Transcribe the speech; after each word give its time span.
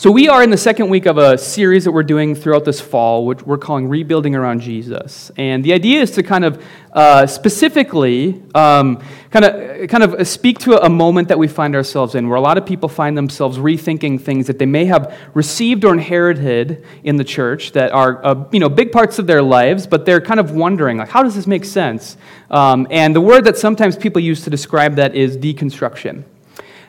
So, 0.00 0.10
we 0.10 0.30
are 0.30 0.42
in 0.42 0.48
the 0.48 0.56
second 0.56 0.88
week 0.88 1.04
of 1.04 1.18
a 1.18 1.36
series 1.36 1.84
that 1.84 1.92
we're 1.92 2.02
doing 2.02 2.34
throughout 2.34 2.64
this 2.64 2.80
fall, 2.80 3.26
which 3.26 3.42
we're 3.42 3.58
calling 3.58 3.86
Rebuilding 3.86 4.34
Around 4.34 4.60
Jesus. 4.60 5.30
And 5.36 5.62
the 5.62 5.74
idea 5.74 6.00
is 6.00 6.12
to 6.12 6.22
kind 6.22 6.42
of 6.42 6.64
uh, 6.94 7.26
specifically 7.26 8.42
um, 8.54 9.04
kind, 9.30 9.44
of, 9.44 9.90
kind 9.90 10.02
of 10.02 10.26
speak 10.26 10.58
to 10.60 10.82
a 10.82 10.88
moment 10.88 11.28
that 11.28 11.38
we 11.38 11.48
find 11.48 11.76
ourselves 11.76 12.14
in, 12.14 12.30
where 12.30 12.38
a 12.38 12.40
lot 12.40 12.56
of 12.56 12.64
people 12.64 12.88
find 12.88 13.14
themselves 13.14 13.58
rethinking 13.58 14.18
things 14.18 14.46
that 14.46 14.58
they 14.58 14.64
may 14.64 14.86
have 14.86 15.14
received 15.34 15.84
or 15.84 15.92
inherited 15.92 16.82
in 17.04 17.16
the 17.16 17.24
church 17.24 17.72
that 17.72 17.92
are 17.92 18.24
uh, 18.24 18.48
you 18.52 18.58
know, 18.58 18.70
big 18.70 18.92
parts 18.92 19.18
of 19.18 19.26
their 19.26 19.42
lives, 19.42 19.86
but 19.86 20.06
they're 20.06 20.22
kind 20.22 20.40
of 20.40 20.52
wondering, 20.52 20.96
like, 20.96 21.10
how 21.10 21.22
does 21.22 21.34
this 21.34 21.46
make 21.46 21.66
sense? 21.66 22.16
Um, 22.50 22.86
and 22.90 23.14
the 23.14 23.20
word 23.20 23.44
that 23.44 23.58
sometimes 23.58 23.98
people 23.98 24.22
use 24.22 24.44
to 24.44 24.50
describe 24.50 24.94
that 24.94 25.14
is 25.14 25.36
deconstruction. 25.36 26.24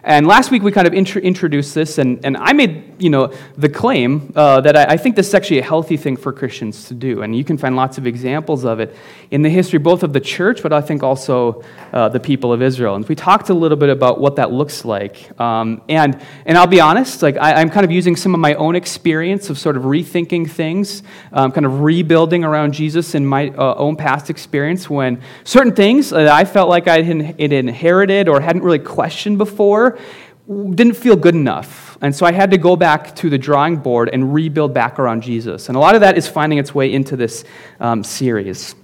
And 0.04 0.26
last 0.26 0.50
week 0.50 0.64
we 0.64 0.72
kind 0.72 0.88
of 0.88 0.94
intro- 0.94 1.22
introduced 1.22 1.76
this, 1.76 2.00
and, 2.00 2.24
and 2.26 2.36
I 2.36 2.54
made 2.54 3.02
you 3.02 3.10
know 3.12 3.32
the 3.56 3.70
claim 3.70 4.32
uh, 4.36 4.62
that 4.62 4.76
I, 4.76 4.94
I, 4.94 4.98
think 4.98 5.16
this 5.16 5.28
is 5.28 5.34
actually 5.34 5.60
a 5.60 5.64
healthy 5.64 5.98
thing 5.98 6.18
for 6.18 6.34
Christians 6.34 6.88
to 6.88 6.96
do, 6.96 7.22
and 7.22 7.36
you 7.36 7.44
can 7.44 7.58
find 7.58 7.76
lots 7.76 8.00
of 8.00 8.08
examples 8.08 8.64
of 8.64 8.80
it 8.80 8.96
in 9.30 9.44
the 9.44 9.50
history 9.50 9.78
both 9.78 10.02
of 10.02 10.12
the 10.14 10.20
church, 10.20 10.64
but 10.64 10.74
I 10.74 10.82
think 10.82 11.04
also 11.04 11.64
uh, 11.94 12.10
the 12.10 12.20
people 12.20 12.52
of 12.52 12.64
Israel. 12.64 12.96
And 12.96 13.08
we 13.08 13.16
talked 13.16 13.50
a 13.50 13.54
little 13.54 13.78
bit 13.78 13.90
about 13.90 14.20
what 14.20 14.38
that 14.38 14.52
looks 14.52 14.86
like, 14.86 15.40
um, 15.40 15.84
and 15.88 16.20
and 16.48 16.58
I'll 16.58 16.66
be 16.66 16.82
honest, 16.82 17.22
like 17.22 17.38
I, 17.38 17.62
am 17.62 17.70
kind 17.70 17.86
of 17.86 17.92
using 17.92 18.16
some 18.16 18.34
of 18.34 18.40
my 18.40 18.56
own 18.56 18.76
experience 18.76 19.52
of 19.52 19.60
sort 19.60 19.78
of 19.78 19.84
rethinking 19.84 20.50
things, 20.50 21.04
um, 21.32 21.52
kind 21.52 21.66
of 21.66 21.82
rebuilding 21.82 22.44
around 22.44 22.74
Jesus 22.74 23.14
in 23.14 23.24
my 23.24 23.50
uh, 23.50 23.76
own 23.76 23.96
past 23.96 24.32
experience 24.32 24.90
when 24.90 25.22
certain 25.44 25.76
things 25.76 26.10
that 26.10 26.28
I 26.28 26.44
felt 26.46 26.70
like 26.70 26.88
I 26.88 27.04
had 27.04 27.54
inherited 27.54 28.28
or 28.28 28.42
hadn't 28.42 28.64
really 28.64 28.80
questioned 28.80 29.38
before 29.38 29.91
didn't 30.48 30.96
feel 30.96 31.16
good 31.16 31.36
enough. 31.36 31.98
And 32.02 32.16
so 32.16 32.26
I 32.26 32.32
had 32.32 32.52
to 32.52 32.58
go 32.58 32.76
back 32.76 33.16
to 33.18 33.30
the 33.30 33.38
drawing 33.38 33.78
board 33.78 34.10
and 34.12 34.34
rebuild 34.34 34.74
back 34.74 35.00
around 35.00 35.22
Jesus. 35.22 35.70
And 35.70 35.78
a 35.78 35.80
lot 35.80 35.96
of 35.96 36.02
that 36.02 36.18
is 36.18 36.28
finding 36.28 36.58
its 36.58 36.74
way 36.74 36.92
into 36.92 37.16
this 37.16 37.44
um, 37.80 38.04
series. 38.04 38.76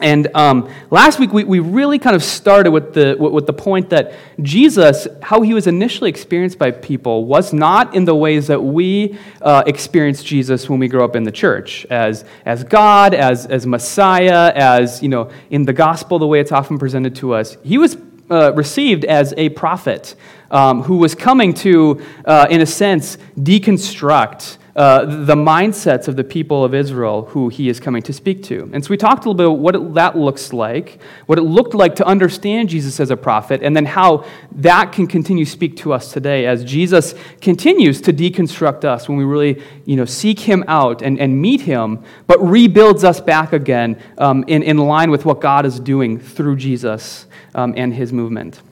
And 0.00 0.34
um, 0.34 0.70
last 0.90 1.18
week, 1.18 1.30
we, 1.32 1.44
we 1.44 1.58
really 1.60 1.98
kind 1.98 2.16
of 2.16 2.24
started 2.24 2.70
with 2.70 2.94
the, 2.94 3.16
with 3.18 3.46
the 3.46 3.52
point 3.52 3.90
that 3.90 4.14
Jesus, 4.40 5.06
how 5.20 5.42
he 5.42 5.52
was 5.52 5.66
initially 5.66 6.08
experienced 6.08 6.58
by 6.58 6.70
people, 6.70 7.26
was 7.26 7.52
not 7.52 7.94
in 7.94 8.06
the 8.06 8.14
ways 8.14 8.46
that 8.46 8.60
we 8.60 9.18
uh, 9.42 9.62
experience 9.66 10.22
Jesus 10.22 10.70
when 10.70 10.80
we 10.80 10.88
grow 10.88 11.04
up 11.04 11.16
in 11.16 11.24
the 11.24 11.32
church 11.32 11.84
as, 11.90 12.24
as 12.46 12.64
God, 12.64 13.12
as, 13.12 13.44
as 13.46 13.66
Messiah, 13.66 14.52
as, 14.54 15.02
you 15.02 15.10
know, 15.10 15.30
in 15.50 15.64
the 15.64 15.74
gospel, 15.74 16.18
the 16.18 16.26
way 16.26 16.40
it's 16.40 16.52
often 16.52 16.78
presented 16.78 17.14
to 17.16 17.34
us. 17.34 17.58
He 17.62 17.76
was 17.76 17.98
uh, 18.30 18.54
received 18.54 19.04
as 19.04 19.34
a 19.36 19.50
prophet 19.50 20.14
um, 20.50 20.82
who 20.82 20.96
was 20.96 21.14
coming 21.14 21.54
to, 21.54 22.00
uh, 22.24 22.46
in 22.50 22.60
a 22.60 22.66
sense, 22.66 23.18
deconstruct 23.38 24.58
uh, 24.76 25.04
the 25.04 25.34
mindsets 25.34 26.06
of 26.06 26.14
the 26.14 26.22
people 26.22 26.64
of 26.64 26.74
Israel 26.74 27.24
who 27.26 27.48
he 27.48 27.68
is 27.68 27.80
coming 27.80 28.00
to 28.00 28.12
speak 28.12 28.42
to. 28.44 28.70
And 28.72 28.84
so 28.84 28.90
we 28.90 28.96
talked 28.96 29.24
a 29.24 29.28
little 29.30 29.34
bit 29.34 29.46
about 29.46 29.58
what 29.58 29.74
it, 29.74 29.94
that 29.94 30.16
looks 30.16 30.52
like, 30.52 31.00
what 31.26 31.38
it 31.38 31.42
looked 31.42 31.74
like 31.74 31.96
to 31.96 32.06
understand 32.06 32.68
Jesus 32.68 33.00
as 33.00 33.10
a 33.10 33.16
prophet, 33.16 33.62
and 33.62 33.76
then 33.76 33.84
how 33.84 34.24
that 34.52 34.92
can 34.92 35.06
continue 35.06 35.44
to 35.44 35.50
speak 35.50 35.76
to 35.78 35.92
us 35.92 36.12
today 36.12 36.46
as 36.46 36.64
Jesus 36.64 37.14
continues 37.40 38.00
to 38.02 38.12
deconstruct 38.12 38.84
us 38.84 39.08
when 39.08 39.18
we 39.18 39.24
really 39.24 39.60
you 39.86 39.96
know, 39.96 40.04
seek 40.04 40.38
him 40.38 40.62
out 40.68 41.02
and, 41.02 41.18
and 41.18 41.42
meet 41.42 41.62
him, 41.62 42.02
but 42.28 42.40
rebuilds 42.40 43.02
us 43.02 43.20
back 43.20 43.52
again 43.52 44.00
um, 44.18 44.44
in, 44.46 44.62
in 44.62 44.78
line 44.78 45.10
with 45.10 45.24
what 45.24 45.40
God 45.40 45.66
is 45.66 45.80
doing 45.80 46.18
through 46.18 46.56
Jesus 46.56 47.26
um, 47.54 47.74
and 47.76 47.92
his 47.92 48.12
movement. 48.12 48.62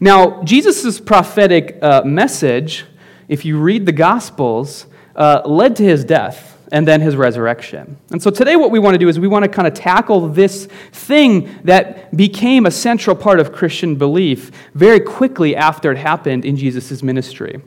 Now, 0.00 0.42
Jesus' 0.42 1.00
prophetic 1.00 1.78
uh, 1.82 2.02
message, 2.04 2.84
if 3.28 3.44
you 3.44 3.58
read 3.58 3.86
the 3.86 3.92
Gospels, 3.92 4.86
uh, 5.16 5.42
led 5.44 5.76
to 5.76 5.84
his 5.84 6.04
death 6.04 6.50
and 6.72 6.88
then 6.88 7.00
his 7.00 7.14
resurrection. 7.14 7.96
And 8.10 8.20
so 8.20 8.30
today, 8.30 8.56
what 8.56 8.70
we 8.70 8.78
want 8.78 8.94
to 8.94 8.98
do 8.98 9.08
is 9.08 9.20
we 9.20 9.28
want 9.28 9.44
to 9.44 9.48
kind 9.48 9.68
of 9.68 9.74
tackle 9.74 10.28
this 10.28 10.66
thing 10.92 11.60
that 11.64 12.16
became 12.16 12.66
a 12.66 12.70
central 12.70 13.14
part 13.14 13.38
of 13.38 13.52
Christian 13.52 13.94
belief 13.96 14.50
very 14.74 14.98
quickly 14.98 15.54
after 15.54 15.92
it 15.92 15.98
happened 15.98 16.44
in 16.44 16.56
Jesus' 16.56 17.02
ministry. 17.02 17.62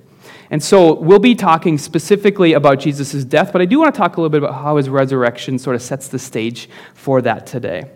And 0.50 0.64
so 0.64 0.94
we'll 0.94 1.20
be 1.20 1.36
talking 1.36 1.78
specifically 1.78 2.54
about 2.54 2.80
Jesus' 2.80 3.24
death, 3.24 3.52
but 3.52 3.62
I 3.62 3.66
do 3.66 3.80
want 3.80 3.94
to 3.94 3.98
talk 3.98 4.18
a 4.18 4.22
little 4.22 4.30
bit 4.30 4.44
about 4.44 4.62
how 4.62 4.78
his 4.78 4.90
resurrection 4.90 5.60
sort 5.60 5.76
of 5.76 5.82
sets 5.82 6.08
the 6.08 6.20
stage 6.20 6.70
for 6.94 7.22
that 7.22 7.46
today. 7.46 7.90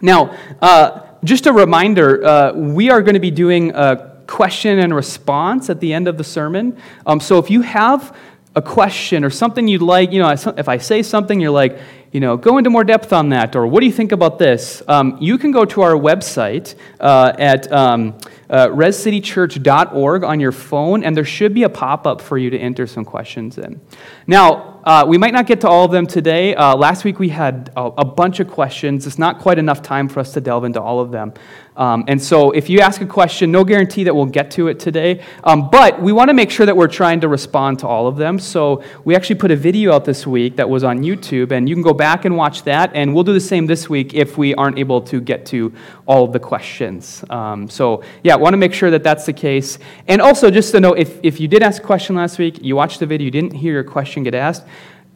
Now, 0.00 0.36
uh, 0.60 1.05
just 1.24 1.46
a 1.46 1.52
reminder 1.52 2.24
uh, 2.24 2.52
we 2.52 2.90
are 2.90 3.02
going 3.02 3.14
to 3.14 3.20
be 3.20 3.30
doing 3.30 3.74
a 3.74 4.16
question 4.26 4.78
and 4.78 4.94
response 4.94 5.70
at 5.70 5.80
the 5.80 5.92
end 5.92 6.08
of 6.08 6.18
the 6.18 6.24
sermon. 6.24 6.76
Um, 7.06 7.20
so 7.20 7.38
if 7.38 7.50
you 7.50 7.62
have 7.62 8.16
a 8.54 8.62
question 8.62 9.22
or 9.22 9.30
something 9.30 9.68
you'd 9.68 9.82
like, 9.82 10.12
you 10.12 10.18
know, 10.18 10.30
if 10.30 10.68
I 10.68 10.78
say 10.78 11.02
something, 11.02 11.40
you're 11.40 11.50
like, 11.50 11.78
you 12.10 12.20
know, 12.20 12.38
go 12.38 12.56
into 12.56 12.70
more 12.70 12.84
depth 12.84 13.12
on 13.12 13.28
that, 13.28 13.54
or 13.54 13.66
what 13.66 13.80
do 13.80 13.86
you 13.86 13.92
think 13.92 14.12
about 14.12 14.38
this? 14.38 14.82
Um, 14.88 15.18
you 15.20 15.36
can 15.36 15.50
go 15.50 15.66
to 15.66 15.82
our 15.82 15.92
website 15.92 16.74
uh, 16.98 17.34
at 17.38 17.70
um, 17.70 18.16
uh, 18.48 18.68
rescitychurch.org 18.68 20.24
on 20.24 20.40
your 20.40 20.52
phone, 20.52 21.04
and 21.04 21.14
there 21.14 21.26
should 21.26 21.52
be 21.52 21.64
a 21.64 21.68
pop 21.68 22.06
up 22.06 22.22
for 22.22 22.38
you 22.38 22.48
to 22.48 22.58
enter 22.58 22.86
some 22.86 23.04
questions 23.04 23.58
in. 23.58 23.80
Now, 24.26 24.75
uh, 24.86 25.04
we 25.04 25.18
might 25.18 25.32
not 25.32 25.46
get 25.48 25.60
to 25.62 25.68
all 25.68 25.84
of 25.84 25.90
them 25.90 26.06
today. 26.06 26.54
Uh, 26.54 26.76
last 26.76 27.02
week 27.02 27.18
we 27.18 27.28
had 27.28 27.72
a, 27.76 27.82
a, 27.98 28.04
bunch 28.04 28.38
of 28.38 28.48
questions. 28.48 29.04
It's 29.04 29.18
not 29.18 29.40
quite 29.40 29.58
enough 29.58 29.82
time 29.82 30.08
for 30.08 30.20
us 30.20 30.32
to 30.34 30.40
delve 30.40 30.62
into 30.62 30.80
all 30.80 31.00
of 31.00 31.10
them. 31.10 31.34
Um, 31.76 32.04
and 32.08 32.22
so 32.22 32.50
if 32.52 32.68
you 32.68 32.80
ask 32.80 33.00
a 33.00 33.06
question, 33.06 33.52
no 33.52 33.64
guarantee 33.64 34.04
that 34.04 34.14
we'll 34.14 34.26
get 34.26 34.50
to 34.52 34.68
it 34.68 34.80
today. 34.80 35.22
Um, 35.44 35.68
but 35.70 36.00
we 36.00 36.12
want 36.12 36.28
to 36.28 36.34
make 36.34 36.50
sure 36.50 36.66
that 36.66 36.76
we're 36.76 36.88
trying 36.88 37.20
to 37.20 37.28
respond 37.28 37.78
to 37.80 37.86
all 37.86 38.06
of 38.06 38.16
them. 38.16 38.38
So 38.38 38.82
we 39.04 39.14
actually 39.14 39.36
put 39.36 39.50
a 39.50 39.56
video 39.56 39.92
out 39.92 40.04
this 40.04 40.26
week 40.26 40.56
that 40.56 40.68
was 40.68 40.84
on 40.84 41.00
YouTube, 41.00 41.52
and 41.52 41.68
you 41.68 41.74
can 41.74 41.82
go 41.82 41.92
back 41.92 42.24
and 42.24 42.36
watch 42.36 42.62
that. 42.64 42.90
And 42.94 43.14
we'll 43.14 43.24
do 43.24 43.32
the 43.32 43.40
same 43.40 43.66
this 43.66 43.88
week 43.88 44.14
if 44.14 44.38
we 44.38 44.54
aren't 44.54 44.78
able 44.78 45.00
to 45.02 45.20
get 45.20 45.46
to 45.46 45.72
all 46.06 46.24
of 46.24 46.32
the 46.32 46.40
questions. 46.40 47.24
Um, 47.30 47.68
so 47.68 48.02
yeah, 48.22 48.36
want 48.36 48.54
to 48.54 48.58
make 48.58 48.72
sure 48.72 48.90
that 48.90 49.02
that's 49.02 49.26
the 49.26 49.32
case. 49.32 49.78
And 50.08 50.22
also, 50.22 50.50
just 50.50 50.72
to 50.72 50.80
know, 50.80 50.94
if, 50.94 51.18
if 51.22 51.40
you 51.40 51.48
did 51.48 51.62
ask 51.62 51.82
a 51.82 51.86
question 51.86 52.16
last 52.16 52.38
week, 52.38 52.62
you 52.62 52.76
watched 52.76 53.00
the 53.00 53.06
video, 53.06 53.26
you 53.26 53.30
didn't 53.30 53.52
hear 53.52 53.72
your 53.72 53.84
question 53.84 54.22
get 54.22 54.34
asked, 54.34 54.64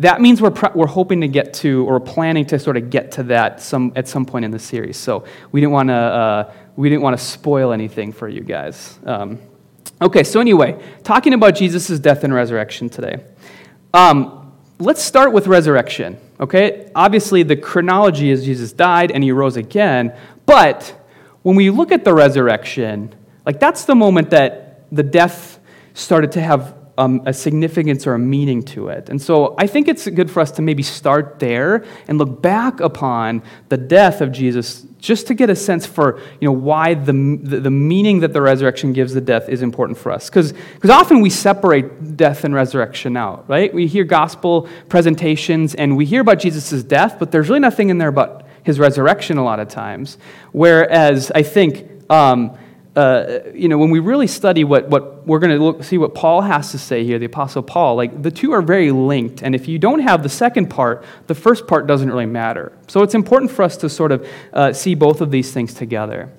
that 0.00 0.22
means 0.22 0.41
we're, 0.41 0.55
we're 0.75 0.87
hoping 0.87 1.21
to 1.21 1.28
get 1.28 1.53
to 1.53 1.87
or 1.87 2.00
planning 2.00 2.47
to 2.47 2.59
sort 2.59 2.78
of 2.78 2.88
get 2.88 3.12
to 3.12 3.22
that 3.25 3.61
some, 3.61 3.93
at 3.94 4.09
some 4.09 4.25
point 4.25 4.47
in 4.47 4.50
the 4.50 4.59
series. 4.59 4.97
So 4.97 5.25
we 5.53 5.61
didn't 5.61 5.72
want 5.72 5.91
to 5.91 5.94
uh, 5.94 6.53
we 6.77 6.88
didn't 6.88 7.03
want 7.03 7.19
to 7.19 7.22
spoil 7.22 7.72
anything 7.72 8.11
for 8.11 8.27
you 8.27 8.41
guys. 8.41 8.99
Um, 9.05 9.38
okay, 10.00 10.25
so 10.25 10.41
anyway, 10.41 10.83
talking 11.05 11.34
about 11.34 11.55
Jesus' 11.55 11.99
death 11.99 12.25
and 12.25 12.33
resurrection 12.33 12.88
today. 12.88 13.22
Um, 13.93 14.55
let's 14.78 15.03
start 15.03 15.34
with 15.34 15.47
resurrection. 15.47 16.19
Okay, 16.41 16.91
obviously 16.94 17.43
the 17.43 17.56
chronology 17.56 18.31
is 18.31 18.43
Jesus 18.43 18.72
died 18.72 19.11
and 19.11 19.22
he 19.22 19.32
rose 19.32 19.56
again, 19.56 20.17
but 20.47 20.97
when 21.43 21.56
we 21.56 21.69
look 21.69 21.93
at 21.93 22.05
the 22.05 22.15
resurrection, 22.15 23.15
like 23.44 23.61
that's 23.61 23.84
the 23.84 23.94
moment 23.94 24.31
that 24.31 24.87
the 24.91 25.03
death 25.03 25.59
started 25.93 26.32
to 26.32 26.41
have 26.41 26.80
um, 27.00 27.22
a 27.25 27.33
significance 27.33 28.06
or 28.06 28.12
a 28.12 28.19
meaning 28.19 28.62
to 28.62 28.88
it. 28.88 29.09
And 29.09 29.21
so 29.21 29.55
I 29.56 29.66
think 29.66 29.88
it's 29.88 30.06
good 30.06 30.31
for 30.31 30.41
us 30.41 30.50
to 30.53 30.62
maybe 30.62 30.83
start 30.83 31.38
there 31.38 31.83
and 32.06 32.19
look 32.19 32.43
back 32.43 32.81
upon 32.81 33.43
the 33.71 33.78
death 33.78 34.21
of 34.21 34.33
Jesus 34.33 34.87
just 34.99 35.27
to 35.28 35.34
get 35.34 35.49
a 35.49 35.56
sense 35.56 35.87
for 35.87 36.21
you 36.41 36.49
know, 36.49 36.53
why 36.53 36.93
the, 36.93 37.12
the, 37.43 37.71
meaning 37.71 38.21
that 38.21 38.34
the 38.34 38.43
resurrection 38.43 38.93
gives 38.93 39.15
the 39.15 39.21
death 39.22 39.49
is 39.49 39.62
important 39.62 39.97
for 39.97 40.12
us. 40.12 40.28
Because 40.28 40.53
often 40.91 41.22
we 41.22 41.31
separate 41.31 42.19
death 42.19 42.44
and 42.44 42.55
resurrection 42.55 43.17
out, 43.17 43.49
right? 43.49 43.72
We 43.72 43.87
hear 43.87 44.05
gospel 44.05 44.69
presentations 44.91 45.75
and 45.75 45.97
we 45.97 46.05
hear 46.05 46.21
about 46.21 46.38
Jesus' 46.38 46.82
death, 46.82 47.19
but 47.19 47.32
there's 47.32 47.49
really 47.49 47.61
nothing 47.61 47.88
in 47.88 47.97
there 47.97 48.09
about 48.09 48.44
his 48.62 48.78
resurrection 48.78 49.38
a 49.38 49.43
lot 49.43 49.59
of 49.59 49.69
times. 49.69 50.19
Whereas 50.53 51.32
I 51.34 51.44
think 51.44 52.11
um, 52.11 52.59
uh, 52.97 53.39
you 53.55 53.69
know, 53.69 53.78
when 53.78 53.91
we 53.91 54.01
really 54.01 54.27
study 54.27 54.65
what, 54.65 54.89
what 54.89 55.25
we're 55.27 55.39
going 55.39 55.77
to 55.77 55.83
see 55.83 55.97
what 55.97 56.15
Paul 56.15 56.41
has 56.41 56.73
to 56.73 56.78
say 56.78 57.05
here, 57.05 57.19
the 57.21 57.27
Apostle 57.27 57.62
Paul, 57.62 57.95
like 57.95 58.23
the 58.23 58.32
two 58.32 58.53
are 58.53 58.62
very 58.62 58.91
linked. 58.91 59.43
And 59.43 59.55
if 59.55 59.69
you 59.69 59.79
don't 59.79 60.00
have 60.00 60.23
the 60.25 60.29
second 60.29 60.69
part, 60.69 61.05
the 61.29 61.35
first 61.35 61.69
part 61.69 61.87
doesn't 61.87 62.09
really 62.09 62.26
matter. 62.26 62.73
So 62.88 63.03
it's 63.03 63.14
important 63.14 63.53
for 63.53 63.62
us 63.62 63.76
to 63.79 63.88
sort 63.88 64.11
of 64.11 64.29
uh, 64.53 64.73
see 64.73 64.97
both 64.97 65.20
of 65.20 65.31
these 65.31 65.53
things 65.53 65.73
together. 65.73 66.32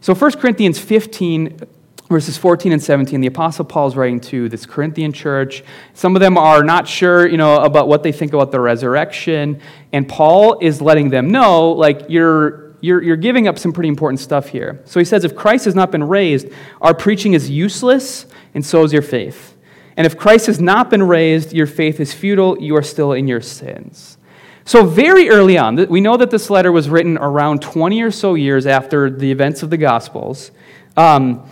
So 0.00 0.14
1 0.14 0.32
Corinthians 0.32 0.78
15, 0.78 1.60
verses 2.08 2.38
14 2.38 2.72
and 2.72 2.82
17, 2.82 3.20
the 3.20 3.26
Apostle 3.26 3.66
Paul 3.66 3.86
is 3.86 3.94
writing 3.94 4.20
to 4.20 4.48
this 4.48 4.64
Corinthian 4.64 5.12
church. 5.12 5.62
Some 5.92 6.16
of 6.16 6.20
them 6.20 6.38
are 6.38 6.64
not 6.64 6.88
sure, 6.88 7.28
you 7.28 7.36
know, 7.36 7.56
about 7.56 7.88
what 7.88 8.02
they 8.02 8.12
think 8.12 8.32
about 8.32 8.52
the 8.52 8.60
resurrection. 8.60 9.60
And 9.92 10.08
Paul 10.08 10.58
is 10.60 10.80
letting 10.80 11.10
them 11.10 11.30
know, 11.30 11.72
like, 11.72 12.06
you're 12.08 12.69
you're, 12.80 13.02
you're 13.02 13.16
giving 13.16 13.48
up 13.48 13.58
some 13.58 13.72
pretty 13.72 13.88
important 13.88 14.20
stuff 14.20 14.48
here. 14.48 14.80
So 14.84 15.00
he 15.00 15.04
says, 15.04 15.24
if 15.24 15.34
Christ 15.36 15.64
has 15.66 15.74
not 15.74 15.90
been 15.90 16.04
raised, 16.04 16.48
our 16.80 16.94
preaching 16.94 17.34
is 17.34 17.50
useless, 17.50 18.26
and 18.54 18.64
so 18.64 18.84
is 18.84 18.92
your 18.92 19.02
faith. 19.02 19.56
And 19.96 20.06
if 20.06 20.16
Christ 20.16 20.46
has 20.46 20.60
not 20.60 20.88
been 20.88 21.02
raised, 21.02 21.52
your 21.52 21.66
faith 21.66 22.00
is 22.00 22.14
futile, 22.14 22.60
you 22.60 22.76
are 22.76 22.82
still 22.82 23.12
in 23.12 23.28
your 23.28 23.40
sins. 23.40 24.18
So, 24.64 24.84
very 24.84 25.28
early 25.30 25.58
on, 25.58 25.76
we 25.88 26.00
know 26.00 26.16
that 26.16 26.30
this 26.30 26.48
letter 26.48 26.70
was 26.70 26.88
written 26.88 27.18
around 27.18 27.60
20 27.60 28.02
or 28.02 28.10
so 28.10 28.34
years 28.34 28.66
after 28.66 29.10
the 29.10 29.30
events 29.30 29.62
of 29.62 29.70
the 29.70 29.76
Gospels. 29.76 30.52
Um, 30.96 31.48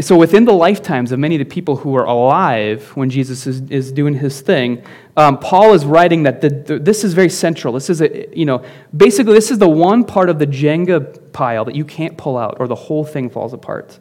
so 0.00 0.16
within 0.16 0.44
the 0.44 0.52
lifetimes 0.52 1.12
of 1.12 1.18
many 1.18 1.34
of 1.36 1.38
the 1.38 1.44
people 1.44 1.76
who 1.76 1.90
were 1.90 2.04
alive 2.04 2.88
when 2.96 3.08
Jesus 3.08 3.46
is, 3.46 3.62
is 3.70 3.92
doing 3.92 4.14
his 4.14 4.40
thing, 4.40 4.82
um, 5.16 5.38
Paul 5.38 5.74
is 5.74 5.84
writing 5.84 6.24
that 6.24 6.40
the, 6.40 6.50
the, 6.50 6.78
this 6.78 7.04
is 7.04 7.14
very 7.14 7.28
central. 7.28 7.72
This 7.72 7.88
is 7.88 8.00
a, 8.00 8.28
you 8.36 8.44
know, 8.44 8.64
basically 8.96 9.34
this 9.34 9.50
is 9.50 9.58
the 9.58 9.68
one 9.68 10.04
part 10.04 10.28
of 10.28 10.38
the 10.38 10.46
Jenga 10.46 11.32
pile 11.32 11.64
that 11.64 11.74
you 11.74 11.84
can't 11.84 12.16
pull 12.16 12.36
out 12.36 12.56
or 12.60 12.68
the 12.68 12.74
whole 12.74 13.04
thing 13.04 13.30
falls 13.30 13.52
apart. 13.52 13.98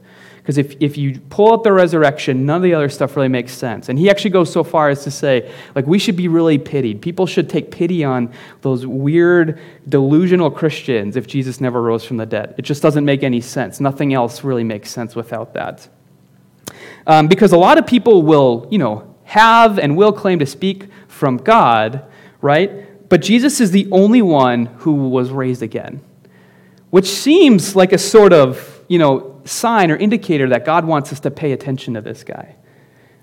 Because 0.48 0.58
if, 0.58 0.78
if 0.80 0.98
you 0.98 1.20
pull 1.30 1.52
out 1.52 1.66
the 1.66 1.74
resurrection, 1.74 2.46
none 2.46 2.56
of 2.56 2.62
the 2.62 2.74
other 2.74 2.88
stuff 2.88 3.18
really 3.18 3.28
makes 3.28 3.52
sense. 3.52 3.90
And 3.90 4.00
he 4.00 4.10
actually 4.10 4.30
goes 4.30 4.50
so 4.50 4.64
far 4.64 4.88
as 4.88 5.04
to 5.04 5.12
say, 5.12 5.52
like, 5.76 5.86
we 5.86 6.00
should 6.00 6.16
be 6.16 6.30
really 6.30 6.58
pitied. 6.58 7.02
People 7.02 7.28
should 7.28 7.50
take 7.50 7.70
pity 7.70 8.06
on 8.06 8.32
those 8.62 8.88
weird, 8.88 9.60
delusional 9.90 10.50
Christians 10.50 11.18
if 11.18 11.28
Jesus 11.28 11.60
never 11.60 11.82
rose 11.82 12.06
from 12.06 12.16
the 12.16 12.26
dead. 12.26 12.56
It 12.58 12.62
just 12.62 12.82
doesn't 12.82 13.04
make 13.04 13.24
any 13.24 13.42
sense. 13.42 13.82
Nothing 13.82 14.14
else 14.14 14.46
really 14.46 14.64
makes 14.64 14.90
sense 14.90 15.18
without 15.18 15.54
that. 15.56 15.90
Um, 17.06 17.28
because 17.28 17.52
a 17.52 17.58
lot 17.58 17.78
of 17.78 17.86
people 17.86 18.22
will, 18.22 18.70
you 18.72 18.78
know, 18.78 19.14
have 19.26 19.78
and 19.78 19.98
will 19.98 20.14
claim 20.14 20.40
to 20.40 20.46
speak 20.46 20.86
from 21.10 21.36
God, 21.36 22.06
right? 22.42 23.10
But 23.10 23.22
Jesus 23.22 23.60
is 23.60 23.72
the 23.72 23.90
only 23.92 24.22
one 24.22 24.68
who 24.78 25.10
was 25.10 25.30
raised 25.30 25.62
again, 25.62 26.00
which 26.90 27.10
seems 27.10 27.76
like 27.76 27.92
a 27.92 27.98
sort 27.98 28.32
of, 28.32 28.82
you 28.88 28.98
know, 28.98 29.37
sign 29.48 29.92
or 29.92 29.96
indicator 29.96 30.50
that 30.50 30.66
God 30.66 30.86
wants 30.86 31.12
us 31.12 31.20
to 31.22 31.32
pay 31.32 31.52
attention 31.52 31.94
to 31.96 32.02
this 32.02 32.24
guy, 32.24 32.56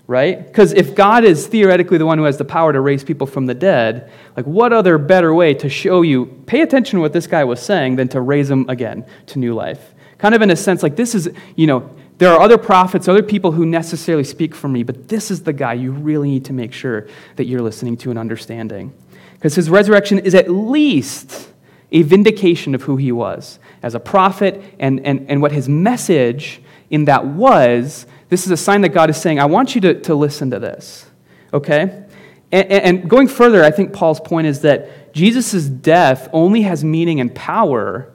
right? 0.07 0.45
Because 0.45 0.73
if 0.73 0.95
God 0.95 1.23
is 1.23 1.47
theoretically 1.47 1.97
the 1.97 2.05
one 2.05 2.17
who 2.17 2.23
has 2.25 2.37
the 2.37 2.45
power 2.45 2.73
to 2.73 2.81
raise 2.81 3.03
people 3.03 3.27
from 3.27 3.45
the 3.45 3.53
dead, 3.53 4.11
like 4.35 4.45
what 4.45 4.73
other 4.73 4.97
better 4.97 5.33
way 5.33 5.53
to 5.55 5.69
show 5.69 6.01
you, 6.01 6.25
pay 6.45 6.61
attention 6.61 6.97
to 6.97 7.01
what 7.01 7.13
this 7.13 7.27
guy 7.27 7.43
was 7.43 7.61
saying 7.61 7.95
than 7.95 8.07
to 8.09 8.21
raise 8.21 8.49
him 8.49 8.69
again 8.69 9.05
to 9.27 9.39
new 9.39 9.53
life? 9.53 9.93
Kind 10.17 10.35
of 10.35 10.41
in 10.41 10.49
a 10.49 10.55
sense, 10.55 10.81
like 10.81 10.95
this 10.95 11.13
is, 11.13 11.29
you 11.55 11.67
know, 11.67 11.89
there 12.17 12.31
are 12.31 12.39
other 12.39 12.57
prophets, 12.57 13.07
other 13.07 13.23
people 13.23 13.51
who 13.51 13.65
necessarily 13.65 14.23
speak 14.23 14.55
for 14.55 14.69
me, 14.69 14.83
but 14.83 15.09
this 15.09 15.29
is 15.29 15.43
the 15.43 15.51
guy 15.51 15.73
you 15.73 15.91
really 15.91 16.29
need 16.29 16.45
to 16.45 16.53
make 16.53 16.71
sure 16.71 17.07
that 17.35 17.45
you're 17.45 17.61
listening 17.61 17.97
to 17.97 18.09
and 18.09 18.17
understanding. 18.17 18.93
Because 19.33 19.55
his 19.55 19.69
resurrection 19.69 20.19
is 20.19 20.33
at 20.33 20.49
least 20.49 21.49
a 21.95 22.01
vindication 22.01 22.75
of 22.75 22.83
who 22.83 22.97
he 22.97 23.09
was 23.13 23.57
as 23.81 23.95
a 23.95 23.99
prophet 24.01 24.61
and, 24.79 24.99
and, 25.05 25.29
and 25.29 25.41
what 25.41 25.53
his 25.53 25.69
message 25.69 26.61
in 26.89 27.05
that 27.05 27.25
was. 27.25 28.05
This 28.27 28.45
is 28.45 28.51
a 28.51 28.57
sign 28.57 28.81
that 28.81 28.89
God 28.89 29.09
is 29.09 29.15
saying, 29.15 29.39
I 29.39 29.45
want 29.45 29.75
you 29.75 29.81
to, 29.81 30.01
to 30.01 30.13
listen 30.13 30.51
to 30.51 30.59
this. 30.59 31.05
Okay? 31.53 32.03
And, 32.51 32.69
and 32.69 33.09
going 33.09 33.29
further, 33.29 33.63
I 33.63 33.71
think 33.71 33.93
Paul's 33.93 34.19
point 34.19 34.45
is 34.45 34.59
that 34.61 35.13
Jesus' 35.13 35.67
death 35.67 36.27
only 36.33 36.63
has 36.63 36.83
meaning 36.83 37.21
and 37.21 37.33
power 37.33 38.11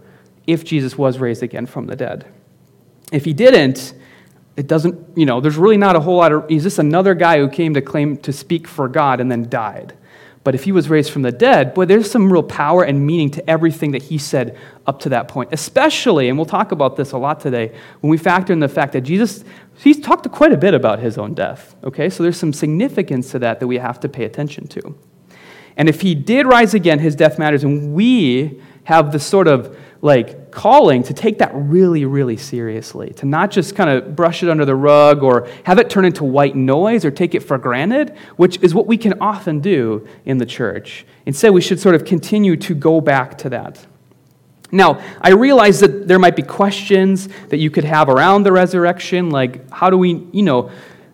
if 0.47 0.62
Jesus 0.62 0.99
was 0.99 1.19
raised 1.19 1.43
again 1.43 1.65
from 1.65 1.87
the 1.87 1.97
dead. 1.97 2.27
If 3.11 3.25
he 3.25 3.32
didn't, 3.32 3.94
it 4.59 4.67
doesn't, 4.67 5.17
you 5.17 5.25
know, 5.25 5.41
there's 5.41 5.56
really 5.56 5.79
not 5.79 5.97
a 5.97 6.00
whole 6.00 6.19
lot 6.19 6.32
of, 6.32 6.47
he's 6.50 6.65
just 6.65 6.79
another 6.79 7.15
guy 7.15 7.38
who 7.38 7.49
came 7.49 7.73
to 7.73 7.81
claim 7.81 8.19
to 8.19 8.32
speak 8.32 8.69
for 8.69 8.88
God 8.88 9.23
and 9.23 9.32
then 9.32 9.49
died. 9.49 9.94
But 10.43 10.55
if 10.55 10.65
he 10.65 10.73
was 10.73 10.89
raised 10.89 11.11
from 11.11 11.21
the 11.21 11.33
dead, 11.33 11.75
boy, 11.75 11.85
there's 11.85 12.11
some 12.11 12.33
real 12.33 12.43
power 12.43 12.83
and 12.83 13.07
meaning 13.07 13.31
to 13.33 13.51
everything 13.51 13.91
that 13.91 14.05
he 14.05 14.17
said 14.17 14.57
up 14.87 14.99
to 15.01 15.11
that 15.11 15.29
point. 15.29 15.53
Especially, 15.53 16.29
and 16.29 16.39
we'll 16.39 16.47
talk 16.47 16.73
about 16.73 16.97
this 16.97 17.13
a 17.13 17.19
lot 17.19 17.41
today, 17.41 17.77
when 18.01 18.11
we 18.11 18.17
factor 18.17 18.53
in 18.53 18.61
the 18.61 18.69
fact 18.69 18.95
that 18.95 19.03
Jesus, 19.03 19.45
he's 19.77 20.01
talked 20.01 20.31
quite 20.31 20.53
a 20.53 20.57
bit 20.57 20.73
about 20.73 20.99
his 20.99 21.19
own 21.19 21.35
death. 21.35 21.77
Okay, 21.85 22.09
so 22.09 22.23
there's 22.23 22.39
some 22.39 22.55
significance 22.55 23.31
to 23.33 23.39
that 23.41 23.61
that 23.61 23.67
we 23.67 23.77
have 23.77 24.01
to 24.01 24.09
pay 24.09 24.25
attention 24.25 24.67
to. 24.69 24.95
And 25.77 25.91
if 25.91 26.01
he 26.01 26.15
did 26.15 26.47
rise 26.47 26.73
again, 26.73 27.01
his 27.01 27.15
death 27.15 27.39
matters, 27.39 27.63
and 27.63 27.93
we 27.93 28.63
have 28.85 29.13
the 29.13 29.21
sort 29.21 29.47
of 29.47 29.77
like 30.02 30.50
calling 30.50 31.02
to 31.02 31.14
take 31.14 31.38
that 31.38 31.50
really, 31.55 32.05
really 32.05 32.37
seriously, 32.37 33.11
to 33.14 33.26
not 33.26 33.50
just 33.50 33.76
kind 33.76 33.91
of 33.91 34.17
brush 34.17 34.43
it 34.43 34.49
under 34.49 34.64
the 34.64 34.75
rug 34.75 35.23
or 35.23 35.49
have 35.64 35.79
it 35.79 35.91
turn 35.91 36.05
into 36.05 36.25
white 36.25 36.56
noise 36.56 37.05
or 37.05 37.11
take 37.11 37.35
it 37.35 37.41
for 37.41 37.58
granted, 37.58 38.17
which 38.37 38.58
is 38.62 38.75
what 38.75 38.87
we 38.87 38.97
can 38.97 39.20
often 39.20 39.61
do 39.61 40.06
in 40.25 40.38
the 40.38 40.47
church. 40.47 41.05
Instead, 41.26 41.50
we 41.50 41.61
should 41.61 41.79
sort 41.79 41.94
of 41.94 42.05
continue 42.05 42.56
to 42.56 42.75
go 42.75 43.00
back 43.00 43.37
to 43.38 43.50
that. 43.50 43.87
Now, 44.73 45.02
I 45.20 45.31
realize 45.31 45.81
that 45.81 46.06
there 46.06 46.19
might 46.19 46.37
be 46.37 46.43
questions 46.43 47.29
that 47.49 47.58
you 47.58 47.70
could 47.70 47.85
have 47.85 48.08
around 48.08 48.44
the 48.44 48.53
resurrection, 48.53 49.31
like 49.31 49.69
how 49.70 49.91
do 49.91 49.99
we, 49.99 50.26
you 50.32 50.43
know, 50.43 50.70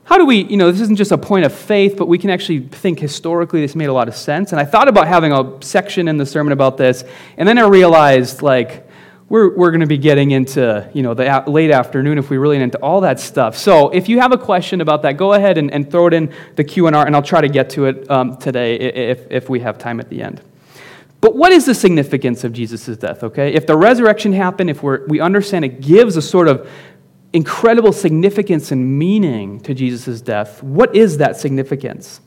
how 0.07 0.19
do 0.19 0.25
we, 0.25 0.45
you 0.45 0.57
know, 0.57 0.71
this 0.71 0.81
isn't 0.83 0.95
just 0.95 1.11
a 1.11 1.19
point 1.19 1.45
of 1.45 1.53
faith, 1.53 1.97
but 1.97 2.07
we 2.07 2.17
can 2.17 2.31
actually 2.31 2.61
think 2.61 3.01
historically 3.01 3.61
this 3.61 3.75
made 3.75 3.89
a 3.89 3.93
lot 3.93 4.07
of 4.07 4.15
sense. 4.15 4.53
And 4.53 4.61
I 4.61 4.65
thought 4.65 4.87
about 4.87 5.09
having 5.09 5.33
a 5.33 5.61
section 5.61 6.07
in 6.07 6.17
the 6.17 6.25
sermon 6.25 6.53
about 6.53 6.77
this, 6.77 7.03
and 7.37 7.49
then 7.49 7.59
I 7.59 7.67
realized, 7.67 8.41
like, 8.41 8.89
we're, 9.29 9.57
we're 9.57 9.73
going 9.73 9.81
to 9.81 9.89
be 9.89 9.99
getting 9.99 10.31
into, 10.31 10.89
you 10.95 11.03
know, 11.03 11.15
the 11.15 11.43
late 11.49 11.73
afternoon 11.73 12.19
if 12.19 12.31
we 12.31 12.37
really 12.37 12.57
into 12.59 12.79
all 12.79 13.01
that 13.01 13.19
stuff. 13.19 13.57
So 13.57 13.89
if 13.89 14.09
you 14.09 14.21
have 14.21 14.31
a 14.31 14.39
question 14.39 14.81
about 14.81 15.03
that, 15.03 15.17
go 15.17 15.33
ahead 15.33 15.59
and, 15.59 15.73
and 15.73 15.91
throw 15.91 16.07
it 16.07 16.15
in 16.15 16.33
the 16.55 16.63
Q&R, 16.63 17.05
and 17.05 17.17
I'll 17.17 17.21
try 17.21 17.41
to 17.41 17.49
get 17.49 17.71
to 17.71 17.87
it 17.87 18.09
um, 18.09 18.37
today 18.37 18.77
if, 18.77 19.27
if 19.29 19.49
we 19.49 19.59
have 19.59 19.77
time 19.77 19.99
at 19.99 20.09
the 20.09 20.23
end. 20.23 20.41
But 21.21 21.35
what 21.35 21.51
is 21.51 21.67
the 21.67 21.75
significance 21.75 22.45
of 22.45 22.53
Jesus' 22.53 22.97
death, 22.97 23.25
okay? 23.25 23.53
If 23.55 23.67
the 23.67 23.77
resurrection 23.77 24.33
happened, 24.33 24.71
if 24.71 24.85
we're, 24.85 25.05
we 25.09 25.19
understand 25.19 25.65
it 25.65 25.81
gives 25.81 26.17
a 26.17 26.23
sort 26.23 26.47
of 26.47 26.71
incredible 27.37 27.93
significance 27.93 28.73
and 28.73 28.99
meaning 28.99 29.61
to 29.61 29.75
Jesus' 29.75 30.23
death. 30.23 30.63
What 30.63 30.97
is 30.97 31.19
that 31.19 31.37
significance? 31.37 32.21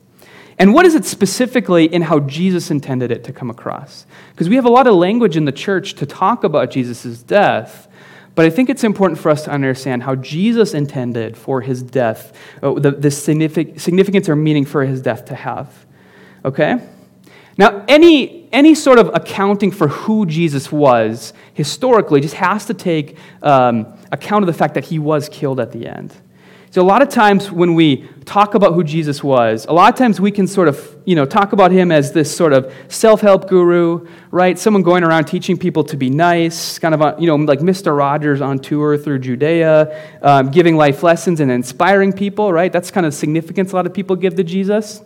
And 0.59 0.73
what 0.73 0.85
is 0.85 0.94
it 0.94 1.03
specifically 1.03 1.85
in 1.85 2.03
how 2.03 2.19
Jesus 2.19 2.69
intended 2.69 3.11
it 3.11 3.23
to 3.23 3.33
come 3.33 3.50
across? 3.50 4.06
Because 4.31 4.50
we 4.50 4.56
have 4.56 4.65
a 4.65 4.69
lot 4.69 4.85
of 4.85 4.94
language 4.94 5.35
in 5.35 5.45
the 5.45 5.51
church 5.51 5.95
to 5.95 6.06
talk 6.06 6.44
about 6.44 6.69
Jesus' 6.69 7.23
death, 7.23 7.88
but 8.35 8.45
I 8.45 8.51
think 8.51 8.69
it's 8.69 8.83
important 8.83 9.19
for 9.19 9.31
us 9.31 9.44
to 9.45 9.51
understand 9.51 10.03
how 10.03 10.15
Jesus 10.15 10.75
intended 10.75 11.35
for 11.35 11.62
his 11.62 11.81
death, 11.81 12.33
uh, 12.62 12.73
the, 12.73 12.91
the 12.91 13.09
significance 13.09 14.29
or 14.29 14.35
meaning 14.35 14.65
for 14.65 14.85
his 14.85 15.01
death 15.01 15.25
to 15.25 15.35
have. 15.35 15.73
Okay? 16.45 16.75
Now, 17.57 17.83
any, 17.88 18.47
any 18.53 18.75
sort 18.75 19.00
of 19.00 19.09
accounting 19.13 19.71
for 19.71 19.88
who 19.88 20.25
Jesus 20.25 20.71
was 20.71 21.33
historically 21.53 22.21
just 22.21 22.35
has 22.35 22.65
to 22.67 22.73
take 22.73 23.17
um, 23.41 23.97
account 24.11 24.44
of 24.44 24.47
the 24.47 24.53
fact 24.53 24.73
that 24.73 24.85
he 24.85 25.00
was 25.00 25.29
killed 25.29 25.59
at 25.59 25.71
the 25.71 25.88
end. 25.88 26.15
So, 26.71 26.83
a 26.83 26.85
lot 26.85 27.01
of 27.01 27.09
times 27.09 27.51
when 27.51 27.73
we 27.73 28.07
talk 28.25 28.53
about 28.53 28.75
who 28.75 28.83
Jesus 28.83 29.23
was, 29.23 29.65
a 29.65 29.73
lot 29.73 29.91
of 29.91 29.97
times 29.97 30.21
we 30.21 30.29
can 30.29 30.45
sort 30.45 30.67
of, 30.67 30.97
you 31.03 31.15
know, 31.15 31.25
talk 31.25 31.51
about 31.51 31.71
him 31.71 31.91
as 31.91 32.11
this 32.11 32.35
sort 32.35 32.53
of 32.53 32.71
self-help 32.89 33.50
guru, 33.50 34.07
right? 34.29 34.57
Someone 34.57 34.83
going 34.83 35.03
around 35.03 35.25
teaching 35.25 35.57
people 35.57 35.83
to 35.85 35.97
be 35.97 36.11
nice, 36.11 36.77
kind 36.77 36.94
of, 36.94 37.19
you 37.19 37.25
know, 37.25 37.38
like 37.38 37.59
Mr. 37.59 37.97
Rogers 37.97 38.39
on 38.39 38.59
tour 38.59 39.00
through 39.00 39.17
Judea, 39.17 40.19
um, 40.21 40.51
giving 40.51 40.75
life 40.77 41.01
lessons 41.01 41.39
and 41.39 41.50
inspiring 41.50 42.13
people, 42.13 42.53
right? 42.53 42.71
That's 42.71 42.91
kind 42.91 43.07
of 43.07 43.15
significance 43.15 43.71
a 43.71 43.75
lot 43.75 43.88
of 43.88 43.94
people 43.95 44.15
give 44.15 44.35
to 44.35 44.44
Jesus. 44.44 45.01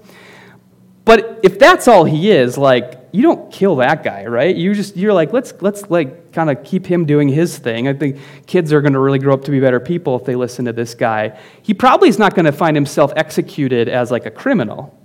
But 1.05 1.41
if 1.43 1.59
that's 1.59 1.87
all 1.87 2.05
he 2.05 2.31
is, 2.31 2.57
like, 2.57 2.99
you 3.11 3.21
don't 3.21 3.51
kill 3.51 3.75
that 3.77 4.03
guy, 4.03 4.25
right? 4.25 4.55
You 4.55 4.73
just, 4.73 4.95
you're 4.97 5.13
like, 5.13 5.33
let's, 5.33 5.53
let's 5.61 5.89
like 5.89 6.31
kind 6.31 6.49
of 6.49 6.63
keep 6.63 6.85
him 6.85 7.05
doing 7.05 7.29
his 7.29 7.57
thing. 7.57 7.87
I 7.87 7.93
think 7.93 8.17
kids 8.47 8.73
are 8.73 8.81
going 8.81 8.93
to 8.93 8.99
really 8.99 9.19
grow 9.19 9.33
up 9.33 9.43
to 9.43 9.51
be 9.51 9.59
better 9.59 9.79
people 9.79 10.15
if 10.15 10.25
they 10.25 10.35
listen 10.35 10.65
to 10.65 10.73
this 10.73 10.95
guy. 10.95 11.37
He 11.61 11.73
probably 11.73 12.09
is 12.09 12.17
not 12.17 12.33
going 12.33 12.45
to 12.45 12.51
find 12.51 12.75
himself 12.75 13.13
executed 13.15 13.87
as 13.87 14.09
like 14.11 14.25
a 14.25 14.31
criminal. 14.31 14.97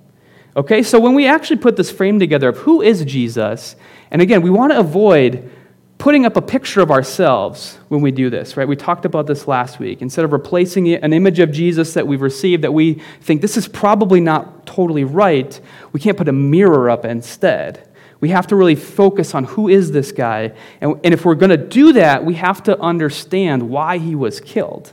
Okay, 0.57 0.83
so 0.83 0.99
when 0.99 1.15
we 1.15 1.27
actually 1.27 1.59
put 1.59 1.77
this 1.77 1.91
frame 1.91 2.19
together 2.19 2.49
of 2.49 2.59
who 2.59 2.81
is 2.81 3.05
Jesus, 3.05 3.77
and 4.11 4.23
again, 4.23 4.41
we 4.41 4.51
want 4.51 4.73
to 4.73 4.79
avoid 4.79 5.51
putting 5.99 6.25
up 6.25 6.37
a 6.37 6.43
picture 6.43 6.81
of 6.81 6.93
ourselves 6.93 7.77
when 7.89 8.01
we 8.01 8.13
do 8.13 8.31
this, 8.31 8.57
right? 8.57 8.69
We 8.69 8.77
talked 8.77 9.05
about 9.05 9.27
this 9.27 9.49
last 9.49 9.81
week. 9.81 10.01
Instead 10.01 10.25
of 10.25 10.33
replacing 10.33 10.89
an 10.95 11.13
image 11.13 11.41
of 11.41 11.51
Jesus 11.51 11.93
that 11.95 12.07
we've 12.07 12.23
received 12.23 12.63
that 12.63 12.73
we 12.73 13.03
think 13.21 13.43
this 13.43 13.57
is 13.57 13.67
probably 13.67 14.21
not 14.21 14.65
totally 14.65 15.03
right, 15.03 15.61
we 15.93 15.99
can't 15.99 16.17
put 16.17 16.29
a 16.29 16.33
mirror 16.33 16.89
up 16.89 17.05
instead. 17.05 17.89
We 18.21 18.29
have 18.31 18.47
to 18.49 18.57
really 18.57 18.77
focus 18.77 19.35
on 19.35 19.45
who 19.45 19.69
is 19.69 19.91
this 19.91 20.13
guy. 20.13 20.53
And, 20.81 21.01
and 21.05 21.13
if 21.13 21.25
we're 21.25 21.35
going 21.35 21.51
to 21.51 21.57
do 21.57 21.93
that, 21.95 22.25
we 22.25 22.35
have 22.35 22.63
to 22.65 22.79
understand 22.81 23.69
why 23.69 23.99
he 23.99 24.15
was 24.15 24.41
killed. 24.41 24.93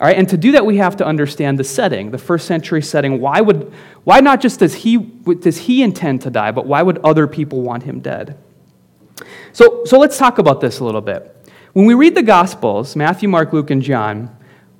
All 0.00 0.06
right, 0.06 0.16
and 0.16 0.28
to 0.28 0.36
do 0.36 0.52
that, 0.52 0.66
we 0.66 0.76
have 0.78 0.96
to 0.96 1.06
understand 1.06 1.58
the 1.58 1.64
setting, 1.64 2.10
the 2.10 2.18
first 2.18 2.46
century 2.46 2.82
setting. 2.82 3.20
Why, 3.20 3.40
would, 3.40 3.72
why 4.02 4.20
not 4.20 4.40
just 4.40 4.60
does 4.60 4.74
he, 4.74 4.96
does 4.96 5.56
he 5.56 5.82
intend 5.82 6.22
to 6.22 6.30
die, 6.30 6.50
but 6.50 6.66
why 6.66 6.82
would 6.82 6.98
other 6.98 7.26
people 7.26 7.62
want 7.62 7.84
him 7.84 8.00
dead? 8.00 8.36
So, 9.54 9.84
so 9.84 10.00
let's 10.00 10.18
talk 10.18 10.38
about 10.38 10.60
this 10.60 10.80
a 10.80 10.84
little 10.84 11.00
bit. 11.00 11.30
When 11.74 11.86
we 11.86 11.94
read 11.94 12.16
the 12.16 12.24
Gospels, 12.24 12.96
Matthew, 12.96 13.28
Mark, 13.28 13.52
Luke, 13.52 13.70
and 13.70 13.80
John, 13.80 14.36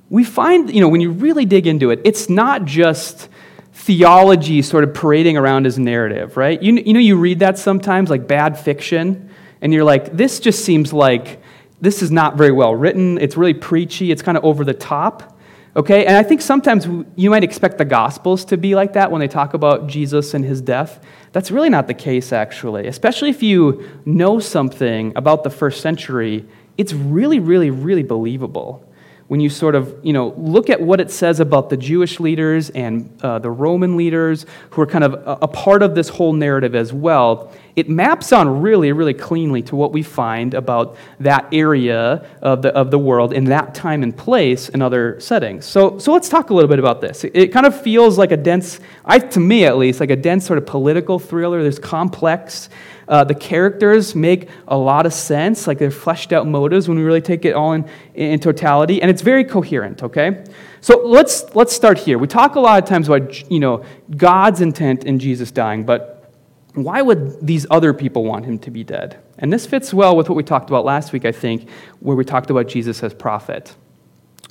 we 0.09 0.25
find, 0.25 0.69
you 0.69 0.81
know, 0.81 0.89
when 0.89 0.99
you 0.99 1.11
really 1.11 1.45
dig 1.45 1.65
into 1.65 1.91
it, 1.91 2.01
it's 2.03 2.29
not 2.29 2.65
just 2.65 3.29
theology 3.71 4.61
sort 4.61 4.83
of 4.83 4.93
parading 4.93 5.37
around 5.37 5.65
as 5.65 5.79
narrative, 5.79 6.35
right? 6.35 6.61
You, 6.61 6.73
you 6.73 6.93
know, 6.93 6.99
you 6.99 7.17
read 7.17 7.39
that 7.39 7.57
sometimes, 7.57 8.09
like 8.09 8.27
bad 8.27 8.59
fiction, 8.59 9.29
and 9.61 9.73
you're 9.73 9.85
like, 9.85 10.15
this 10.15 10.41
just 10.41 10.65
seems 10.65 10.91
like 10.91 11.41
this 11.79 12.01
is 12.01 12.11
not 12.11 12.35
very 12.35 12.51
well 12.51 12.75
written. 12.75 13.17
It's 13.17 13.37
really 13.37 13.53
preachy, 13.53 14.11
it's 14.11 14.21
kind 14.21 14.37
of 14.37 14.43
over 14.43 14.65
the 14.65 14.73
top. 14.73 15.34
Okay, 15.77 16.05
and 16.05 16.15
I 16.15 16.23
think 16.23 16.39
sometimes 16.39 16.87
you 17.17 17.29
might 17.29 17.43
expect 17.43 17.77
the 17.77 17.83
Gospels 17.83 18.45
to 18.45 18.55
be 18.55 18.75
like 18.75 18.93
that 18.93 19.11
when 19.11 19.19
they 19.19 19.27
talk 19.27 19.53
about 19.53 19.87
Jesus 19.87 20.33
and 20.33 20.45
his 20.45 20.61
death. 20.61 21.03
That's 21.33 21.51
really 21.51 21.69
not 21.69 21.87
the 21.87 21.93
case, 21.93 22.31
actually. 22.31 22.87
Especially 22.87 23.29
if 23.29 23.43
you 23.43 23.85
know 24.05 24.39
something 24.39 25.11
about 25.17 25.43
the 25.43 25.49
first 25.49 25.81
century, 25.81 26.45
it's 26.77 26.93
really, 26.93 27.39
really, 27.39 27.71
really 27.71 28.03
believable. 28.03 28.81
when 29.27 29.39
you 29.39 29.49
sort 29.49 29.73
of 29.73 29.99
you 30.03 30.13
know 30.13 30.35
look 30.37 30.69
at 30.69 30.79
what 30.79 31.01
it 31.01 31.09
says 31.09 31.39
about 31.39 31.69
the 31.69 31.77
Jewish 31.77 32.19
leaders 32.19 32.69
and 32.69 33.09
uh, 33.23 33.39
the 33.39 33.49
Roman 33.49 33.97
leaders 33.97 34.45
who 34.69 34.81
are 34.81 34.85
kind 34.85 35.03
of 35.03 35.13
a, 35.15 35.39
a, 35.41 35.47
part 35.47 35.81
of 35.81 35.95
this 35.95 36.09
whole 36.09 36.33
narrative 36.33 36.75
as 36.75 36.93
well, 36.93 37.51
it 37.75 37.89
maps 37.89 38.31
on 38.31 38.61
really, 38.61 38.91
really 38.93 39.13
cleanly 39.13 39.61
to 39.63 39.75
what 39.75 39.91
we 39.91 40.01
find 40.01 40.53
about 40.53 40.95
that 41.19 41.47
area 41.51 42.25
of 42.41 42.61
the, 42.61 42.69
of 42.73 42.89
the 42.89 42.97
world 42.97 43.33
in 43.33 43.45
that 43.45 43.75
time 43.75 44.01
and 44.01 44.15
place 44.15 44.69
in 44.69 44.81
other 44.81 45.19
settings. 45.19 45.65
So, 45.65 45.99
so 45.99 46.13
let's 46.13 46.29
talk 46.29 46.51
a 46.51 46.53
little 46.53 46.69
bit 46.69 46.79
about 46.79 47.01
this. 47.01 47.23
It, 47.25 47.35
it 47.35 47.47
kind 47.51 47.65
of 47.65 47.79
feels 47.79 48.17
like 48.17 48.31
a 48.31 48.37
dense, 48.37 48.79
I, 49.03 49.19
to 49.19 49.39
me 49.39 49.65
at 49.65 49.77
least, 49.77 49.99
like 49.99 50.09
a 50.09 50.15
dense 50.15 50.45
sort 50.45 50.57
of 50.57 50.65
political 50.65 51.19
thriller. 51.19 51.61
There's 51.61 51.79
complex. 51.79 52.69
Uh, 53.07 53.23
the 53.23 53.35
characters 53.35 54.15
make 54.15 54.49
a 54.67 54.75
lot 54.75 55.05
of 55.05 55.13
sense, 55.13 55.67
like 55.67 55.77
they're 55.77 55.91
fleshed 55.91 56.33
out 56.33 56.47
motives 56.47 56.87
when 56.87 56.97
we 56.97 57.03
really 57.03 57.21
take 57.21 57.45
it 57.45 57.53
all 57.53 57.73
in, 57.73 57.85
in 58.15 58.39
totality, 58.39 58.99
and 58.99 59.11
it's 59.11 59.21
very 59.21 59.43
coherent, 59.43 60.01
okay? 60.01 60.43
So 60.81 61.05
let's, 61.05 61.53
let's 61.55 61.71
start 61.71 61.99
here. 61.99 62.17
We 62.17 62.27
talk 62.27 62.55
a 62.55 62.59
lot 62.59 62.81
of 62.81 62.89
times 62.89 63.07
about, 63.07 63.51
you 63.51 63.59
know, 63.59 63.83
God's 64.15 64.61
intent 64.61 65.03
in 65.03 65.19
Jesus 65.19 65.51
dying, 65.51 65.83
but 65.83 66.14
why 66.75 67.01
would 67.01 67.45
these 67.45 67.65
other 67.71 67.93
people 67.93 68.23
want 68.23 68.45
him 68.45 68.59
to 68.59 68.71
be 68.71 68.83
dead? 68.83 69.19
And 69.37 69.51
this 69.51 69.65
fits 69.65 69.93
well 69.93 70.15
with 70.15 70.29
what 70.29 70.35
we 70.35 70.43
talked 70.43 70.69
about 70.69 70.85
last 70.85 71.13
week, 71.13 71.25
I 71.25 71.31
think, 71.31 71.69
where 71.99 72.15
we 72.15 72.25
talked 72.25 72.49
about 72.49 72.67
Jesus 72.67 73.01
as 73.03 73.13
prophet. 73.13 73.75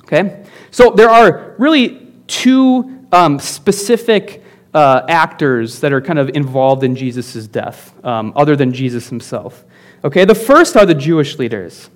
Okay? 0.03 0.45
So 0.71 0.91
there 0.91 1.09
are 1.09 1.55
really 1.57 2.11
two 2.27 3.05
um, 3.11 3.39
specific 3.39 4.43
uh, 4.73 5.05
actors 5.07 5.79
that 5.79 5.93
are 5.93 6.01
kind 6.01 6.19
of 6.19 6.29
involved 6.29 6.83
in 6.83 6.95
Jesus' 6.95 7.47
death, 7.47 7.93
um, 8.03 8.33
other 8.35 8.55
than 8.55 8.73
Jesus 8.73 9.07
himself. 9.07 9.63
Okay, 10.03 10.25
the 10.25 10.35
first 10.35 10.75
are 10.75 10.85
the 10.85 10.93
Jewish 10.93 11.39
leaders. 11.39 11.89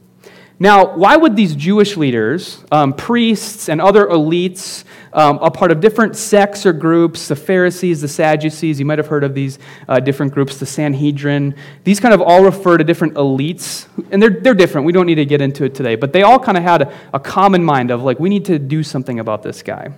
Now, 0.62 0.94
why 0.94 1.16
would 1.16 1.38
these 1.38 1.56
Jewish 1.56 1.96
leaders, 1.96 2.64
um, 2.70 2.92
priests, 2.92 3.70
and 3.70 3.80
other 3.80 4.06
elites, 4.08 4.84
um, 5.14 5.38
a 5.38 5.50
part 5.50 5.72
of 5.72 5.80
different 5.80 6.18
sects 6.18 6.66
or 6.66 6.74
groups, 6.74 7.30
the 7.30 7.36
Pharisees, 7.38 8.02
the 8.02 8.10
Sadducees, 8.10 8.78
you 8.78 8.86
might 8.86 8.98
have 8.98 9.08
heard 9.08 9.24
of 9.24 9.34
these 9.34 9.58
uh, 9.88 10.02
different 10.02 10.34
groups, 10.34 10.58
the 10.58 10.66
Sanhedrin, 10.66 11.56
these 11.86 12.02
kind 12.02 12.14
of 12.14 12.22
all 12.22 12.44
refer 12.44 12.78
to 12.78 12.84
different 12.84 13.14
elites, 13.14 13.88
and 14.12 14.22
they're, 14.22 14.42
they're 14.42 14.54
different. 14.54 14.86
We 14.86 14.92
don't 14.92 15.06
need 15.06 15.16
to 15.16 15.26
get 15.26 15.40
into 15.40 15.64
it 15.64 15.74
today, 15.74 15.96
but 15.96 16.12
they 16.12 16.24
all 16.24 16.40
kind 16.40 16.58
of 16.58 16.64
had 16.64 16.82
a, 16.82 16.94
a 17.14 17.20
common 17.22 17.64
mind 17.64 17.90
of 17.90 18.04
like, 18.04 18.20
we 18.20 18.28
need 18.28 18.44
to 18.46 18.60
do 18.60 18.84
something 18.84 19.20
about 19.22 19.44
this 19.44 19.64
guy 19.64 19.94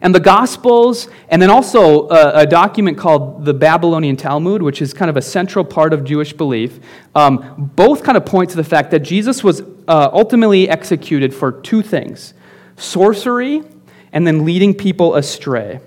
and 0.00 0.14
the 0.14 0.20
Gospels, 0.20 1.08
and 1.28 1.40
then 1.40 1.50
also 1.50 2.08
a, 2.08 2.40
a, 2.40 2.46
document 2.46 2.98
called 2.98 3.44
the 3.44 3.54
Babylonian 3.54 4.16
Talmud, 4.16 4.62
which 4.62 4.80
is 4.80 4.94
kind 4.94 5.08
of 5.08 5.16
a 5.16 5.22
central 5.22 5.64
part 5.64 5.92
of 5.92 6.04
Jewish 6.04 6.32
belief, 6.32 6.80
um, 7.14 7.70
both 7.74 8.02
kind 8.04 8.16
of 8.16 8.24
point 8.24 8.50
to 8.50 8.56
the 8.56 8.64
fact 8.64 8.90
that 8.90 9.00
Jesus 9.00 9.42
was 9.42 9.62
uh, 9.88 10.10
ultimately 10.12 10.68
executed 10.68 11.34
for 11.34 11.52
two 11.52 11.82
things 11.82 12.34
sorcery 12.76 13.62
and 14.12 14.26
then 14.26 14.44
leading 14.44 14.72
people 14.72 15.16
astray. 15.16 15.80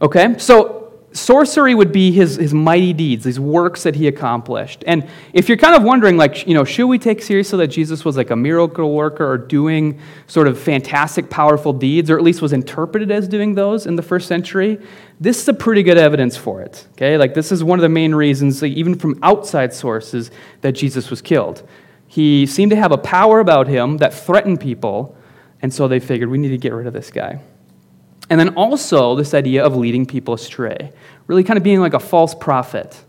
Okay? 0.00 0.38
So 0.38 0.83
sorcery 1.14 1.74
would 1.74 1.92
be 1.92 2.10
his, 2.10 2.36
his 2.36 2.52
mighty 2.52 2.92
deeds, 2.92 3.24
these 3.24 3.38
works 3.40 3.84
that 3.84 3.94
he 3.94 4.08
accomplished. 4.08 4.82
And 4.86 5.08
if 5.32 5.48
you're 5.48 5.56
kind 5.56 5.74
of 5.74 5.82
wondering, 5.82 6.16
like, 6.16 6.46
you 6.46 6.54
know, 6.54 6.64
should 6.64 6.88
we 6.88 6.98
take 6.98 7.22
seriously 7.22 7.56
that 7.58 7.68
Jesus 7.68 8.04
was 8.04 8.16
like 8.16 8.30
a 8.30 8.36
miracle 8.36 8.92
worker 8.92 9.24
or 9.24 9.38
doing 9.38 10.00
sort 10.26 10.48
of 10.48 10.58
fantastic, 10.58 11.30
powerful 11.30 11.72
deeds, 11.72 12.10
or 12.10 12.18
at 12.18 12.24
least 12.24 12.42
was 12.42 12.52
interpreted 12.52 13.10
as 13.10 13.28
doing 13.28 13.54
those 13.54 13.86
in 13.86 13.96
the 13.96 14.02
first 14.02 14.26
century? 14.26 14.78
This 15.20 15.40
is 15.40 15.48
a 15.48 15.54
pretty 15.54 15.84
good 15.84 15.98
evidence 15.98 16.36
for 16.36 16.60
it. 16.60 16.86
Okay? 16.92 17.16
Like, 17.16 17.34
this 17.34 17.52
is 17.52 17.62
one 17.62 17.78
of 17.78 17.82
the 17.82 17.88
main 17.88 18.14
reasons, 18.14 18.60
like, 18.60 18.72
even 18.72 18.98
from 18.98 19.18
outside 19.22 19.72
sources, 19.72 20.32
that 20.62 20.72
Jesus 20.72 21.10
was 21.10 21.22
killed. 21.22 21.66
He 22.08 22.44
seemed 22.46 22.70
to 22.70 22.76
have 22.76 22.92
a 22.92 22.98
power 22.98 23.40
about 23.40 23.68
him 23.68 23.98
that 23.98 24.12
threatened 24.12 24.60
people, 24.60 25.16
and 25.62 25.72
so 25.72 25.88
they 25.88 26.00
figured 26.00 26.28
we 26.28 26.38
need 26.38 26.50
to 26.50 26.58
get 26.58 26.72
rid 26.72 26.86
of 26.86 26.92
this 26.92 27.10
guy. 27.10 27.40
And 28.30 28.40
then 28.40 28.50
also 28.50 29.14
this 29.14 29.34
idea 29.34 29.64
of 29.64 29.76
leading 29.76 30.06
people 30.06 30.34
astray, 30.34 30.92
really 31.26 31.44
kind 31.44 31.56
of 31.56 31.62
being 31.62 31.80
like 31.80 31.94
a 31.94 32.00
false 32.00 32.34
prophet 32.34 33.02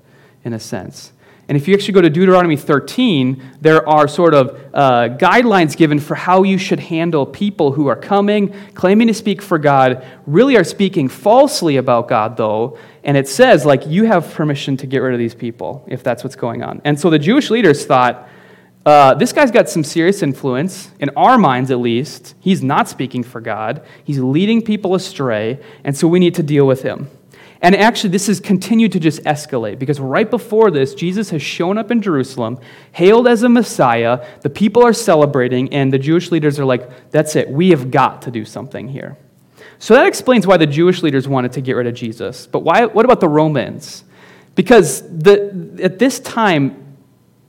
in 0.44 0.54
a 0.54 0.60
sense. 0.60 1.14
And 1.48 1.56
if 1.56 1.68
you 1.68 1.76
actually 1.76 1.94
go 1.94 2.02
to 2.02 2.10
Deuteronomy 2.10 2.58
13, 2.58 3.42
there 3.62 3.88
are 3.88 4.08
sort 4.08 4.34
of 4.34 4.60
uh, 4.74 5.10
guidelines 5.10 5.78
given 5.78 6.00
for 6.00 6.16
how 6.16 6.42
you 6.42 6.58
should 6.58 6.80
handle 6.80 7.26
people 7.26 7.72
who 7.72 7.86
are 7.88 7.96
coming, 7.96 8.54
claiming 8.74 9.08
to 9.08 9.14
speak 9.14 9.44
for 9.44 9.60
God, 9.60 10.04
really 10.26 10.58
are 10.58 10.64
speaking 10.64 11.08
falsely 11.08 11.78
about 11.78 12.08
God, 12.08 12.36
though. 12.36 12.80
And 13.04 13.16
it 13.16 13.28
says, 13.28 13.64
like, 13.64 13.86
you 13.86 14.06
have 14.06 14.34
permission 14.34 14.76
to 14.78 14.88
get 14.88 15.00
rid 15.00 15.14
of 15.14 15.20
these 15.20 15.36
people 15.36 15.86
if 15.88 16.02
that's 16.02 16.24
what's 16.24 16.36
going 16.36 16.64
on. 16.64 16.82
And 16.84 17.00
so 17.00 17.12
the 17.12 17.20
Jewish 17.20 17.52
leaders 17.52 17.86
thought, 17.86 18.28
uh, 18.86 19.16
this 19.16 19.34
guy's 19.34 19.50
got 19.50 19.68
some 19.68 19.84
serious 19.84 20.22
influence, 20.22 20.92
in 21.00 21.10
our 21.16 21.38
minds 21.38 21.72
at 21.72 21.80
least. 21.80 22.36
He's 22.40 22.62
not 22.62 22.88
speaking 22.88 23.24
for 23.24 23.42
God, 23.42 23.86
he's 24.04 24.20
leading 24.20 24.62
people 24.62 24.94
astray, 24.94 25.60
and 25.84 25.98
so 25.98 26.08
we 26.08 26.20
need 26.20 26.36
to 26.36 26.44
deal 26.44 26.68
with 26.68 26.84
him. 26.84 27.10
And 27.62 27.76
actually, 27.76 28.12
this 28.12 28.28
has 28.28 28.40
continued 28.40 28.92
to 28.92 29.00
just 29.00 29.24
escalate 29.24 29.80
because 29.80 30.00
right 30.00 30.30
before 30.30 30.70
this, 30.70 30.94
Jesus 30.94 31.32
has 31.32 31.42
shown 31.42 31.80
up 31.80 31.90
in 31.90 32.00
Jerusalem, 32.00 32.60
hailed 32.92 33.28
as 33.28 33.42
a 33.42 33.50
Messiah. 33.50 34.24
The 34.42 34.52
people 34.52 34.86
are 34.86 34.94
celebrating, 34.94 35.74
and 35.74 35.92
the 35.92 35.98
Jewish 35.98 36.32
leaders 36.32 36.60
are 36.60 36.66
like, 36.66 37.10
that's 37.10 37.36
it, 37.36 37.50
we 37.50 37.70
have 37.70 37.90
got 37.90 38.22
to 38.24 38.32
do 38.32 38.46
something 38.46 38.88
here. 38.88 39.18
So 39.80 39.96
that 39.96 40.06
explains 40.06 40.46
why 40.46 40.58
the 40.58 40.68
Jewish 40.68 41.02
leaders 41.02 41.28
wanted 41.28 41.54
to 41.54 41.62
get 41.62 41.74
rid 41.74 41.88
of 41.88 41.96
Jesus. 41.96 42.46
But 42.46 42.60
why, 42.60 42.86
what 42.86 43.04
about 43.04 43.20
the 43.20 43.30
Romans? 43.30 44.04
Because 44.54 45.02
the, 45.02 45.80
at 45.82 45.98
this 45.98 46.20
time, 46.20 46.85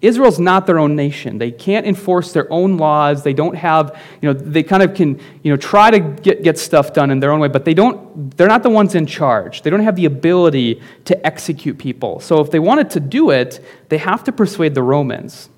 Israel's 0.02 0.38
not 0.38 0.66
their 0.66 0.78
own 0.78 0.94
nation. 0.94 1.38
They 1.38 1.50
can't 1.50 1.86
enforce 1.86 2.32
their 2.32 2.52
own 2.52 2.76
laws. 2.76 3.22
They 3.22 3.32
don't 3.32 3.54
have, 3.54 3.98
you 4.20 4.28
know, 4.28 4.38
they 4.38 4.62
kind 4.62 4.82
of 4.82 4.94
can, 4.94 5.18
you 5.42 5.50
know, 5.50 5.56
try 5.56 5.90
to 5.90 5.98
get, 5.98 6.42
get 6.42 6.58
stuff 6.58 6.92
done 6.92 7.10
in 7.10 7.18
their 7.18 7.32
own 7.32 7.40
way, 7.40 7.48
but 7.48 7.64
they 7.64 7.72
don't, 7.72 8.36
they're 8.36 8.46
not 8.46 8.62
the 8.62 8.70
ones 8.70 8.94
in 8.94 9.06
charge. 9.06 9.62
They 9.62 9.70
don't 9.70 9.80
have 9.80 9.96
the 9.96 10.04
ability 10.04 10.82
to 11.06 11.26
execute 11.26 11.78
people. 11.78 12.20
So 12.20 12.40
if 12.40 12.50
they 12.50 12.58
wanted 12.58 12.90
to 12.90 13.00
do 13.00 13.30
it, 13.30 13.64
they 13.88 13.98
have 13.98 14.22
to 14.24 14.32
persuade 14.32 14.74
the 14.74 14.82
Romans. 14.82 15.48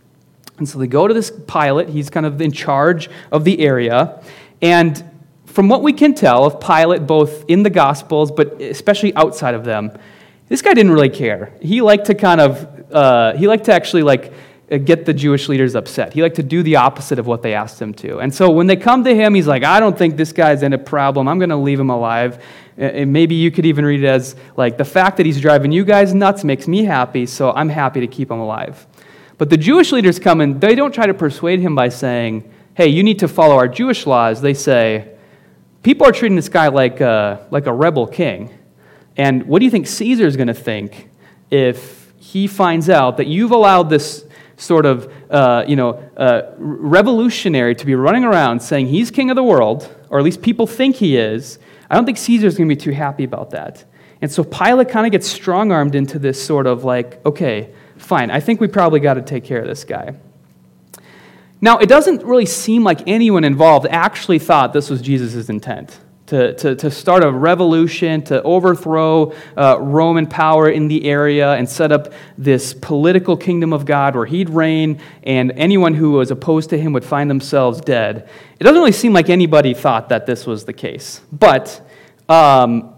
And 0.59 0.68
so 0.68 0.78
they 0.78 0.87
go 0.87 1.09
to 1.09 1.14
this 1.14 1.33
Pilate. 1.49 1.88
He's 1.88 2.09
kind 2.09 2.25
of 2.25 2.40
in 2.40 2.52
charge 2.52 3.11
of 3.33 3.45
the 3.45 3.61
area. 3.61 4.23
And 4.62 5.04
from 5.47 5.68
what 5.68 5.83
we 5.83 5.92
can 5.92 6.14
tell 6.14 6.45
of 6.45 6.61
Pilate, 6.61 7.09
both 7.09 7.45
in 7.49 7.64
the 7.64 7.71
Gospels, 7.71 8.30
but 8.30 8.61
especially 8.61 9.14
outside 9.16 9.54
of 9.54 9.64
them, 9.64 9.90
this 10.49 10.62
guy 10.62 10.75
didn't 10.75 10.92
really 10.92 11.11
care. 11.11 11.52
He 11.61 11.80
liked 11.83 12.07
to 12.07 12.14
kind 12.14 12.40
of 12.40 12.77
uh, 12.92 13.37
he 13.37 13.49
liked 13.49 13.64
to 13.64 13.73
actually 13.73 14.02
like 14.02 14.33
uh, 14.71 14.78
get 14.78 15.07
the 15.07 15.14
Jewish 15.14 15.49
leaders 15.49 15.75
upset. 15.75 16.12
He 16.12 16.23
liked 16.23 16.37
to 16.37 16.42
do 16.42 16.62
the 16.62 16.76
opposite 16.76 17.18
of 17.18 17.26
what 17.26 17.42
they 17.42 17.54
asked 17.54 17.80
him 17.80 17.95
to. 17.95 18.18
And 18.18 18.35
so 18.35 18.50
when 18.50 18.66
they 18.66 18.76
come 18.76 19.04
to 19.04 19.14
him, 19.14 19.35
he's 19.35 19.47
like, 19.47 19.64
I 19.64 19.80
don't 19.80 19.97
think 19.97 20.16
this 20.16 20.33
guy's 20.33 20.62
in 20.62 20.73
a 20.73 20.78
problem. 20.78 21.28
I'm 21.28 21.38
going 21.38 21.50
to 21.50 21.57
leave 21.57 21.80
him 21.80 21.90
alive. 21.90 22.42
And 22.76 23.12
maybe 23.12 23.35
you 23.35 23.50
could 23.50 23.66
even 23.66 23.85
read 23.85 24.04
it 24.04 24.07
as 24.07 24.37
like, 24.57 24.78
the 24.78 24.85
fact 24.85 25.16
that 25.16 25.26
he's 25.26 25.40
driving 25.40 25.73
you 25.73 25.85
guys 25.85 26.14
nuts 26.14 26.45
makes 26.45 26.68
me 26.68 26.85
happy, 26.85 27.26
so 27.26 27.50
I'm 27.50 27.68
happy 27.68 28.00
to 28.00 28.07
keep 28.07 28.30
him 28.30 28.38
alive. 28.38 28.87
But 29.37 29.50
the 29.50 29.57
Jewish 29.57 29.90
leaders 29.90 30.18
come 30.18 30.40
and 30.40 30.61
they 30.61 30.75
don't 30.75 30.92
try 30.92 31.07
to 31.07 31.14
persuade 31.14 31.61
him 31.61 31.75
by 31.75 31.88
saying, 31.88 32.52
hey, 32.75 32.88
you 32.88 33.02
need 33.02 33.18
to 33.21 33.28
follow 33.28 33.57
our 33.57 33.68
Jewish 33.68 34.07
laws. 34.07 34.40
They 34.40 34.54
say, 34.54 35.16
people 35.83 36.07
are 36.07 36.12
treating 36.12 36.37
this 36.37 36.49
guy 36.49 36.68
like 36.68 37.00
a, 37.00 37.47
like 37.50 37.66
a 37.66 37.73
rebel 37.73 38.07
king. 38.07 38.57
And 39.16 39.45
what 39.45 39.59
do 39.59 39.64
you 39.64 39.71
think 39.71 39.88
Caesar's 39.88 40.37
going 40.37 40.47
to 40.47 40.54
think 40.54 41.09
if 41.50 41.97
he 42.32 42.47
finds 42.47 42.90
out 42.90 43.16
that 43.16 43.26
you've 43.26 43.52
allowed 43.52 43.88
this 43.88 44.26
sort 44.58 44.85
of 44.85 45.11
uh, 45.30 45.64
you 45.66 45.76
know, 45.76 45.92
uh, 46.14 46.42
revolutionary 46.58 47.75
to 47.75 47.87
be 47.87 47.94
running 47.94 48.23
around 48.23 48.61
saying 48.61 48.87
he's 48.87 49.11
king 49.11 49.30
of 49.30 49.37
the 49.37 49.42
world, 49.42 49.94
or 50.11 50.18
at 50.18 50.25
least 50.25 50.42
people 50.42 50.66
think 50.66 50.97
he 50.97 51.16
is, 51.16 51.58
I 51.88 51.94
don't 51.94 52.04
think 52.04 52.18
Caesar's 52.18 52.58
going 52.58 52.68
to 52.68 52.75
be 52.75 52.78
too 52.78 52.90
happy 52.90 53.25
about 53.25 53.50
that. 53.50 53.82
And 54.20 54.30
so 54.30 54.44
Pilate 54.44 54.90
kind 54.90 55.06
of 55.06 55.12
gets 55.12 55.26
strong 55.26 55.73
armed 55.73 55.94
into 55.94 56.18
this 56.18 56.44
sort 56.44 56.66
of 56.66 56.85
like, 56.85 57.25
okay, 57.25 57.70
fine, 57.97 58.30
I 58.30 58.40
think 58.40 58.61
we 58.61 58.68
probably 58.68 59.00
got 59.00 59.14
to 59.14 59.23
take 59.23 59.44
care 59.44 59.62
of 59.62 59.66
this 59.66 59.85
guy. 59.85 60.14
Now, 61.62 61.78
it 61.78 61.88
doesn't 61.88 62.25
really 62.25 62.47
seem 62.47 62.85
like 62.85 63.08
anyone 63.08 63.44
involved 63.44 63.87
actually 63.88 64.38
thought 64.38 64.75
this 64.75 64.90
was 64.90 65.00
Jesus' 65.00 65.49
intent 65.49 65.99
to, 66.28 66.54
to, 66.54 66.76
to 66.76 66.90
start 66.90 67.25
a 67.25 67.32
revolution, 67.32 68.23
to 68.23 68.42
overthrow 68.42 69.32
uh, 69.56 69.78
Roman 69.80 70.26
power 70.26 70.68
in 70.68 70.88
the 70.88 71.04
area 71.06 71.54
and 71.54 71.68
set 71.68 71.90
up 71.90 72.12
this 72.37 72.75
political 72.75 73.37
kingdom 73.37 73.73
of 73.73 73.87
God 73.87 74.14
where 74.14 74.26
he'd 74.26 74.50
reign 74.50 75.00
and 75.23 75.52
anyone 75.52 75.94
who 75.94 76.12
was 76.12 76.30
opposed 76.30 76.70
to 76.70 76.78
him 76.78 76.92
would 76.92 77.04
find 77.04 77.30
themselves 77.30 77.80
dead. 77.80 78.28
It 78.61 78.64
doesn't 78.64 78.78
really 78.78 78.92
seem 78.92 79.14
like 79.14 79.30
anybody 79.30 79.73
thought 79.73 80.11
that 80.11 80.26
this 80.26 80.47
was 80.47 80.64
the 80.64 80.75
case. 80.75 81.23
But 81.32 81.80
um, 82.28 82.94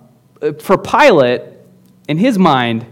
for 0.58 0.76
Pilate, 0.76 1.42
in 2.08 2.18
his 2.18 2.36
mind, 2.36 2.84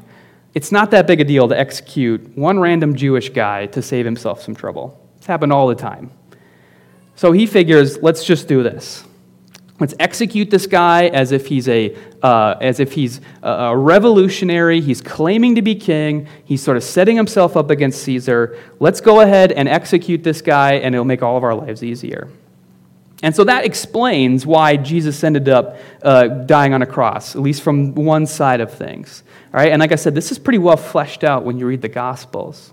it's 0.54 0.70
not 0.70 0.92
that 0.92 1.08
big 1.08 1.20
a 1.20 1.24
deal 1.24 1.48
to 1.48 1.58
execute 1.58 2.36
one 2.36 2.60
random 2.60 2.94
Jewish 2.94 3.30
guy 3.30 3.66
to 3.66 3.82
save 3.82 4.04
himself 4.04 4.42
some 4.42 4.54
trouble. 4.54 5.04
It's 5.16 5.26
happened 5.26 5.52
all 5.52 5.66
the 5.66 5.74
time. 5.74 6.12
So 7.16 7.32
he 7.32 7.46
figures, 7.46 8.00
let's 8.00 8.22
just 8.22 8.46
do 8.46 8.62
this. 8.62 9.04
Let's 9.80 9.94
execute 10.00 10.50
this 10.50 10.66
guy 10.66 11.06
as 11.06 11.30
if 11.30 11.46
he's 11.46 11.68
a, 11.68 11.96
uh, 12.20 12.56
as 12.60 12.80
if 12.80 12.92
he's 12.92 13.20
a 13.42 13.76
revolutionary. 13.76 14.80
He's 14.80 15.00
claiming 15.00 15.54
to 15.54 15.62
be 15.62 15.76
king. 15.76 16.26
He's 16.44 16.62
sort 16.62 16.76
of 16.76 16.82
setting 16.82 17.16
himself 17.16 17.56
up 17.56 17.70
against 17.70 18.02
Caesar. 18.02 18.58
Let's 18.80 19.00
go 19.00 19.20
ahead 19.20 19.52
and 19.52 19.68
execute 19.68 20.24
this 20.24 20.42
guy, 20.42 20.74
and 20.74 20.94
it'll 20.94 21.04
make 21.04 21.22
all 21.22 21.36
of 21.36 21.44
our 21.44 21.54
lives 21.54 21.84
easier. 21.84 22.28
And 23.22 23.34
so 23.34 23.44
that 23.44 23.64
explains 23.64 24.46
why 24.46 24.76
Jesus 24.76 25.22
ended 25.24 25.48
up 25.48 25.76
uh, 26.02 26.28
dying 26.28 26.72
on 26.72 26.82
a 26.82 26.86
cross, 26.86 27.34
at 27.34 27.42
least 27.42 27.62
from 27.62 27.94
one 27.94 28.26
side 28.26 28.60
of 28.60 28.72
things. 28.72 29.22
All 29.52 29.60
right? 29.60 29.72
And 29.72 29.80
like 29.80 29.92
I 29.92 29.96
said, 29.96 30.14
this 30.14 30.30
is 30.30 30.38
pretty 30.38 30.58
well 30.58 30.76
fleshed 30.76 31.24
out 31.24 31.44
when 31.44 31.58
you 31.58 31.66
read 31.66 31.82
the 31.82 31.88
Gospels. 31.88 32.72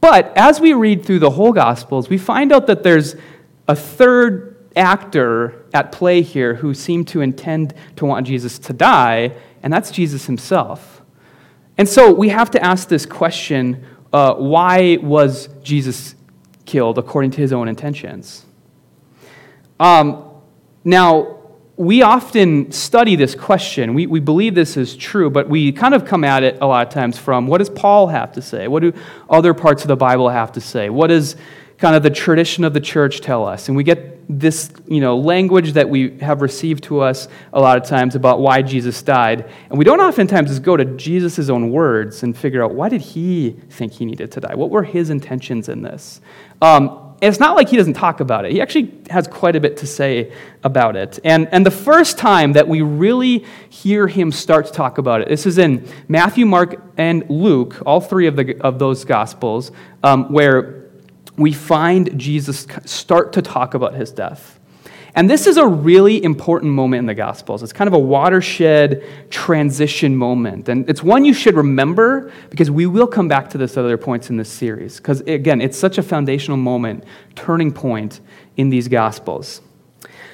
But 0.00 0.34
as 0.36 0.60
we 0.60 0.72
read 0.72 1.04
through 1.04 1.18
the 1.18 1.30
whole 1.30 1.52
Gospels, 1.52 2.08
we 2.08 2.16
find 2.16 2.52
out 2.52 2.66
that 2.68 2.82
there's 2.82 3.16
a 3.68 3.76
third 3.76 4.49
actor 4.80 5.66
at 5.72 5.92
play 5.92 6.22
here 6.22 6.54
who 6.54 6.74
seemed 6.74 7.06
to 7.08 7.20
intend 7.20 7.74
to 7.96 8.04
want 8.04 8.26
Jesus 8.26 8.58
to 8.58 8.72
die, 8.72 9.32
and 9.62 9.72
that's 9.72 9.90
Jesus 9.90 10.26
himself. 10.26 11.02
And 11.78 11.88
so 11.88 12.12
we 12.12 12.30
have 12.30 12.50
to 12.52 12.64
ask 12.64 12.88
this 12.88 13.06
question 13.06 13.86
uh, 14.12 14.34
why 14.34 14.98
was 15.00 15.48
Jesus 15.62 16.16
killed 16.66 16.98
according 16.98 17.30
to 17.32 17.40
his 17.40 17.52
own 17.52 17.68
intentions? 17.68 18.44
Um, 19.78 20.24
now, 20.84 21.38
we 21.76 22.02
often 22.02 22.70
study 22.72 23.16
this 23.16 23.34
question. 23.34 23.94
We, 23.94 24.06
we 24.06 24.20
believe 24.20 24.54
this 24.54 24.76
is 24.76 24.94
true, 24.96 25.30
but 25.30 25.48
we 25.48 25.72
kind 25.72 25.94
of 25.94 26.04
come 26.04 26.24
at 26.24 26.42
it 26.42 26.58
a 26.60 26.66
lot 26.66 26.86
of 26.86 26.92
times 26.92 27.16
from 27.16 27.46
what 27.46 27.58
does 27.58 27.70
Paul 27.70 28.08
have 28.08 28.32
to 28.32 28.42
say? 28.42 28.68
What 28.68 28.80
do 28.82 28.92
other 29.30 29.54
parts 29.54 29.82
of 29.82 29.88
the 29.88 29.96
Bible 29.96 30.28
have 30.28 30.52
to 30.52 30.60
say? 30.60 30.90
What 30.90 31.06
does 31.06 31.36
kind 31.80 31.96
of 31.96 32.02
the 32.02 32.10
tradition 32.10 32.64
of 32.64 32.74
the 32.74 32.80
church 32.80 33.20
tell 33.20 33.46
us? 33.46 33.68
And 33.68 33.76
we 33.76 33.82
get 33.82 34.20
this 34.38 34.70
you 34.86 35.00
know, 35.00 35.18
language 35.18 35.72
that 35.72 35.88
we 35.88 36.16
have 36.18 36.40
received 36.40 36.84
to 36.84 37.00
us 37.00 37.26
a 37.52 37.60
lot 37.60 37.76
of 37.76 37.88
times 37.88 38.14
about 38.14 38.40
why 38.40 38.62
Jesus 38.62 39.02
died. 39.02 39.50
And 39.68 39.78
we 39.78 39.84
don't 39.84 40.00
oftentimes 40.00 40.50
just 40.50 40.62
go 40.62 40.76
to 40.76 40.84
Jesus' 40.84 41.48
own 41.48 41.70
words 41.72 42.22
and 42.22 42.36
figure 42.36 42.62
out 42.62 42.74
why 42.74 42.88
did 42.88 43.00
he 43.00 43.56
think 43.70 43.92
he 43.92 44.04
needed 44.04 44.30
to 44.32 44.40
die? 44.40 44.54
What 44.54 44.70
were 44.70 44.84
his 44.84 45.10
intentions 45.10 45.68
in 45.68 45.82
this? 45.82 46.20
Um, 46.62 47.16
it's 47.20 47.40
not 47.40 47.54
like 47.56 47.68
he 47.68 47.76
doesn't 47.76 47.94
talk 47.94 48.20
about 48.20 48.44
it. 48.44 48.52
He 48.52 48.62
actually 48.62 48.94
has 49.10 49.26
quite 49.26 49.56
a 49.56 49.60
bit 49.60 49.76
to 49.78 49.86
say 49.86 50.32
about 50.62 50.96
it. 50.96 51.18
And, 51.24 51.48
and 51.52 51.66
the 51.66 51.70
first 51.70 52.16
time 52.16 52.52
that 52.54 52.66
we 52.66 52.80
really 52.82 53.44
hear 53.68 54.06
him 54.06 54.32
start 54.32 54.66
to 54.66 54.72
talk 54.72 54.96
about 54.96 55.20
it, 55.20 55.28
this 55.28 55.44
is 55.44 55.58
in 55.58 55.86
Matthew, 56.08 56.46
Mark, 56.46 56.82
and 56.96 57.28
Luke, 57.28 57.82
all 57.84 58.00
three 58.00 58.26
of, 58.26 58.36
the, 58.36 58.58
of 58.62 58.78
those 58.78 59.04
Gospels, 59.04 59.70
um, 60.02 60.32
where 60.32 60.79
we 61.40 61.52
find 61.52 62.18
Jesus 62.18 62.66
start 62.84 63.32
to 63.34 63.42
talk 63.42 63.74
about 63.74 63.94
his 63.94 64.12
death. 64.12 64.58
And 65.14 65.28
this 65.28 65.46
is 65.46 65.56
a 65.56 65.66
really 65.66 66.22
important 66.22 66.72
moment 66.72 67.00
in 67.00 67.06
the 67.06 67.14
Gospels. 67.14 67.62
It's 67.62 67.72
kind 67.72 67.88
of 67.88 67.94
a 67.94 67.98
watershed 67.98 69.04
transition 69.28 70.14
moment. 70.14 70.68
And 70.68 70.88
it's 70.88 71.02
one 71.02 71.24
you 71.24 71.34
should 71.34 71.56
remember 71.56 72.32
because 72.48 72.70
we 72.70 72.86
will 72.86 73.08
come 73.08 73.26
back 73.26 73.50
to 73.50 73.58
this 73.58 73.76
at 73.76 73.84
other 73.84 73.98
points 73.98 74.30
in 74.30 74.36
this 74.36 74.48
series. 74.48 74.98
Because, 74.98 75.20
again, 75.22 75.60
it's 75.60 75.76
such 75.76 75.98
a 75.98 76.02
foundational 76.02 76.56
moment, 76.56 77.04
turning 77.34 77.72
point 77.72 78.20
in 78.56 78.70
these 78.70 78.86
Gospels. 78.86 79.62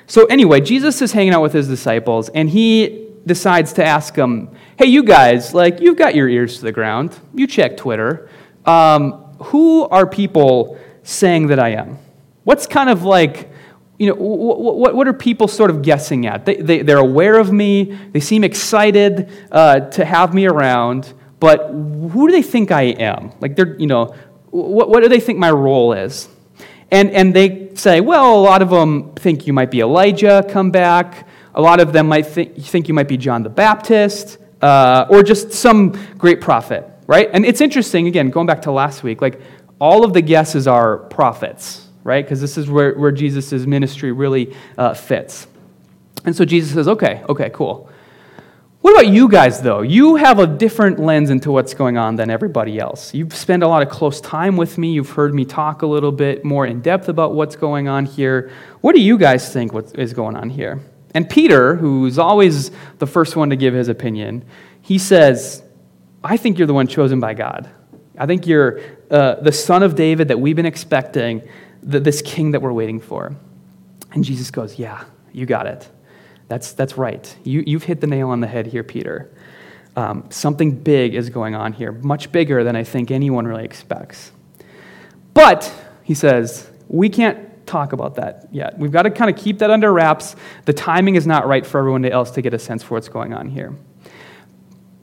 So, 0.07 0.27
anyway, 0.27 0.61
Jesus 0.61 1.01
is 1.01 1.13
hanging 1.13 1.33
out 1.33 1.43
with 1.43 1.55
his 1.55 1.69
disciples, 1.69 2.29
and 2.29 2.51
he 2.51 3.09
decides 3.25 3.73
to 3.75 3.85
ask 3.85 4.15
them, 4.15 4.51
Hey, 4.79 4.87
you 4.87 5.03
guys, 5.03 5.55
like, 5.55 5.81
you've 5.81 5.97
got 5.97 6.15
your 6.15 6.29
ears 6.29 6.59
to 6.59 6.65
the 6.65 6.73
ground. 6.73 7.19
You 7.35 7.47
check 7.47 7.79
Twitter. 7.79 8.29
Um, 8.67 9.23
who 9.41 9.85
are 9.89 10.07
people 10.07 10.79
saying 11.07 11.47
that 11.47 11.59
I 11.59 11.71
am? 11.71 11.99
What's 12.45 12.67
kind 12.67 12.91
of 12.91 13.03
like 13.03 13.51
you 13.99 14.09
know, 14.09 14.15
what, 14.15 14.95
what 14.95 15.09
are 15.09 15.13
people 15.13 15.49
sort 15.49 15.71
of 15.71 15.83
guessing 15.83 16.27
at? 16.27 16.45
They, 16.45 16.57
they, 16.57 16.83
they're 16.83 16.99
aware 16.99 17.39
of 17.39 17.51
me, 17.51 17.99
they 18.13 18.21
seem 18.21 18.45
excited 18.45 19.31
uh, 19.51 19.81
to 19.81 20.05
have 20.05 20.35
me 20.35 20.47
around, 20.47 21.15
but 21.41 21.71
who 21.71 22.29
do 22.29 22.33
they 22.33 22.43
think 22.43 22.71
I 22.71 22.83
am? 22.83 23.33
Like, 23.41 23.57
they're, 23.57 23.79
you 23.79 23.87
know, 23.87 24.15
what, 24.51 24.91
what 24.91 25.03
do 25.03 25.09
they 25.09 25.21
think 25.21 25.39
my 25.39 25.51
role 25.51 25.93
is? 25.93 26.29
And, 26.91 27.11
and 27.11 27.35
they 27.35 27.75
say, 27.75 28.01
well, 28.01 28.39
a 28.39 28.43
lot 28.43 28.63
of 28.63 28.71
them 28.71 29.15
think 29.15 29.47
you 29.47 29.53
might 29.53 29.71
be 29.71 29.81
Elijah, 29.81 30.45
come 30.49 30.71
back. 30.71 31.27
A 31.55 31.61
lot 31.61 31.81
of 31.81 31.93
them 31.93 32.07
might 32.07 32.27
think, 32.27 32.57
think 32.57 32.89
you 32.89 32.95
might 32.95 33.09
be 33.09 33.17
John 33.17 33.43
the 33.43 33.49
Baptist, 33.49 34.39
uh, 34.61 35.07
or 35.09 35.23
just 35.23 35.53
some 35.53 35.93
great 36.19 36.41
prophet, 36.43 36.87
right? 37.07 37.31
And 37.33 37.47
it's 37.47 37.63
interesting, 37.63 38.09
again, 38.09 38.29
going 38.29 38.47
back 38.47 38.63
to 38.63 38.71
last 38.71 39.03
week, 39.03 39.23
like, 39.23 39.41
all 39.79 40.05
of 40.05 40.13
the 40.13 40.23
guesses 40.23 40.67
are 40.67 40.99
prophets 40.99 41.87
right? 42.07 42.25
Because 42.25 42.41
this 42.41 42.57
is 42.57 42.71
where, 42.71 42.95
where 42.95 43.11
Jesus' 43.11 43.67
ministry 43.67 44.13
really 44.13 44.55
uh, 44.79 44.95
fits. 44.95 45.49
And 46.25 46.37
so 46.37 46.45
Jesus 46.45 46.73
says, 46.73 46.87
okay, 46.87 47.25
okay, 47.29 47.51
cool. 47.53 47.91
What 48.81 48.93
about 48.93 49.13
you 49.13 49.29
guys, 49.29 49.61
though? 49.61 49.83
You 49.83 50.15
have 50.15 50.39
a 50.39 50.47
different 50.47 51.01
lens 51.01 51.31
into 51.31 51.51
what's 51.51 51.75
going 51.75 51.99
on 51.99 52.15
than 52.15 52.31
everybody 52.31 52.79
else. 52.79 53.13
You've 53.13 53.35
spent 53.35 53.65
a 53.65 53.67
lot 53.67 53.83
of 53.83 53.89
close 53.89 54.21
time 54.21 54.57
with 54.57 54.79
me. 54.79 54.93
You've 54.93 55.11
heard 55.11 55.35
me 55.35 55.45
talk 55.45 55.83
a 55.83 55.87
little 55.87 56.13
bit 56.13 56.45
more 56.45 56.65
in 56.65 56.81
depth 56.81 57.09
about 57.09 57.35
what's 57.35 57.57
going 57.57 57.89
on 57.89 58.07
here. 58.07 58.53
What 58.83 58.95
do 58.95 59.01
you 59.01 59.19
guys 59.19 59.53
think 59.53 59.73
what 59.73 59.93
is 59.99 60.13
going 60.13 60.37
on 60.37 60.49
here? 60.49 60.81
And 61.13 61.29
Peter, 61.29 61.75
who's 61.75 62.21
always 62.21 62.71
the 62.99 63.07
first 63.09 63.35
one 63.35 63.51
to 63.51 63.57
give 63.57 63.75
his 63.75 63.89
opinion, 63.89 64.45
he 64.81 64.99
says, 64.99 65.65
I 66.23 66.37
think 66.37 66.57
you're 66.57 66.69
the 66.69 66.75
one 66.75 66.87
chosen 66.87 67.19
by 67.19 67.35
God. 67.35 67.69
I 68.17 68.27
think 68.27 68.47
you're 68.47 68.81
uh, 69.11 69.37
the 69.37 69.53
son 69.53 69.83
of 69.83 69.95
David 69.95 70.29
that 70.29 70.41
we've 70.41 70.57
been 70.57 70.67
expecting 70.67 71.43
the, 71.83 72.01
this 72.01 72.23
king 72.23 72.53
that 72.53 72.63
we're 72.63 72.73
waiting 72.73 73.01
for. 73.01 73.35
And 74.13 74.25
Jesus 74.25 74.51
goes, 74.51 74.79
Yeah, 74.79 75.05
you 75.33 75.47
got 75.47 75.67
it. 75.67 75.89
That's, 76.49 76.73
that's 76.73 76.97
right. 76.97 77.37
You, 77.45 77.65
you've 77.67 77.85
hit 77.85 78.01
the 78.01 78.07
nail 78.07 78.31
on 78.31 78.41
the 78.41 78.47
head 78.47 78.67
here, 78.67 78.85
Peter. 78.85 79.33
Um, 79.97 80.27
something 80.31 80.73
big 80.73 81.15
is 81.15 81.31
going 81.31 81.55
on 81.55 81.73
here, 81.73 81.93
much 81.93 82.31
bigger 82.31 82.63
than 82.63 82.77
I 82.77 82.85
think 82.85 83.11
anyone 83.11 83.47
really 83.47 83.65
expects. 83.65 84.31
But, 85.35 85.73
he 86.03 86.15
says, 86.15 86.71
we 86.89 87.09
can't 87.09 87.67
talk 87.67 87.93
about 87.93 88.15
that 88.17 88.49
yet. 88.53 88.79
We've 88.79 88.93
got 88.93 89.03
to 89.03 89.11
kind 89.11 89.31
of 89.31 89.37
keep 89.37 89.59
that 89.59 89.71
under 89.71 89.93
wraps. 89.93 90.37
The 90.67 90.73
timing 90.73 91.17
is 91.17 91.27
not 91.27 91.47
right 91.47 91.67
for 91.67 91.79
everyone 91.79 92.05
else 92.05 92.31
to 92.33 92.43
get 92.43 92.55
a 92.55 92.59
sense 92.59 92.83
for 92.83 92.95
what's 92.95 93.09
going 93.09 93.35
on 93.35 93.49
here. 93.49 93.75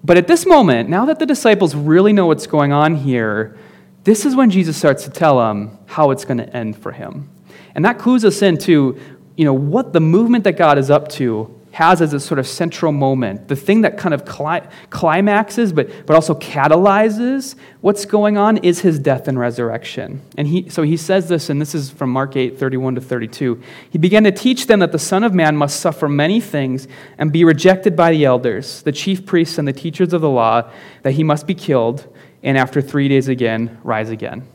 But 0.03 0.17
at 0.17 0.27
this 0.27 0.45
moment, 0.45 0.89
now 0.89 1.05
that 1.05 1.19
the 1.19 1.25
disciples 1.25 1.75
really 1.75 2.13
know 2.13 2.27
what's 2.27 2.47
going 2.47 2.71
on 2.71 2.95
here, 2.95 3.57
this 4.03 4.25
is 4.25 4.35
when 4.35 4.49
Jesus 4.49 4.77
starts 4.77 5.03
to 5.05 5.09
tell 5.09 5.39
them 5.39 5.77
how 5.85 6.11
it's 6.11 6.25
going 6.25 6.37
to 6.37 6.55
end 6.55 6.77
for 6.77 6.91
him. 6.91 7.29
And 7.75 7.85
that 7.85 7.97
clues 7.97 8.25
us 8.25 8.41
into 8.41 8.99
you 9.35 9.45
know, 9.45 9.53
what 9.53 9.93
the 9.93 9.99
movement 9.99 10.43
that 10.43 10.57
God 10.57 10.77
is 10.77 10.89
up 10.89 11.09
to 11.09 11.59
has 11.73 12.03
as 12.03 12.13
a 12.13 12.19
sort 12.19 12.37
of 12.37 12.45
central 12.45 12.91
moment, 12.91 13.47
the 13.47 13.55
thing 13.55 13.81
that 13.81 13.97
kind 13.97 14.13
of 14.13 14.25
cli- 14.25 14.61
climaxes 14.91 15.73
but, 15.73 16.05
but 16.05 16.13
also 16.13 16.35
catalyzes 16.35 17.55
what's 17.81 18.05
going 18.05 18.37
on 18.37 18.57
is 18.57 18.81
his 18.81 18.99
death 18.99 19.27
and 19.27 19.39
resurrection. 19.39 20.21
And 20.37 20.47
he, 20.47 20.69
so 20.69 20.83
he 20.83 20.95
says 20.95 21.29
this, 21.29 21.49
and 21.49 21.59
this 21.59 21.73
is 21.73 21.89
from 21.89 22.11
Mark 22.11 22.35
8, 22.35 22.59
31 22.59 22.93
to 22.95 23.01
32. 23.01 23.59
He 23.89 23.97
began 23.97 24.23
to 24.23 24.31
teach 24.31 24.67
them 24.67 24.81
that 24.81 24.91
the 24.91 24.99
Son 24.99 25.23
of 25.23 25.33
Man 25.33 25.57
must 25.57 25.79
suffer 25.79 26.07
many 26.07 26.39
things 26.39 26.87
and 27.17 27.31
be 27.31 27.43
rejected 27.43 27.95
by 27.95 28.11
the 28.11 28.23
elders, 28.23 28.83
the 28.83 28.91
chief 28.91 29.25
priests, 29.25 29.57
and 29.57 29.67
the 29.67 29.73
teachers 29.73 30.13
of 30.13 30.21
the 30.21 30.29
law, 30.29 30.69
that 31.01 31.13
he 31.13 31.23
must 31.23 31.47
be 31.47 31.55
killed 31.55 32.07
and 32.43 32.57
after 32.57 32.81
three 32.81 33.07
days 33.07 33.29
again, 33.29 33.79
rise 33.83 34.09
again. 34.09 34.47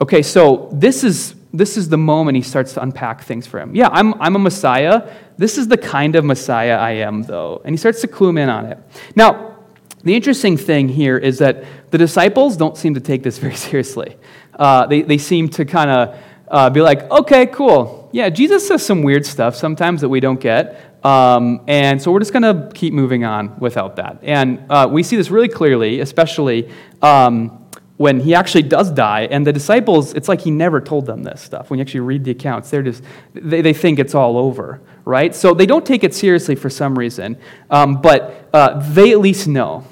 Okay, 0.00 0.22
so 0.22 0.68
this 0.72 1.04
is, 1.04 1.36
this 1.52 1.76
is 1.76 1.88
the 1.88 1.96
moment 1.96 2.36
he 2.36 2.42
starts 2.42 2.74
to 2.74 2.82
unpack 2.82 3.22
things 3.22 3.46
for 3.46 3.60
him. 3.60 3.74
Yeah, 3.74 3.88
I'm, 3.92 4.20
I'm 4.20 4.34
a 4.34 4.38
Messiah. 4.40 5.08
This 5.38 5.56
is 5.56 5.68
the 5.68 5.76
kind 5.76 6.16
of 6.16 6.24
Messiah 6.24 6.76
I 6.76 6.90
am, 6.90 7.22
though. 7.22 7.62
And 7.64 7.72
he 7.72 7.76
starts 7.76 8.00
to 8.00 8.08
clue 8.08 8.36
in 8.36 8.48
on 8.48 8.66
it. 8.66 8.78
Now, 9.14 9.58
the 10.02 10.16
interesting 10.16 10.56
thing 10.56 10.88
here 10.88 11.16
is 11.16 11.38
that 11.38 11.64
the 11.92 11.98
disciples 11.98 12.56
don't 12.56 12.76
seem 12.76 12.94
to 12.94 13.00
take 13.00 13.22
this 13.22 13.38
very 13.44 13.54
seriously. 13.54 14.16
Uh, 14.54 14.86
they, 14.86 15.02
they 15.02 15.18
seem 15.18 15.48
to 15.50 15.64
kind 15.64 15.90
of 15.90 16.18
uh, 16.48 16.70
be 16.70 16.80
like, 16.82 17.08
okay, 17.10 17.46
cool. 17.46 18.10
Yeah, 18.12 18.28
Jesus 18.28 18.66
says 18.66 18.84
some 18.84 19.02
weird 19.02 19.24
stuff 19.24 19.54
sometimes 19.54 20.00
that 20.00 20.08
we 20.08 20.20
don't 20.20 20.40
get. 20.40 20.91
Um, 21.04 21.62
and 21.66 22.00
so 22.00 22.12
we're 22.12 22.20
just 22.20 22.32
going 22.32 22.42
to 22.42 22.70
keep 22.74 22.94
moving 22.94 23.24
on 23.24 23.58
without 23.58 23.96
that. 23.96 24.18
And 24.22 24.64
uh, 24.70 24.88
we 24.90 25.02
see 25.02 25.16
this 25.16 25.30
really 25.30 25.48
clearly, 25.48 26.00
especially 26.00 26.70
um, 27.00 27.66
when 27.96 28.20
he 28.20 28.34
actually 28.34 28.62
does 28.62 28.90
die. 28.90 29.22
And 29.30 29.46
the 29.46 29.52
disciples, 29.52 30.14
it's 30.14 30.28
like 30.28 30.40
he 30.40 30.50
never 30.50 30.80
told 30.80 31.06
them 31.06 31.22
this 31.22 31.40
stuff. 31.40 31.70
When 31.70 31.78
you 31.78 31.82
actually 31.82 32.00
read 32.00 32.24
the 32.24 32.30
accounts, 32.30 32.70
they're 32.70 32.82
just, 32.82 33.02
they, 33.34 33.62
they 33.62 33.72
think 33.72 33.98
it's 33.98 34.14
all 34.14 34.38
over, 34.38 34.80
right? 35.04 35.34
So 35.34 35.54
they 35.54 35.66
don't 35.66 35.84
take 35.84 36.04
it 36.04 36.14
seriously 36.14 36.54
for 36.54 36.70
some 36.70 36.98
reason. 36.98 37.36
Um, 37.70 38.00
but 38.00 38.48
uh, 38.52 38.78
they 38.92 39.12
at 39.12 39.18
least 39.18 39.48
know. 39.48 39.84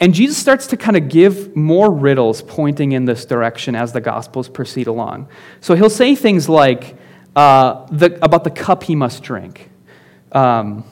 And 0.00 0.12
Jesus 0.12 0.36
starts 0.36 0.66
to 0.68 0.76
kind 0.76 0.96
of 0.96 1.08
give 1.08 1.54
more 1.54 1.88
riddles 1.92 2.42
pointing 2.42 2.92
in 2.92 3.04
this 3.04 3.24
direction 3.24 3.76
as 3.76 3.92
the 3.92 4.00
Gospels 4.00 4.48
proceed 4.48 4.88
along. 4.88 5.28
So 5.60 5.76
he'll 5.76 5.88
say 5.90 6.16
things 6.16 6.48
like 6.48 6.96
uh, 7.36 7.86
the, 7.86 8.18
about 8.24 8.44
the 8.44 8.50
cup 8.50 8.82
he 8.82 8.96
must 8.96 9.22
drink. 9.22 9.70
Um, 10.32 10.84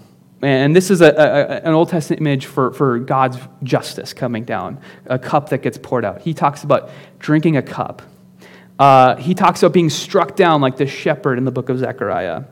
and 0.42 0.74
this 0.74 0.90
is 0.90 1.00
a, 1.02 1.08
a, 1.08 1.68
an 1.68 1.74
Old 1.74 1.90
Testament 1.90 2.20
image 2.20 2.46
for, 2.46 2.72
for 2.72 2.98
God's 2.98 3.38
justice 3.62 4.12
coming 4.12 4.44
down, 4.44 4.80
a 5.06 5.18
cup 5.18 5.50
that 5.50 5.62
gets 5.62 5.76
poured 5.76 6.04
out. 6.04 6.22
He 6.22 6.32
talks 6.32 6.64
about 6.64 6.90
drinking 7.18 7.56
a 7.56 7.62
cup. 7.62 8.02
Uh, 8.78 9.16
he 9.16 9.34
talks 9.34 9.62
about 9.62 9.74
being 9.74 9.90
struck 9.90 10.36
down 10.36 10.62
like 10.62 10.76
the 10.76 10.86
shepherd 10.86 11.36
in 11.36 11.44
the 11.44 11.50
book 11.50 11.68
of 11.68 11.78
Zechariah. 11.78 12.44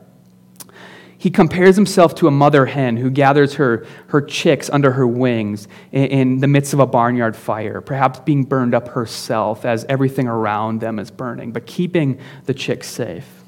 He 1.17 1.31
compares 1.31 1.75
himself 1.75 2.15
to 2.15 2.27
a 2.27 2.31
mother 2.31 2.65
hen 2.65 2.95
who 2.95 3.09
gathers 3.09 3.55
her, 3.55 3.85
her 4.07 4.21
chicks 4.21 4.69
under 4.69 4.91
her 4.93 5.05
wings 5.05 5.67
in, 5.91 6.05
in 6.05 6.37
the 6.37 6.47
midst 6.47 6.73
of 6.73 6.79
a 6.79 6.85
barnyard 6.85 7.35
fire, 7.35 7.81
perhaps 7.81 8.19
being 8.19 8.43
burned 8.43 8.73
up 8.73 8.89
herself 8.89 9.65
as 9.65 9.83
everything 9.89 10.27
around 10.27 10.79
them 10.79 10.97
is 10.97 11.11
burning, 11.11 11.51
but 11.51 11.65
keeping 11.65 12.19
the 12.45 12.53
chicks 12.53 12.87
safe. 12.87 13.38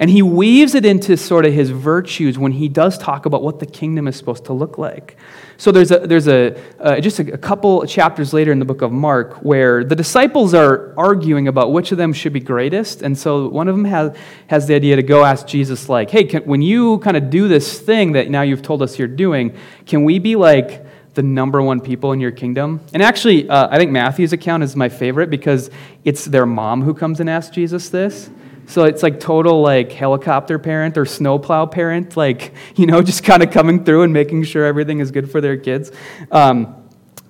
And 0.00 0.08
he 0.08 0.22
weaves 0.22 0.76
it 0.76 0.86
into 0.86 1.16
sort 1.16 1.44
of 1.44 1.52
his 1.52 1.70
virtues 1.70 2.38
when 2.38 2.52
he 2.52 2.68
does 2.68 2.96
talk 2.96 3.26
about 3.26 3.42
what 3.42 3.58
the 3.58 3.66
kingdom 3.66 4.06
is 4.06 4.14
supposed 4.16 4.44
to 4.44 4.52
look 4.52 4.78
like. 4.78 5.16
So 5.56 5.72
there's 5.72 5.90
a, 5.90 5.98
there's 5.98 6.28
a 6.28 6.56
uh, 6.78 7.00
just 7.00 7.18
a, 7.18 7.34
a 7.34 7.38
couple 7.38 7.84
chapters 7.84 8.32
later 8.32 8.52
in 8.52 8.60
the 8.60 8.64
book 8.64 8.80
of 8.80 8.92
Mark 8.92 9.38
where 9.38 9.82
the 9.82 9.96
disciples 9.96 10.54
are 10.54 10.94
arguing 10.96 11.48
about 11.48 11.72
which 11.72 11.90
of 11.90 11.98
them 11.98 12.12
should 12.12 12.32
be 12.32 12.38
greatest. 12.38 13.02
And 13.02 13.18
so 13.18 13.48
one 13.48 13.66
of 13.66 13.74
them 13.74 13.84
has, 13.86 14.16
has 14.46 14.68
the 14.68 14.76
idea 14.76 14.94
to 14.94 15.02
go 15.02 15.24
ask 15.24 15.48
Jesus, 15.48 15.88
like, 15.88 16.10
hey, 16.10 16.22
can, 16.22 16.44
when 16.44 16.62
you 16.62 16.98
kind 16.98 17.16
of 17.16 17.28
do 17.28 17.48
this 17.48 17.80
thing 17.80 18.12
that 18.12 18.30
now 18.30 18.42
you've 18.42 18.62
told 18.62 18.82
us 18.82 19.00
you're 19.00 19.08
doing, 19.08 19.52
can 19.84 20.04
we 20.04 20.20
be 20.20 20.36
like 20.36 20.86
the 21.14 21.24
number 21.24 21.60
one 21.60 21.80
people 21.80 22.12
in 22.12 22.20
your 22.20 22.30
kingdom? 22.30 22.80
And 22.94 23.02
actually, 23.02 23.48
uh, 23.50 23.66
I 23.68 23.78
think 23.78 23.90
Matthew's 23.90 24.32
account 24.32 24.62
is 24.62 24.76
my 24.76 24.88
favorite 24.88 25.28
because 25.28 25.72
it's 26.04 26.24
their 26.24 26.46
mom 26.46 26.82
who 26.82 26.94
comes 26.94 27.18
and 27.18 27.28
asks 27.28 27.52
Jesus 27.52 27.88
this. 27.88 28.30
So 28.68 28.84
it's 28.84 29.02
like 29.02 29.18
total 29.18 29.62
like 29.62 29.92
helicopter 29.92 30.58
parent 30.58 30.98
or 30.98 31.06
snowplow 31.06 31.66
parent, 31.66 32.18
like, 32.18 32.52
you 32.76 32.86
know, 32.86 33.00
just 33.10 33.24
kind 33.24 33.42
of 33.42 33.50
coming 33.50 33.82
through 33.82 34.02
and 34.02 34.12
making 34.12 34.44
sure 34.44 34.66
everything 34.66 35.00
is 35.00 35.10
good 35.10 35.30
for 35.30 35.40
their 35.40 35.56
kids. 35.56 35.90
Um, 36.30 36.76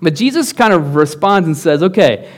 but 0.03 0.16
Jesus 0.16 0.53
kind 0.53 0.72
of 0.72 0.96
responds 0.96 1.46
and 1.46 1.57
says, 1.57 1.83
okay, 1.83 2.29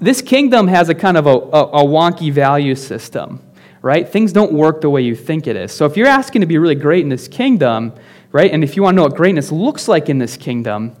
this 0.00 0.20
kingdom 0.20 0.68
has 0.68 0.90
a 0.90 0.94
kind 0.94 1.16
of 1.16 1.26
a, 1.26 1.30
a, 1.30 1.62
a 1.62 1.84
wonky 1.84 2.30
value 2.30 2.74
system, 2.74 3.40
right? 3.80 4.06
Things 4.06 4.34
don't 4.34 4.52
work 4.52 4.82
the 4.82 4.90
way 4.90 5.00
you 5.00 5.16
think 5.16 5.46
it 5.46 5.56
is. 5.56 5.72
So 5.72 5.86
if 5.86 5.96
you're 5.96 6.06
asking 6.06 6.42
to 6.42 6.46
be 6.46 6.58
really 6.58 6.74
great 6.74 7.02
in 7.02 7.08
this 7.08 7.28
kingdom, 7.28 7.94
right, 8.32 8.50
and 8.50 8.62
if 8.62 8.76
you 8.76 8.82
want 8.82 8.94
to 8.94 8.96
know 8.96 9.02
what 9.04 9.16
greatness 9.16 9.50
looks 9.50 9.88
like 9.88 10.10
in 10.10 10.18
this 10.18 10.36
kingdom, 10.36 10.94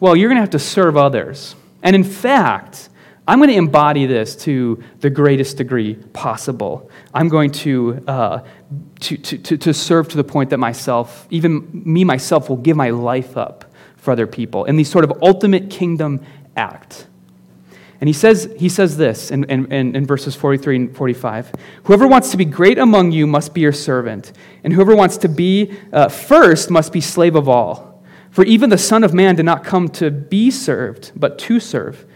well, 0.00 0.14
you're 0.14 0.28
going 0.28 0.36
to 0.36 0.42
have 0.42 0.50
to 0.50 0.58
serve 0.58 0.98
others. 0.98 1.56
And 1.82 1.96
in 1.96 2.04
fact, 2.04 2.89
I'm 3.30 3.38
going 3.38 3.50
to 3.50 3.54
embody 3.54 4.06
this 4.06 4.34
to 4.38 4.82
the 4.98 5.08
greatest 5.08 5.56
degree 5.56 5.94
possible. 6.12 6.90
I'm 7.14 7.28
going 7.28 7.52
to, 7.52 8.02
uh, 8.08 8.40
to, 9.02 9.16
to, 9.18 9.56
to 9.56 9.72
serve 9.72 10.08
to 10.08 10.16
the 10.16 10.24
point 10.24 10.50
that 10.50 10.58
myself, 10.58 11.28
even 11.30 11.70
me 11.72 12.02
myself, 12.02 12.48
will 12.48 12.56
give 12.56 12.76
my 12.76 12.90
life 12.90 13.36
up 13.36 13.72
for 13.98 14.10
other 14.10 14.26
people 14.26 14.64
in 14.64 14.74
these 14.74 14.90
sort 14.90 15.04
of 15.04 15.12
ultimate 15.22 15.70
kingdom 15.70 16.26
act. 16.56 17.06
And 18.00 18.08
he 18.08 18.12
says, 18.12 18.52
he 18.58 18.68
says 18.68 18.96
this 18.96 19.30
in, 19.30 19.44
in, 19.44 19.94
in 19.94 20.06
verses 20.06 20.34
43 20.34 20.74
and 20.74 20.96
45 20.96 21.52
Whoever 21.84 22.08
wants 22.08 22.32
to 22.32 22.36
be 22.36 22.44
great 22.44 22.78
among 22.78 23.12
you 23.12 23.28
must 23.28 23.54
be 23.54 23.60
your 23.60 23.72
servant, 23.72 24.32
and 24.64 24.72
whoever 24.72 24.96
wants 24.96 25.16
to 25.18 25.28
be 25.28 25.78
uh, 25.92 26.08
first 26.08 26.68
must 26.68 26.92
be 26.92 27.00
slave 27.00 27.36
of 27.36 27.48
all. 27.48 28.02
For 28.32 28.44
even 28.44 28.70
the 28.70 28.78
Son 28.78 29.04
of 29.04 29.14
Man 29.14 29.36
did 29.36 29.44
not 29.44 29.62
come 29.62 29.88
to 29.90 30.10
be 30.10 30.50
served, 30.50 31.12
but 31.14 31.38
to 31.40 31.60
serve 31.60 32.06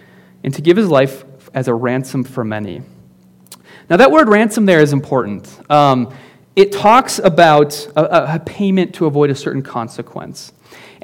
and 0.45 0.55
to 0.55 0.63
give 0.63 0.77
his 0.77 0.89
life 0.89 1.25
as 1.55 1.67
a 1.67 1.75
ransom 1.75 2.23
for 2.23 2.45
many. 2.45 2.83
Now, 3.91 3.97
that 3.97 4.11
word 4.11 4.29
ransom 4.29 4.67
there 4.67 4.81
is 4.81 4.93
important. 4.93 5.59
Um, 5.71 6.15
it 6.55 6.71
talks 6.71 7.19
about 7.19 7.87
a, 7.97 8.35
a, 8.35 8.39
payment 8.39 8.95
to 8.95 9.07
avoid 9.07 9.31
a 9.31 9.35
certain 9.35 9.63
consequence. 9.63 10.53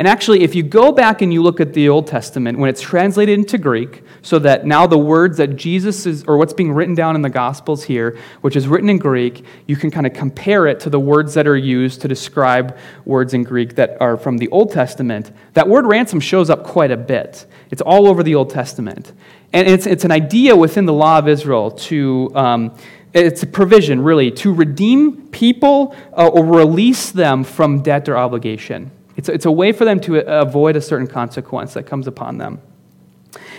And 0.01 0.09
actually, 0.09 0.45
if 0.45 0.55
you 0.55 0.63
go 0.63 0.93
back 0.93 1.21
and 1.21 1.31
you 1.31 1.43
look 1.43 1.61
at 1.61 1.75
the 1.75 1.91
Old 1.91 2.07
Testament, 2.07 2.59
when 2.59 2.71
it's 2.71 2.81
translated 2.81 3.39
into 3.39 3.59
Greek, 3.59 4.03
so 4.23 4.39
that 4.39 4.65
now 4.65 4.87
the 4.87 4.97
words 4.97 5.37
that 5.37 5.57
Jesus 5.57 6.07
is, 6.07 6.25
or 6.25 6.39
what's 6.39 6.55
being 6.55 6.73
written 6.73 6.95
down 6.95 7.17
in 7.17 7.21
the 7.21 7.29
Gospels 7.29 7.85
here, 7.85 8.17
which 8.41 8.57
is 8.57 8.67
written 8.67 8.89
in 8.89 8.97
Greek, 8.97 9.45
you 9.67 9.77
can 9.77 9.91
kind 9.91 10.07
of 10.07 10.15
compare 10.15 10.67
it 10.67 10.81
to 10.81 10.89
the 10.89 10.99
words 10.99 11.35
that 11.35 11.47
are 11.47 11.55
used 11.55 12.01
to 12.01 12.09
describe 12.09 12.79
words 13.05 13.35
in 13.35 13.43
Greek 13.43 13.75
that 13.75 14.01
are 14.01 14.17
from 14.17 14.39
the 14.39 14.49
Old 14.49 14.73
Testament. 14.73 15.33
That 15.53 15.69
word 15.69 15.85
ransom 15.85 16.19
shows 16.19 16.49
up 16.49 16.65
quite 16.65 16.91
a 16.91 16.97
bit. 16.97 17.45
It's 17.71 17.83
all 17.83 18.09
over 18.09 18.23
the 18.23 18.35
Old 18.35 18.49
Testament. 18.49 19.13
And 19.53 19.69
it's, 19.69 19.87
it's 19.87 20.07
an 20.07 20.13
idea 20.13 20.57
within 20.57 20.87
the 20.87 20.95
law 20.95 21.19
of 21.19 21.29
Israel 21.29 21.73
to. 21.73 22.33
Um, 22.35 22.75
it's 23.13 23.43
a 23.43 23.47
provision, 23.47 24.01
really, 24.01 24.31
to 24.31 24.55
redeem 24.55 25.29
people 25.29 25.95
uh, 26.17 26.29
or 26.29 26.47
release 26.47 27.11
them 27.11 27.45
from 27.45 27.83
debt 27.83 28.09
or 28.09 28.17
obligation. 28.17 28.93
It's, 29.21 29.29
it's 29.29 29.45
a 29.45 29.51
way 29.51 29.73
for 29.73 29.85
them 29.85 30.01
to 30.01 30.27
avoid 30.27 30.77
a 30.77 30.81
certain 30.81 31.07
consequence 31.07 31.75
that 31.75 31.83
comes 31.83 32.07
upon 32.07 32.39
them. 32.39 32.63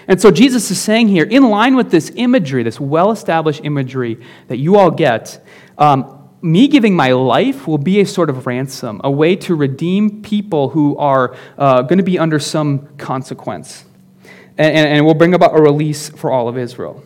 And 0.08 0.20
so 0.20 0.32
Jesus 0.32 0.72
is 0.72 0.82
saying 0.82 1.10
here, 1.10 1.24
in 1.24 1.52
line 1.52 1.76
with 1.76 1.92
this 1.92 2.12
imagery, 2.16 2.64
this 2.64 2.80
well 2.80 3.12
established 3.12 3.62
imagery 3.64 4.20
that 4.48 4.58
you 4.58 4.78
all 4.78 4.90
get, 4.90 5.46
um, 5.78 6.28
me 6.42 6.68
giving 6.68 6.96
my 6.96 7.12
life 7.12 7.68
will 7.68 7.78
be 7.78 8.02
a 8.02 8.08
sort 8.08 8.32
of 8.32 8.48
ransom, 8.48 9.02
a 9.04 9.12
way 9.12 9.36
to 9.36 9.54
redeem 9.54 10.24
people 10.24 10.70
who 10.70 10.98
are 10.98 11.38
uh, 11.60 11.84
going 11.84 12.00
to 12.00 12.04
be 12.04 12.18
under 12.18 12.40
some 12.40 12.88
consequence. 12.98 13.86
And, 14.58 14.76
and, 14.76 14.88
and 14.88 15.06
will 15.06 15.14
bring 15.14 15.36
about 15.36 15.56
a 15.56 15.62
release 15.62 16.10
for 16.10 16.32
all 16.32 16.48
of 16.48 16.58
Israel. 16.58 17.04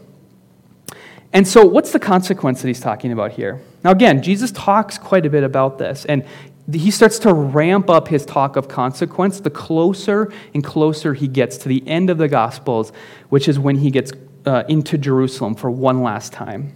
And 1.34 1.46
so, 1.46 1.66
what's 1.66 1.92
the 1.92 2.00
consequence 2.00 2.62
that 2.62 2.70
he's 2.70 2.80
talking 2.80 3.12
about 3.12 3.34
here? 3.34 3.62
Now, 3.84 3.92
again, 3.92 4.24
Jesus 4.24 4.54
talks 4.54 4.98
quite 4.98 5.26
a 5.26 5.30
bit 5.30 5.44
about 5.44 5.78
this, 5.78 6.06
and 6.06 6.26
he 6.72 6.90
starts 6.90 7.20
to 7.20 7.34
ramp 7.34 7.90
up 7.90 8.08
his 8.08 8.26
talk 8.26 8.56
of 8.56 8.68
consequence 8.68 9.40
the 9.40 9.50
closer 9.50 10.34
and 10.54 10.64
closer 10.64 11.14
he 11.14 11.28
gets 11.28 11.58
to 11.58 11.70
the 11.70 11.88
end 11.88 12.10
of 12.10 12.18
the 12.18 12.28
Gospels, 12.28 12.92
which 13.30 13.48
is 13.48 13.60
when 13.60 13.78
he 13.78 13.92
gets 13.92 14.12
uh, 14.46 14.64
into 14.68 14.98
Jerusalem 14.98 15.56
for 15.56 15.70
one 15.70 16.02
last 16.02 16.34
time. 16.34 16.74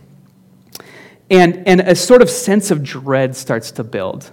And, 1.29 1.67
and 1.67 1.81
a 1.81 1.95
sort 1.95 2.21
of 2.21 2.29
sense 2.29 2.71
of 2.71 2.83
dread 2.83 3.35
starts 3.35 3.71
to 3.71 3.83
build. 3.83 4.31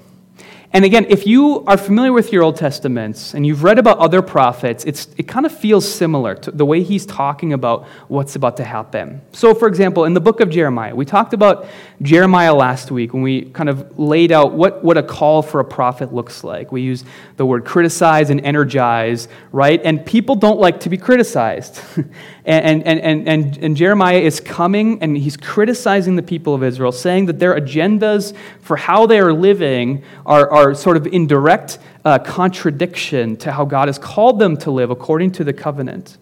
And 0.76 0.84
again, 0.84 1.06
if 1.08 1.26
you 1.26 1.64
are 1.64 1.78
familiar 1.78 2.12
with 2.12 2.34
your 2.34 2.42
Old 2.42 2.56
Testaments 2.56 3.32
and 3.32 3.46
you've 3.46 3.62
read 3.62 3.78
about 3.78 3.96
other 3.96 4.20
prophets, 4.20 4.84
it's, 4.84 5.08
it 5.16 5.26
kind 5.26 5.46
of 5.46 5.58
feels 5.58 5.90
similar 5.90 6.34
to 6.34 6.50
the 6.50 6.66
way 6.66 6.82
he's 6.82 7.06
talking 7.06 7.54
about 7.54 7.86
what's 8.08 8.36
about 8.36 8.58
to 8.58 8.64
happen. 8.64 9.22
So, 9.32 9.54
for 9.54 9.68
example, 9.68 10.04
in 10.04 10.12
the 10.12 10.20
book 10.20 10.40
of 10.40 10.50
Jeremiah, 10.50 10.94
we 10.94 11.06
talked 11.06 11.32
about 11.32 11.66
Jeremiah 12.02 12.54
last 12.54 12.90
week 12.90 13.14
when 13.14 13.22
we 13.22 13.46
kind 13.52 13.70
of 13.70 13.98
laid 13.98 14.32
out 14.32 14.52
what, 14.52 14.84
what 14.84 14.98
a 14.98 15.02
call 15.02 15.40
for 15.40 15.60
a 15.60 15.64
prophet 15.64 16.12
looks 16.12 16.44
like. 16.44 16.70
We 16.70 16.82
use 16.82 17.06
the 17.38 17.46
word 17.46 17.64
criticize 17.64 18.28
and 18.28 18.38
energize, 18.42 19.28
right? 19.52 19.80
And 19.82 20.04
people 20.04 20.36
don't 20.36 20.60
like 20.60 20.80
to 20.80 20.90
be 20.90 20.98
criticized. 20.98 21.80
and, 22.46 22.86
and, 22.86 22.98
and, 23.00 23.28
and, 23.28 23.58
and 23.58 23.76
Jeremiah 23.76 24.18
is 24.18 24.40
coming 24.40 25.02
and 25.02 25.16
he's 25.16 25.36
criticizing 25.36 26.16
the 26.16 26.22
people 26.22 26.54
of 26.54 26.62
Israel, 26.62 26.92
saying 26.92 27.26
that 27.26 27.38
their 27.38 27.58
agendas 27.60 28.34
for 28.60 28.76
how 28.76 29.06
they 29.06 29.18
are 29.18 29.32
living 29.32 30.04
are, 30.24 30.50
are 30.50 30.74
sort 30.74 30.96
of 30.96 31.06
in 31.08 31.26
direct 31.26 31.78
uh, 32.04 32.18
contradiction 32.20 33.36
to 33.38 33.52
how 33.52 33.64
God 33.64 33.88
has 33.88 33.98
called 33.98 34.38
them 34.38 34.56
to 34.58 34.70
live 34.70 34.90
according 34.90 35.32
to 35.32 35.44
the 35.44 35.52
covenant 35.52 36.16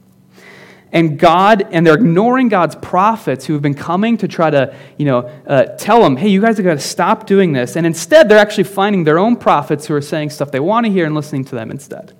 and 0.94 1.18
God, 1.18 1.66
and 1.72 1.84
they're 1.84 1.96
ignoring 1.96 2.48
God's 2.48 2.76
prophets 2.76 3.44
who 3.44 3.52
have 3.54 3.62
been 3.62 3.74
coming 3.74 4.16
to 4.18 4.28
try 4.28 4.48
to, 4.48 4.76
you 4.96 5.04
know, 5.04 5.28
uh, 5.44 5.64
tell 5.76 6.00
them, 6.00 6.16
hey, 6.16 6.28
you 6.28 6.40
guys 6.40 6.56
have 6.56 6.64
got 6.64 6.74
to 6.74 6.80
stop 6.80 7.26
doing 7.26 7.52
this. 7.52 7.74
And 7.76 7.84
instead, 7.84 8.28
they're 8.28 8.38
actually 8.38 8.64
finding 8.64 9.02
their 9.02 9.18
own 9.18 9.34
prophets 9.34 9.86
who 9.86 9.94
are 9.94 10.00
saying 10.00 10.30
stuff 10.30 10.52
they 10.52 10.60
want 10.60 10.86
to 10.86 10.92
hear 10.92 11.04
and 11.04 11.16
listening 11.16 11.44
to 11.46 11.56
them 11.56 11.72
instead. 11.72 12.16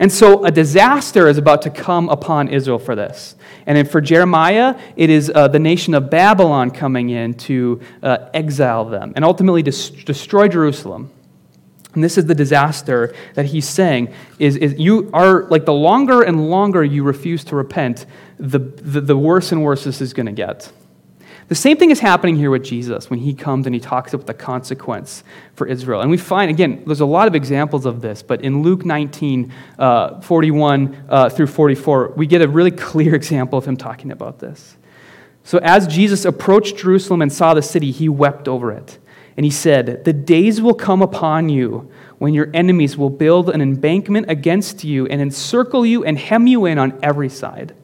And 0.00 0.10
so 0.10 0.46
a 0.46 0.50
disaster 0.50 1.28
is 1.28 1.36
about 1.36 1.60
to 1.62 1.70
come 1.70 2.08
upon 2.08 2.48
Israel 2.48 2.78
for 2.78 2.96
this. 2.96 3.36
And 3.66 3.88
for 3.88 4.00
Jeremiah, 4.00 4.80
it 4.96 5.10
is 5.10 5.30
uh, 5.32 5.46
the 5.48 5.58
nation 5.58 5.92
of 5.92 6.08
Babylon 6.08 6.70
coming 6.70 7.10
in 7.10 7.34
to 7.34 7.82
uh, 8.02 8.30
exile 8.32 8.86
them 8.86 9.12
and 9.14 9.26
ultimately 9.26 9.62
des- 9.62 9.90
destroy 10.06 10.48
Jerusalem. 10.48 11.10
And 11.92 12.02
this 12.02 12.16
is 12.16 12.24
the 12.24 12.34
disaster 12.34 13.14
that 13.34 13.46
he's 13.46 13.68
saying 13.68 14.14
is, 14.38 14.56
is 14.56 14.78
you 14.78 15.10
are 15.12 15.44
like 15.48 15.66
the 15.66 15.74
longer 15.74 16.22
and 16.22 16.48
longer 16.48 16.82
you 16.82 17.02
refuse 17.02 17.44
to 17.44 17.56
repent, 17.56 18.06
the, 18.38 18.58
the, 18.58 19.02
the 19.02 19.18
worse 19.18 19.52
and 19.52 19.62
worse 19.62 19.84
this 19.84 20.00
is 20.00 20.14
going 20.14 20.26
to 20.26 20.32
get. 20.32 20.72
The 21.50 21.56
same 21.56 21.78
thing 21.78 21.90
is 21.90 21.98
happening 21.98 22.36
here 22.36 22.52
with 22.52 22.62
Jesus 22.62 23.10
when 23.10 23.18
he 23.18 23.34
comes 23.34 23.66
and 23.66 23.74
he 23.74 23.80
talks 23.80 24.14
about 24.14 24.28
the 24.28 24.34
consequence 24.34 25.24
for 25.54 25.66
Israel. 25.66 26.00
And 26.00 26.08
we 26.08 26.16
find, 26.16 26.48
again, 26.48 26.84
there's 26.86 27.00
a 27.00 27.04
lot 27.04 27.26
of 27.26 27.34
examples 27.34 27.86
of 27.86 28.00
this, 28.00 28.22
but 28.22 28.42
in 28.42 28.62
Luke 28.62 28.84
19, 28.84 29.52
uh, 29.76 30.20
41 30.20 31.06
uh, 31.08 31.28
through 31.28 31.48
44, 31.48 32.12
we 32.16 32.28
get 32.28 32.40
a 32.40 32.46
really 32.46 32.70
clear 32.70 33.14
example 33.16 33.58
of 33.58 33.64
him 33.64 33.76
talking 33.76 34.12
about 34.12 34.38
this. 34.38 34.76
So 35.42 35.58
as 35.58 35.88
Jesus 35.88 36.24
approached 36.24 36.76
Jerusalem 36.76 37.20
and 37.20 37.32
saw 37.32 37.52
the 37.52 37.62
city, 37.62 37.90
he 37.90 38.08
wept 38.08 38.46
over 38.46 38.70
it. 38.70 39.00
And 39.36 39.44
he 39.44 39.50
said, 39.50 40.04
The 40.04 40.12
days 40.12 40.62
will 40.62 40.74
come 40.74 41.02
upon 41.02 41.48
you 41.48 41.90
when 42.18 42.32
your 42.32 42.48
enemies 42.54 42.96
will 42.96 43.10
build 43.10 43.50
an 43.50 43.60
embankment 43.60 44.30
against 44.30 44.84
you 44.84 45.08
and 45.08 45.20
encircle 45.20 45.84
you 45.84 46.04
and 46.04 46.16
hem 46.16 46.46
you 46.46 46.66
in 46.66 46.78
on 46.78 46.96
every 47.02 47.28
side. 47.28 47.74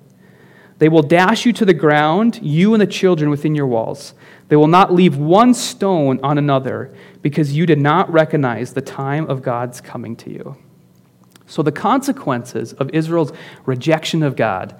They 0.78 0.88
will 0.88 1.02
dash 1.02 1.46
you 1.46 1.52
to 1.54 1.64
the 1.64 1.74
ground, 1.74 2.38
you 2.42 2.74
and 2.74 2.80
the 2.80 2.86
children 2.86 3.30
within 3.30 3.54
your 3.54 3.66
walls. 3.66 4.14
They 4.48 4.56
will 4.56 4.66
not 4.68 4.92
leave 4.92 5.16
one 5.16 5.54
stone 5.54 6.20
on 6.22 6.38
another 6.38 6.94
because 7.22 7.56
you 7.56 7.66
did 7.66 7.78
not 7.80 8.12
recognize 8.12 8.74
the 8.74 8.82
time 8.82 9.28
of 9.28 9.42
God's 9.42 9.80
coming 9.80 10.16
to 10.16 10.30
you. 10.30 10.56
So, 11.46 11.62
the 11.62 11.72
consequences 11.72 12.72
of 12.74 12.90
Israel's 12.90 13.32
rejection 13.64 14.22
of 14.22 14.36
God 14.36 14.78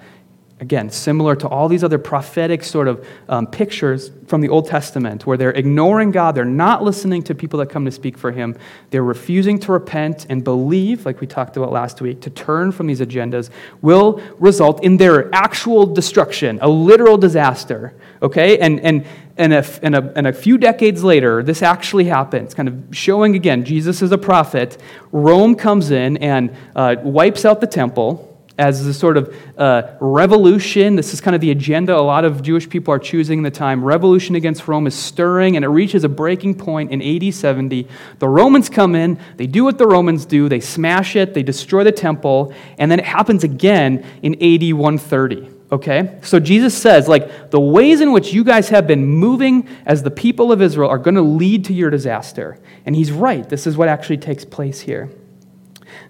Again, 0.59 0.89
similar 0.89 1.35
to 1.35 1.47
all 1.47 1.67
these 1.67 1.83
other 1.83 1.99
prophetic 1.99 2.63
sort 2.63 2.87
of 2.87 3.07
um, 3.29 3.45
pictures 3.45 4.09
from 4.25 4.41
the 4.41 4.49
Old 4.49 4.65
Testament, 4.65 5.27
where 5.27 5.37
they're 5.37 5.51
ignoring 5.51 6.09
God, 6.09 6.33
they're 6.33 6.45
not 6.45 6.83
listening 6.83 7.21
to 7.23 7.35
people 7.35 7.59
that 7.59 7.67
come 7.67 7.85
to 7.85 7.91
speak 7.91 8.17
for 8.17 8.31
Him, 8.31 8.57
they're 8.89 9.03
refusing 9.03 9.59
to 9.59 9.71
repent 9.71 10.25
and 10.29 10.43
believe, 10.43 11.05
like 11.05 11.21
we 11.21 11.27
talked 11.27 11.57
about 11.57 11.71
last 11.71 12.01
week, 12.01 12.21
to 12.21 12.31
turn 12.31 12.71
from 12.71 12.87
these 12.87 13.01
agendas, 13.01 13.51
will 13.83 14.19
result 14.39 14.83
in 14.83 14.97
their 14.97 15.33
actual 15.33 15.85
destruction, 15.85 16.57
a 16.63 16.67
literal 16.67 17.19
disaster. 17.19 17.93
Okay? 18.23 18.57
And, 18.57 18.79
and 18.79 19.05
and 19.39 19.53
a, 19.53 19.63
and, 19.83 19.93
a, 19.93 20.11
and 20.15 20.25
a 20.25 20.33
few 20.33 20.57
decades 20.57 21.03
later, 21.03 21.43
this 21.43 21.61
actually 21.61 22.05
happens, 22.05 22.55
kind 22.55 22.67
of 22.67 22.83
showing 22.89 23.35
again 23.35 23.63
Jesus 23.63 24.01
is 24.01 24.11
a 24.11 24.17
prophet. 24.17 24.81
Rome 25.11 25.53
comes 25.53 25.91
in 25.91 26.17
and 26.17 26.55
uh, 26.75 26.95
wipes 27.03 27.45
out 27.45 27.61
the 27.61 27.67
temple 27.67 28.36
as 28.57 28.85
a 28.85 28.93
sort 28.93 29.17
of 29.17 29.35
uh, 29.57 29.95
revolution. 29.99 30.95
This 30.95 31.13
is 31.13 31.21
kind 31.21 31.35
of 31.35 31.41
the 31.41 31.51
agenda 31.51 31.95
a 31.95 32.01
lot 32.01 32.25
of 32.25 32.41
Jewish 32.41 32.69
people 32.69 32.93
are 32.93 32.99
choosing 32.99 33.39
in 33.39 33.43
the 33.43 33.51
time. 33.51 33.83
Revolution 33.83 34.35
against 34.35 34.67
Rome 34.67 34.87
is 34.87 34.95
stirring, 34.95 35.55
and 35.55 35.63
it 35.63 35.69
reaches 35.69 36.03
a 36.03 36.09
breaking 36.09 36.55
point 36.55 36.91
in 36.91 37.01
AD 37.01 37.33
70. 37.33 37.87
The 38.19 38.27
Romans 38.27 38.69
come 38.69 38.95
in, 38.95 39.19
they 39.37 39.47
do 39.47 39.63
what 39.63 39.77
the 39.77 39.87
Romans 39.87 40.25
do, 40.25 40.49
they 40.49 40.59
smash 40.59 41.15
it, 41.15 41.33
they 41.33 41.43
destroy 41.43 41.83
the 41.83 41.91
temple, 41.91 42.53
and 42.77 42.89
then 42.91 42.99
it 42.99 43.05
happens 43.05 43.43
again 43.43 44.05
in 44.21 44.33
AD 44.35 44.73
130 44.73 45.57
okay? 45.69 46.17
So 46.21 46.39
Jesus 46.39 46.77
says, 46.77 47.09
like, 47.09 47.51
the 47.51 47.59
ways 47.59 47.99
in 47.99 48.13
which 48.13 48.33
you 48.33 48.45
guys 48.45 48.69
have 48.69 48.87
been 48.87 49.05
moving 49.05 49.67
as 49.85 50.03
the 50.03 50.11
people 50.11 50.51
of 50.51 50.61
Israel 50.61 50.89
are 50.89 50.97
going 50.97 51.15
to 51.15 51.21
lead 51.21 51.65
to 51.65 51.73
your 51.73 51.89
disaster. 51.89 52.57
And 52.85 52.95
he's 52.95 53.11
right. 53.11 53.47
This 53.47 53.67
is 53.67 53.75
what 53.75 53.89
actually 53.89 54.17
takes 54.17 54.45
place 54.45 54.79
here. 54.79 55.09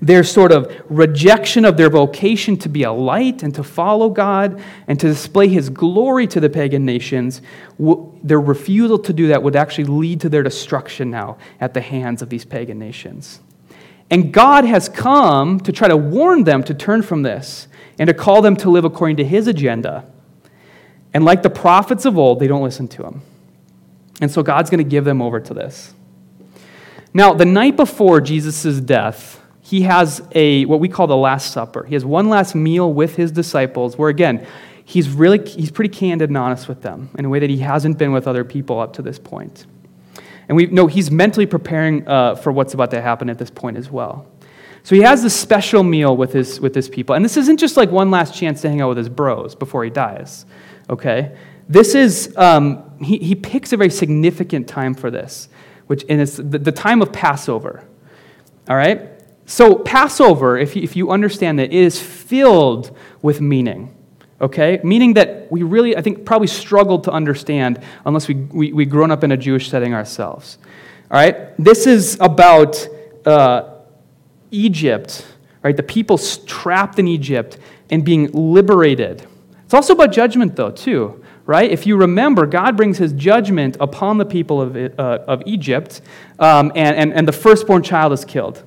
Their 0.02 0.23
sort 0.23 0.52
of 0.52 0.71
rejection 0.89 1.65
of 1.65 1.78
their 1.78 1.89
vocation 1.89 2.58
to 2.58 2.69
be 2.69 2.84
a 2.84 2.91
light 2.91 3.43
and 3.43 3.54
to 3.56 3.63
follow 3.63 4.10
God 4.10 4.62
and 4.88 5.00
to 5.00 5.08
display 5.08 5.47
his 5.47 5.69
glory 5.69 6.28
to 6.28 6.39
the 6.39 6.50
pagan 6.50 6.86
nations, 6.86 7.41
their 8.23 8.39
refusal 8.39 9.00
to 9.00 9.13
do 9.13 9.28
that 9.28 9.41
would 9.43 9.56
actually 9.56 9.86
lead 9.86 10.21
to 10.21 10.30
their 10.30 10.43
destruction 10.43 11.10
now 11.10 11.38
at 11.60 11.73
the 11.73 11.82
hands 11.82 12.21
of 12.21 12.30
these 12.30 12.45
pagan 12.45 12.78
nations. 12.78 13.39
And 14.10 14.32
God 14.32 14.63
has 14.65 14.88
come 14.88 15.60
to 15.62 15.71
try 15.71 15.88
to 15.88 15.97
warn 15.97 16.43
them 16.43 16.63
to 16.63 16.73
turn 16.73 17.02
from 17.02 17.23
this 17.23 17.67
and 18.00 18.08
to 18.08 18.13
call 18.13 18.41
them 18.41 18.56
to 18.58 18.69
live 18.69 18.86
according 18.86 19.17
to 19.17 19.26
his 19.26 19.47
agenda. 19.47 20.06
And 21.13 21.26
like 21.26 21.41
the 21.41 21.50
prophets 21.50 22.06
of 22.06 22.17
old, 22.17 22.39
they 22.39 22.47
don't 22.47 22.63
listen 22.63 22.88
to 22.89 23.04
him. 23.04 23.21
And 24.21 24.32
so 24.32 24.43
God's 24.43 24.69
going 24.69 24.84
to 24.84 24.89
give 24.89 25.04
them 25.04 25.21
over 25.21 25.39
to 25.39 25.54
this. 25.54 25.93
Now, 27.13 27.34
the 27.34 27.45
night 27.45 27.76
before 27.76 28.21
Jesus' 28.21 28.80
death, 28.80 29.37
he 29.67 29.82
has 29.82 30.21
a 30.32 30.63
what 30.63 30.80
we 30.80 30.88
call 30.88 31.08
the 31.08 31.17
last 31.17 31.51
supper. 31.51 31.84
He 31.84 31.93
has 31.93 32.06
one 32.06 32.30
last 32.30 32.56
meal 32.56 32.93
with 32.93 33.17
his 33.17 33.34
disciples 33.34 33.97
where 33.97 34.10
again, 34.10 34.47
he's 34.86 35.10
really 35.10 35.45
he's 35.45 35.71
pretty 35.71 35.93
candid 35.93 36.30
and 36.30 36.38
honest 36.38 36.69
with 36.69 36.84
them 36.84 37.10
in 37.17 37.25
a 37.25 37.30
way 37.30 37.39
that 37.39 37.49
he 37.49 37.58
hasn't 37.58 37.97
been 37.97 38.13
with 38.13 38.30
other 38.30 38.45
people 38.45 38.80
up 38.80 38.93
to 38.93 39.01
this 39.01 39.19
point. 39.19 39.65
And 40.47 40.56
we 40.56 40.67
know 40.67 40.88
he's 40.88 41.12
mentally 41.12 41.45
preparing 41.45 42.08
uh, 42.08 42.36
for 42.36 42.53
what's 42.53 42.73
about 42.75 42.91
to 42.91 43.01
happen 43.01 43.30
at 43.30 43.39
this 43.39 43.49
point 43.49 43.75
as 43.75 43.91
well. 43.91 44.25
So 44.84 44.95
he 44.95 45.01
has 45.01 45.21
this 45.21 45.38
special 45.38 45.84
meal 45.84 46.15
with 46.15 46.32
his, 46.32 46.62
with 46.62 46.73
his 46.73 46.88
people. 46.88 47.15
And 47.15 47.25
this 47.25 47.36
isn't 47.36 47.58
just 47.58 47.75
like 47.75 47.91
one 47.91 48.10
last 48.10 48.34
chance 48.34 48.62
to 48.62 48.69
hang 48.69 48.80
out 48.80 48.88
with 48.88 48.97
his 48.97 49.10
bros 49.10 49.53
before 49.53 49.84
he 49.84 49.89
dies, 49.89 50.45
okay? 50.89 51.36
This 51.67 51.93
is, 51.93 52.34
um, 52.38 52.97
he, 53.01 53.17
he 53.17 53.36
picks 53.36 53.73
a 53.73 53.77
very 53.77 53.89
significant 53.89 54.69
time 54.69 54.93
for 54.93 55.12
this, 55.12 55.49
which, 55.88 56.06
and 56.08 56.21
it's 56.21 56.38
the, 56.38 56.58
the 56.58 56.71
time 56.71 57.01
of 57.01 57.12
Passover, 57.12 57.84
all 58.69 58.77
right? 58.77 59.16
So, 59.48 59.76
Passover, 59.76 60.60
if 60.60 60.76
you, 60.76 60.84
if 60.84 60.96
you 60.96 61.10
understand 61.10 61.58
that, 61.58 61.72
it 61.72 61.74
is 61.74 62.00
filled 62.00 62.96
with 63.24 63.42
meaning, 63.42 63.96
okay? 64.40 64.80
Meaning 64.84 65.16
that 65.16 65.52
we 65.52 65.64
really, 65.64 65.98
I 65.98 66.02
think, 66.02 66.24
probably 66.26 66.48
struggled 66.48 67.06
to 67.06 67.12
understand 67.12 67.82
unless 68.06 68.28
we, 68.28 68.36
we, 68.36 68.74
we 68.74 68.86
grown 68.86 69.10
up 69.10 69.24
in 69.24 69.32
a 69.32 69.38
Jewish 69.38 69.72
setting 69.72 69.96
ourselves, 69.96 70.60
all 71.10 71.18
right? 71.18 71.56
This 71.58 71.88
is 71.88 72.20
about. 72.20 72.88
Uh, 73.26 73.74
Egypt, 74.52 75.26
right? 75.64 75.76
The 75.76 75.84
people 75.84 76.18
trapped 76.18 77.00
in 77.00 77.08
Egypt 77.08 77.58
and 77.90 78.04
being 78.04 78.32
liberated. 78.32 79.26
It's 79.66 79.74
also 79.74 79.94
about 79.94 80.12
judgment, 80.12 80.56
though, 80.56 80.72
too, 80.72 81.24
right? 81.46 81.70
If 81.70 81.86
you 81.86 81.98
remember, 81.98 82.46
God 82.46 82.78
brings 82.78 82.98
his 82.98 83.14
judgment 83.14 83.78
upon 83.80 84.18
the 84.18 84.26
people 84.26 84.62
of, 84.62 84.76
uh, 84.76 85.20
of 85.28 85.44
Egypt, 85.46 86.02
um, 86.40 86.72
and, 86.76 86.96
and, 86.96 87.14
and 87.14 87.28
the 87.28 87.34
firstborn 87.34 87.84
child 87.84 88.14
is 88.14 88.24
killed. 88.24 88.64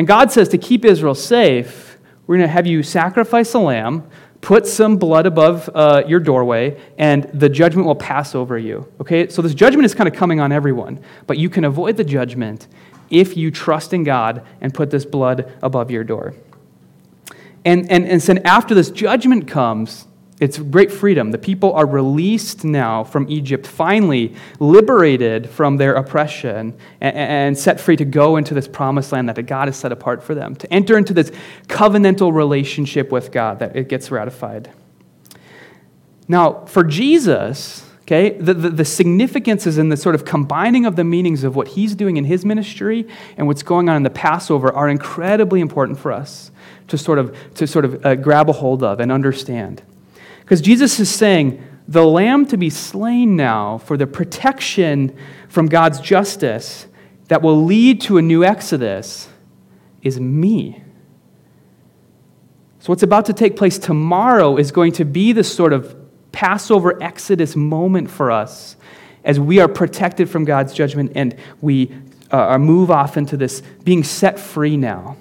And 0.00 0.06
God 0.06 0.32
says 0.32 0.48
to 0.48 0.56
keep 0.56 0.86
Israel 0.86 1.14
safe, 1.14 1.98
we're 2.26 2.38
going 2.38 2.48
to 2.48 2.50
have 2.50 2.66
you 2.66 2.82
sacrifice 2.82 3.52
a 3.52 3.58
lamb, 3.58 4.08
put 4.40 4.66
some 4.66 4.96
blood 4.96 5.26
above 5.26 5.68
uh, 5.74 6.04
your 6.06 6.20
doorway, 6.20 6.80
and 6.96 7.24
the 7.34 7.50
judgment 7.50 7.86
will 7.86 7.94
pass 7.94 8.34
over 8.34 8.56
you. 8.56 8.90
Okay? 8.98 9.28
So 9.28 9.42
this 9.42 9.52
judgment 9.52 9.84
is 9.84 9.94
kind 9.94 10.08
of 10.08 10.14
coming 10.14 10.40
on 10.40 10.52
everyone, 10.52 11.04
but 11.26 11.36
you 11.36 11.50
can 11.50 11.66
avoid 11.66 11.98
the 11.98 12.04
judgment 12.04 12.66
if 13.10 13.36
you 13.36 13.50
trust 13.50 13.92
in 13.92 14.02
God 14.02 14.42
and 14.62 14.72
put 14.72 14.90
this 14.90 15.04
blood 15.04 15.52
above 15.62 15.90
your 15.90 16.02
door. 16.02 16.32
And, 17.66 17.90
and, 17.90 18.08
and 18.08 18.22
then 18.22 18.38
after 18.46 18.74
this 18.74 18.90
judgment 18.90 19.48
comes, 19.48 20.06
it's 20.40 20.58
great 20.58 20.90
freedom. 20.90 21.30
The 21.30 21.38
people 21.38 21.74
are 21.74 21.84
released 21.84 22.64
now 22.64 23.04
from 23.04 23.28
Egypt, 23.28 23.66
finally 23.66 24.34
liberated 24.58 25.50
from 25.50 25.76
their 25.76 25.94
oppression 25.94 26.74
and, 27.00 27.56
set 27.56 27.78
free 27.78 27.96
to 27.96 28.06
go 28.06 28.36
into 28.36 28.54
this 28.54 28.66
promised 28.66 29.12
land 29.12 29.28
that 29.28 29.42
God 29.42 29.68
has 29.68 29.76
set 29.76 29.92
apart 29.92 30.22
for 30.22 30.34
them, 30.34 30.56
to 30.56 30.72
enter 30.72 30.96
into 30.96 31.12
this 31.12 31.30
covenantal 31.68 32.32
relationship 32.32 33.12
with 33.12 33.30
God 33.30 33.58
that 33.58 33.76
it 33.76 33.88
gets 33.88 34.10
ratified. 34.10 34.70
Now, 36.26 36.64
for 36.64 36.84
Jesus, 36.84 37.86
Okay? 38.02 38.30
The, 38.30 38.54
the, 38.54 38.70
the, 38.70 38.84
significance 38.84 39.68
is 39.68 39.78
in 39.78 39.88
the 39.88 39.96
sort 39.96 40.16
of 40.16 40.24
combining 40.24 40.84
of 40.84 40.96
the 40.96 41.04
meanings 41.04 41.44
of 41.44 41.54
what 41.54 41.68
he's 41.68 41.94
doing 41.94 42.16
in 42.16 42.24
his 42.24 42.44
ministry 42.44 43.06
and 43.36 43.46
what's 43.46 43.62
going 43.62 43.88
on 43.88 43.94
in 43.94 44.02
the 44.02 44.10
Passover 44.10 44.72
are 44.72 44.88
incredibly 44.88 45.60
important 45.60 45.96
for 45.96 46.10
us 46.10 46.50
to 46.88 46.98
sort 46.98 47.20
of, 47.20 47.54
to 47.54 47.68
sort 47.68 47.84
of 47.84 48.04
uh, 48.04 48.16
grab 48.16 48.50
a 48.50 48.52
hold 48.52 48.82
of 48.82 48.98
and 48.98 49.12
understand. 49.12 49.84
Because 50.50 50.62
Jesus 50.62 50.98
is 50.98 51.08
saying, 51.08 51.64
the 51.86 52.04
lamb 52.04 52.44
to 52.46 52.56
be 52.56 52.70
slain 52.70 53.36
now 53.36 53.78
for 53.78 53.96
the 53.96 54.08
protection 54.08 55.16
from 55.48 55.66
God's 55.66 56.00
justice 56.00 56.88
that 57.28 57.40
will 57.40 57.64
lead 57.64 58.00
to 58.00 58.18
a 58.18 58.22
new 58.22 58.42
exodus 58.42 59.28
is 60.02 60.18
me. 60.18 60.82
So, 62.80 62.90
what's 62.90 63.04
about 63.04 63.26
to 63.26 63.32
take 63.32 63.54
place 63.54 63.78
tomorrow 63.78 64.56
is 64.56 64.72
going 64.72 64.90
to 64.94 65.04
be 65.04 65.30
this 65.30 65.54
sort 65.54 65.72
of 65.72 65.96
Passover 66.32 67.00
Exodus 67.00 67.54
moment 67.54 68.10
for 68.10 68.32
us 68.32 68.74
as 69.22 69.38
we 69.38 69.60
are 69.60 69.68
protected 69.68 70.28
from 70.28 70.44
God's 70.44 70.74
judgment 70.74 71.12
and 71.14 71.36
we 71.60 71.96
uh, 72.32 72.58
move 72.58 72.90
off 72.90 73.16
into 73.16 73.36
this 73.36 73.62
being 73.84 74.02
set 74.02 74.36
free 74.36 74.76
now. 74.76 75.16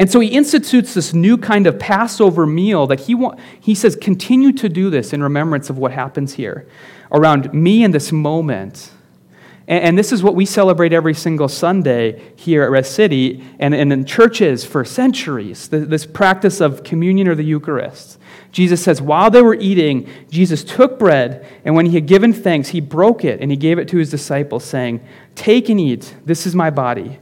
And 0.00 0.10
so 0.10 0.18
he 0.18 0.28
institutes 0.28 0.94
this 0.94 1.12
new 1.12 1.36
kind 1.36 1.66
of 1.66 1.78
Passover 1.78 2.46
meal 2.46 2.86
that 2.86 3.00
he, 3.00 3.14
wa- 3.14 3.36
he 3.60 3.74
says, 3.74 3.96
continue 3.96 4.50
to 4.52 4.66
do 4.66 4.88
this 4.88 5.12
in 5.12 5.22
remembrance 5.22 5.68
of 5.68 5.76
what 5.76 5.92
happens 5.92 6.32
here 6.32 6.66
around 7.12 7.52
me 7.52 7.84
in 7.84 7.90
this 7.90 8.10
moment. 8.10 8.92
And, 9.68 9.84
and 9.84 9.98
this 9.98 10.10
is 10.10 10.22
what 10.22 10.34
we 10.34 10.46
celebrate 10.46 10.94
every 10.94 11.12
single 11.12 11.48
Sunday 11.48 12.32
here 12.34 12.62
at 12.62 12.70
Res 12.70 12.88
City 12.88 13.44
and, 13.58 13.74
and 13.74 13.92
in 13.92 14.06
churches 14.06 14.64
for 14.64 14.86
centuries 14.86 15.68
this 15.68 16.06
practice 16.06 16.62
of 16.62 16.82
communion 16.82 17.28
or 17.28 17.34
the 17.34 17.44
Eucharist. 17.44 18.18
Jesus 18.52 18.82
says, 18.82 19.02
while 19.02 19.30
they 19.30 19.42
were 19.42 19.56
eating, 19.56 20.08
Jesus 20.30 20.64
took 20.64 20.98
bread, 20.98 21.46
and 21.62 21.74
when 21.74 21.84
he 21.84 21.96
had 21.96 22.06
given 22.06 22.32
thanks, 22.32 22.70
he 22.70 22.80
broke 22.80 23.22
it 23.22 23.38
and 23.42 23.50
he 23.50 23.56
gave 23.58 23.78
it 23.78 23.86
to 23.88 23.98
his 23.98 24.10
disciples, 24.10 24.64
saying, 24.64 25.06
Take 25.34 25.68
and 25.68 25.78
eat, 25.78 26.14
this 26.24 26.46
is 26.46 26.54
my 26.54 26.70
body. 26.70 27.18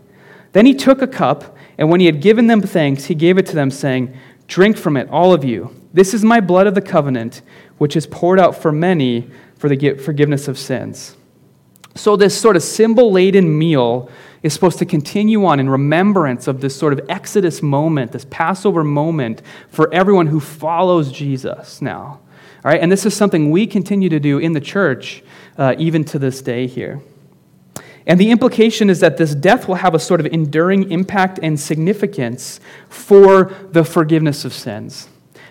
Then 0.53 0.65
he 0.65 0.75
took 0.75 1.03
a 1.03 1.09
cup, 1.09 1.57
and 1.79 1.89
when 1.89 2.01
he 2.01 2.07
had 2.07 2.21
given 2.21 2.49
them 2.49 2.61
thanks, 2.61 3.05
he 3.05 3.15
gave 3.15 3.39
it 3.39 3.47
to 3.47 3.55
them, 3.55 3.71
saying, 3.71 4.15
Drink 4.49 4.77
from 4.77 4.97
it, 4.97 5.09
all 5.11 5.33
of 5.33 5.45
you. 5.45 5.75
This 5.93 6.13
is 6.13 6.25
my 6.25 6.41
blood 6.41 6.67
of 6.67 6.75
the 6.75 6.83
covenant, 6.83 7.41
which 7.79 7.97
is 7.97 8.07
poured 8.07 8.41
out 8.41 8.57
for 8.57 8.73
many 8.73 9.31
for 9.57 9.69
the 9.69 9.95
forgiveness 9.95 10.49
of 10.49 10.59
sins. 10.59 11.17
So, 11.95 12.17
this 12.17 12.39
sort 12.39 12.57
of 12.57 12.63
symbol 12.63 13.11
laden 13.13 13.59
meal 13.59 14.11
is 14.43 14.53
supposed 14.53 14.79
to 14.79 14.87
continue 14.87 15.45
on 15.45 15.59
in 15.59 15.69
remembrance 15.69 16.47
of 16.47 16.61
this 16.61 16.77
sort 16.77 16.93
of 16.93 17.01
Exodus 17.09 17.63
moment, 17.63 18.13
this 18.13 18.27
Passover 18.31 18.85
moment 18.85 19.43
for 19.69 19.93
everyone 19.93 20.29
who 20.29 20.41
follows 20.41 21.11
Jesus 21.11 21.83
now. 21.83 22.21
All 22.65 22.73
right, 22.73 22.81
and 22.81 22.91
this 22.91 23.05
is 23.07 23.15
something 23.15 23.51
we 23.51 23.67
continue 23.67 24.09
to 24.09 24.21
do 24.21 24.39
in 24.39 24.53
the 24.53 24.61
church 24.61 25.23
uh, 25.57 25.75
even 25.79 26.05
to 26.07 26.19
this 26.19 26.41
day 26.41 26.67
here. 26.67 27.01
And 28.09 28.19
the 28.19 28.31
implication 28.31 28.89
is 28.89 29.01
that 29.01 29.19
this 29.19 29.35
death 29.35 29.69
will 29.69 29.77
have 29.77 29.95
a 29.95 29.99
sort 29.99 30.19
of 30.19 30.27
enduring 30.27 30.91
impact 30.91 31.39
and 31.43 31.61
significance 31.61 32.59
for 32.89 33.55
the 33.71 33.85
forgiveness 33.85 34.47
of 34.47 34.55
sins. 34.55 35.09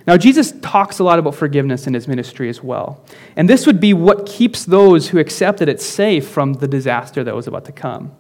Now, 0.08 0.18
Jesus 0.18 0.54
talks 0.62 1.00
a 1.00 1.04
lot 1.04 1.20
about 1.20 1.36
forgiveness 1.36 1.86
in 1.86 1.94
his 1.94 2.08
ministry 2.08 2.50
as 2.50 2.64
well. 2.64 3.06
And 3.36 3.48
this 3.48 3.68
would 3.68 3.80
be 3.80 3.94
what 3.94 4.26
keeps 4.26 4.66
those 4.66 5.10
who 5.10 5.20
accepted 5.20 5.70
it 5.70 5.82
safe 5.82 6.28
from 6.28 6.54
the 6.54 6.68
disaster 6.68 7.24
that 7.24 7.36
was 7.36 7.46
about 7.46 7.66
to 7.66 7.72
come. 7.72 8.16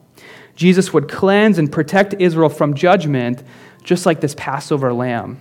Jesus 0.56 0.94
would 0.94 1.10
cleanse 1.10 1.58
and 1.58 1.72
protect 1.72 2.14
Israel 2.20 2.50
from 2.50 2.74
judgment, 2.74 3.42
just 3.84 4.06
like 4.06 4.22
this 4.22 4.36
Passover 4.36 4.94
lamb. 4.94 5.40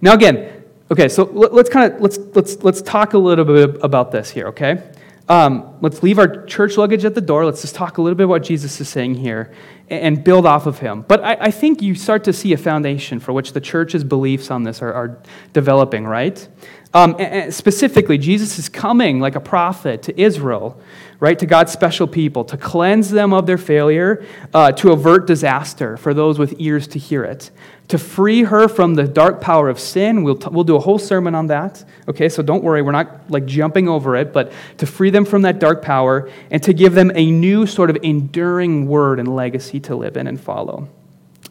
Now, 0.00 0.14
again, 0.14 0.64
okay, 0.90 1.08
so 1.08 1.24
let's 1.24 1.68
kind 1.68 1.92
of 1.92 2.00
let's 2.00 2.18
let's 2.34 2.62
let's 2.62 2.82
talk 2.82 3.12
a 3.12 3.18
little 3.18 3.44
bit 3.44 3.78
about 3.82 4.10
this 4.12 4.30
here, 4.30 4.46
okay? 4.48 4.82
Um, 5.30 5.76
let's 5.80 6.02
leave 6.02 6.18
our 6.18 6.44
church 6.46 6.76
luggage 6.76 7.04
at 7.04 7.14
the 7.14 7.20
door. 7.20 7.44
Let's 7.44 7.60
just 7.60 7.76
talk 7.76 7.98
a 7.98 8.02
little 8.02 8.16
bit 8.16 8.24
about 8.24 8.32
what 8.32 8.42
Jesus 8.42 8.80
is 8.80 8.88
saying 8.88 9.14
here 9.14 9.52
and 9.88 10.24
build 10.24 10.44
off 10.44 10.66
of 10.66 10.80
him. 10.80 11.02
But 11.06 11.22
I, 11.22 11.34
I 11.34 11.50
think 11.52 11.80
you 11.82 11.94
start 11.94 12.24
to 12.24 12.32
see 12.32 12.52
a 12.52 12.56
foundation 12.56 13.20
for 13.20 13.32
which 13.32 13.52
the 13.52 13.60
church's 13.60 14.02
beliefs 14.02 14.50
on 14.50 14.64
this 14.64 14.82
are, 14.82 14.92
are 14.92 15.22
developing, 15.52 16.04
right? 16.04 16.48
Um, 16.92 17.16
specifically, 17.50 18.18
Jesus 18.18 18.58
is 18.58 18.68
coming 18.68 19.20
like 19.20 19.36
a 19.36 19.40
prophet 19.40 20.02
to 20.02 20.20
Israel, 20.20 20.80
right, 21.20 21.38
to 21.38 21.46
God's 21.46 21.70
special 21.70 22.08
people, 22.08 22.44
to 22.46 22.56
cleanse 22.56 23.10
them 23.10 23.32
of 23.32 23.46
their 23.46 23.58
failure, 23.58 24.26
uh, 24.52 24.72
to 24.72 24.90
avert 24.90 25.26
disaster 25.28 25.96
for 25.96 26.14
those 26.14 26.36
with 26.36 26.54
ears 26.58 26.88
to 26.88 26.98
hear 26.98 27.22
it, 27.22 27.52
to 27.86 27.96
free 27.96 28.42
her 28.42 28.66
from 28.66 28.94
the 28.94 29.04
dark 29.04 29.40
power 29.40 29.68
of 29.68 29.78
sin. 29.78 30.24
We'll, 30.24 30.34
t- 30.34 30.48
we'll 30.50 30.64
do 30.64 30.74
a 30.74 30.80
whole 30.80 30.98
sermon 30.98 31.36
on 31.36 31.46
that, 31.46 31.84
okay, 32.08 32.28
so 32.28 32.42
don't 32.42 32.64
worry, 32.64 32.82
we're 32.82 32.90
not 32.90 33.30
like 33.30 33.46
jumping 33.46 33.88
over 33.88 34.16
it, 34.16 34.32
but 34.32 34.50
to 34.78 34.86
free 34.86 35.10
them 35.10 35.24
from 35.24 35.42
that 35.42 35.60
dark 35.60 35.82
power 35.82 36.28
and 36.50 36.60
to 36.64 36.72
give 36.72 36.94
them 36.94 37.12
a 37.14 37.30
new 37.30 37.66
sort 37.68 37.90
of 37.90 37.98
enduring 38.02 38.88
word 38.88 39.20
and 39.20 39.36
legacy 39.36 39.78
to 39.78 39.94
live 39.94 40.16
in 40.16 40.26
and 40.26 40.40
follow. 40.40 40.88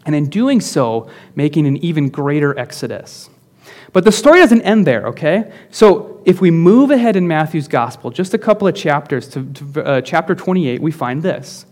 And 0.06 0.16
in 0.16 0.30
doing 0.30 0.60
so, 0.60 1.10
making 1.34 1.66
an 1.66 1.78
even 1.78 2.10
greater 2.10 2.58
exodus. 2.60 3.30
But 3.92 4.04
the 4.04 4.12
story 4.12 4.40
doesn't 4.40 4.62
end 4.62 4.86
there, 4.86 5.08
okay? 5.08 5.52
So 5.72 6.22
if 6.26 6.42
we 6.42 6.52
move 6.52 6.92
ahead 6.92 7.16
in 7.16 7.28
Matthew's 7.28 7.68
gospel, 7.68 8.12
just 8.12 8.34
a 8.34 8.38
couple 8.38 8.68
of 8.68 8.76
chapters 8.76 9.28
to, 9.30 9.44
to 9.44 9.86
uh, 9.86 10.02
chapter 10.02 10.36
28, 10.36 10.82
we 10.82 10.92
find 10.92 11.24
this. 11.24 11.66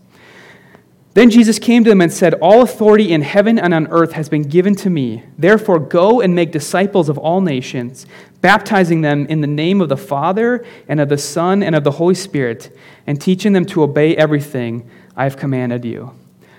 Then 1.14 1.30
Jesus 1.30 1.58
came 1.58 1.82
to 1.82 1.90
them 1.90 2.00
and 2.00 2.12
said, 2.12 2.34
All 2.34 2.62
authority 2.62 3.12
in 3.12 3.22
heaven 3.22 3.58
and 3.58 3.74
on 3.74 3.88
earth 3.88 4.12
has 4.12 4.28
been 4.28 4.42
given 4.42 4.76
to 4.76 4.90
me. 4.90 5.24
Therefore, 5.36 5.80
go 5.80 6.20
and 6.20 6.32
make 6.32 6.52
disciples 6.52 7.08
of 7.08 7.18
all 7.18 7.40
nations, 7.40 8.06
baptizing 8.40 9.00
them 9.00 9.26
in 9.26 9.40
the 9.40 9.48
name 9.48 9.80
of 9.80 9.88
the 9.88 9.96
Father 9.96 10.64
and 10.86 11.00
of 11.00 11.08
the 11.08 11.18
Son 11.18 11.62
and 11.62 11.74
of 11.74 11.82
the 11.82 11.90
Holy 11.90 12.14
Spirit, 12.14 12.76
and 13.06 13.20
teaching 13.20 13.52
them 13.52 13.64
to 13.64 13.82
obey 13.82 14.16
everything 14.16 14.88
I 15.16 15.24
have 15.24 15.36
commanded 15.36 15.84
you. 15.84 16.14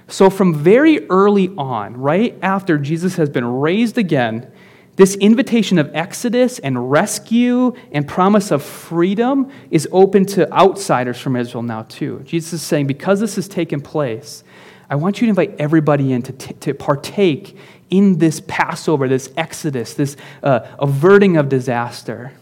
So, 0.09 0.29
from 0.29 0.53
very 0.53 1.07
early 1.09 1.49
on, 1.57 1.95
right 1.95 2.37
after 2.41 2.77
Jesus 2.77 3.15
has 3.15 3.29
been 3.29 3.45
raised 3.45 3.97
again, 3.97 4.51
this 4.99 5.15
invitation 5.15 5.79
of 5.79 5.89
exodus 5.95 6.59
and 6.59 6.91
rescue 6.91 7.73
and 7.93 8.05
promise 8.05 8.51
of 8.51 8.62
freedom 8.62 9.49
is 9.71 9.88
open 9.93 10.25
to 10.25 10.51
outsiders 10.51 11.17
from 11.17 11.38
Israel 11.38 11.63
now, 11.63 11.83
too. 11.83 12.21
Jesus 12.25 12.51
is 12.51 12.62
saying, 12.62 12.85
because 12.85 13.21
this 13.21 13.38
has 13.38 13.47
taken 13.47 13.79
place, 13.79 14.43
I 14.89 14.97
want 14.97 15.21
you 15.21 15.27
to 15.27 15.29
invite 15.29 15.55
everybody 15.57 16.12
in 16.12 16.21
to, 16.23 16.33
t- 16.33 16.53
to 16.53 16.73
partake 16.73 17.55
in 17.89 18.17
this 18.17 18.41
Passover, 18.45 19.07
this 19.07 19.31
exodus, 19.38 19.93
this 19.93 20.17
uh, 20.43 20.67
averting 20.79 21.38
of 21.38 21.47
disaster. 21.47 22.33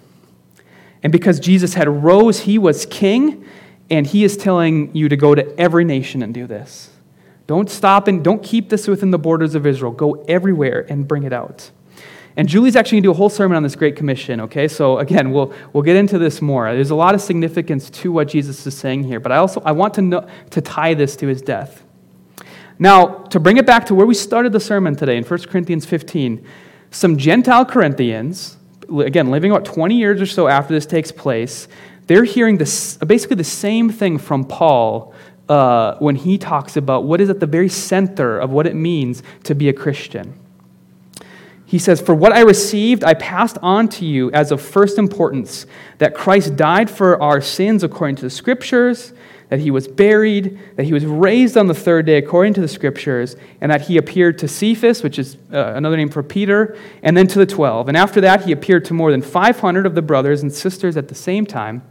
And 1.03 1.11
because 1.11 1.39
Jesus 1.39 1.75
had 1.75 1.87
rose, 1.87 2.39
he 2.39 2.57
was 2.57 2.87
king, 2.87 3.45
and 3.91 4.07
he 4.07 4.23
is 4.23 4.35
telling 4.35 4.95
you 4.95 5.09
to 5.09 5.15
go 5.15 5.35
to 5.35 5.59
every 5.59 5.85
nation 5.85 6.23
and 6.23 6.33
do 6.33 6.47
this. 6.47 6.89
Don't 7.45 7.69
stop 7.69 8.07
and 8.07 8.23
don't 8.23 8.41
keep 8.41 8.69
this 8.69 8.87
within 8.87 9.11
the 9.11 9.19
borders 9.19 9.53
of 9.53 9.67
Israel. 9.67 9.91
Go 9.91 10.25
everywhere 10.27 10.87
and 10.89 11.07
bring 11.07 11.21
it 11.21 11.31
out. 11.31 11.69
And 12.37 12.47
Julie's 12.47 12.75
actually 12.75 12.97
going 12.97 13.03
to 13.03 13.07
do 13.07 13.11
a 13.11 13.15
whole 13.15 13.29
sermon 13.29 13.57
on 13.57 13.63
this 13.63 13.75
Great 13.75 13.95
Commission, 13.95 14.41
okay? 14.41 14.67
So 14.67 14.99
again, 14.99 15.31
we'll, 15.31 15.51
we'll 15.73 15.81
get 15.81 15.95
into 15.95 16.19
this 16.19 16.39
more. 16.39 16.71
There's 16.71 16.91
a 16.91 16.95
lot 16.95 17.15
of 17.15 17.21
significance 17.21 17.89
to 17.89 18.11
what 18.11 18.27
Jesus 18.27 18.65
is 18.67 18.77
saying 18.77 19.05
here, 19.05 19.19
but 19.19 19.31
I 19.31 19.37
also 19.37 19.59
I 19.65 19.71
want 19.71 19.95
to, 19.95 20.03
know, 20.03 20.29
to 20.51 20.61
tie 20.61 20.93
this 20.93 21.15
to 21.17 21.27
his 21.27 21.41
death. 21.41 21.83
Now, 22.77 23.23
to 23.29 23.39
bring 23.39 23.57
it 23.57 23.65
back 23.65 23.87
to 23.87 23.95
where 23.95 24.05
we 24.05 24.13
started 24.13 24.53
the 24.53 24.59
sermon 24.59 24.95
today 24.95 25.17
in 25.17 25.23
1 25.23 25.39
Corinthians 25.45 25.87
15, 25.87 26.45
some 26.91 27.17
Gentile 27.17 27.65
Corinthians, 27.65 28.57
again, 28.87 29.31
living 29.31 29.49
about 29.49 29.65
20 29.65 29.97
years 29.97 30.21
or 30.21 30.27
so 30.27 30.47
after 30.47 30.75
this 30.75 30.85
takes 30.85 31.11
place, 31.11 31.67
they're 32.05 32.23
hearing 32.23 32.59
this, 32.59 32.97
basically 32.97 33.35
the 33.35 33.43
same 33.43 33.89
thing 33.89 34.19
from 34.19 34.45
Paul 34.45 35.11
uh, 35.49 35.95
when 35.97 36.15
he 36.15 36.37
talks 36.37 36.77
about 36.77 37.03
what 37.03 37.19
is 37.19 37.31
at 37.31 37.39
the 37.39 37.47
very 37.47 37.69
center 37.69 38.37
of 38.37 38.51
what 38.51 38.67
it 38.67 38.75
means 38.75 39.23
to 39.45 39.55
be 39.55 39.69
a 39.69 39.73
Christian. 39.73 40.39
He 41.67 41.79
says, 41.79 41.99
For 41.99 42.15
what 42.15 42.31
I 42.31 42.39
received, 42.39 43.03
I 43.03 43.13
passed 43.13 43.57
on 43.61 43.89
to 43.89 44.05
you 44.05 44.31
as 44.31 44.53
of 44.53 44.61
first 44.61 44.97
importance 44.97 45.65
that 45.97 46.15
Christ 46.15 46.55
died 46.55 46.89
for 46.89 47.21
our 47.21 47.41
sins 47.41 47.83
according 47.83 48.15
to 48.15 48.21
the 48.21 48.29
Scriptures, 48.29 49.11
that 49.49 49.59
he 49.59 49.69
was 49.69 49.85
buried, 49.85 50.57
that 50.77 50.85
he 50.85 50.93
was 50.93 51.05
raised 51.05 51.57
on 51.57 51.67
the 51.67 51.73
third 51.73 52.05
day 52.05 52.17
according 52.17 52.53
to 52.53 52.61
the 52.61 52.69
Scriptures, 52.69 53.35
and 53.59 53.69
that 53.69 53.81
he 53.81 53.97
appeared 53.97 54.37
to 54.39 54.47
Cephas, 54.47 55.03
which 55.03 55.19
is 55.19 55.35
uh, 55.51 55.73
another 55.75 55.97
name 55.97 56.07
for 56.07 56.23
Peter, 56.23 56.77
and 57.03 57.17
then 57.17 57.27
to 57.27 57.37
the 57.37 57.45
twelve. 57.45 57.89
And 57.89 57.97
after 57.97 58.21
that, 58.21 58.45
he 58.45 58.53
appeared 58.53 58.85
to 58.85 58.93
more 58.93 59.11
than 59.11 59.21
500 59.21 59.85
of 59.85 59.93
the 59.93 60.01
brothers 60.01 60.43
and 60.43 60.53
sisters 60.53 60.95
at 60.95 61.09
the 61.09 61.15
same 61.15 61.45
time. 61.45 61.81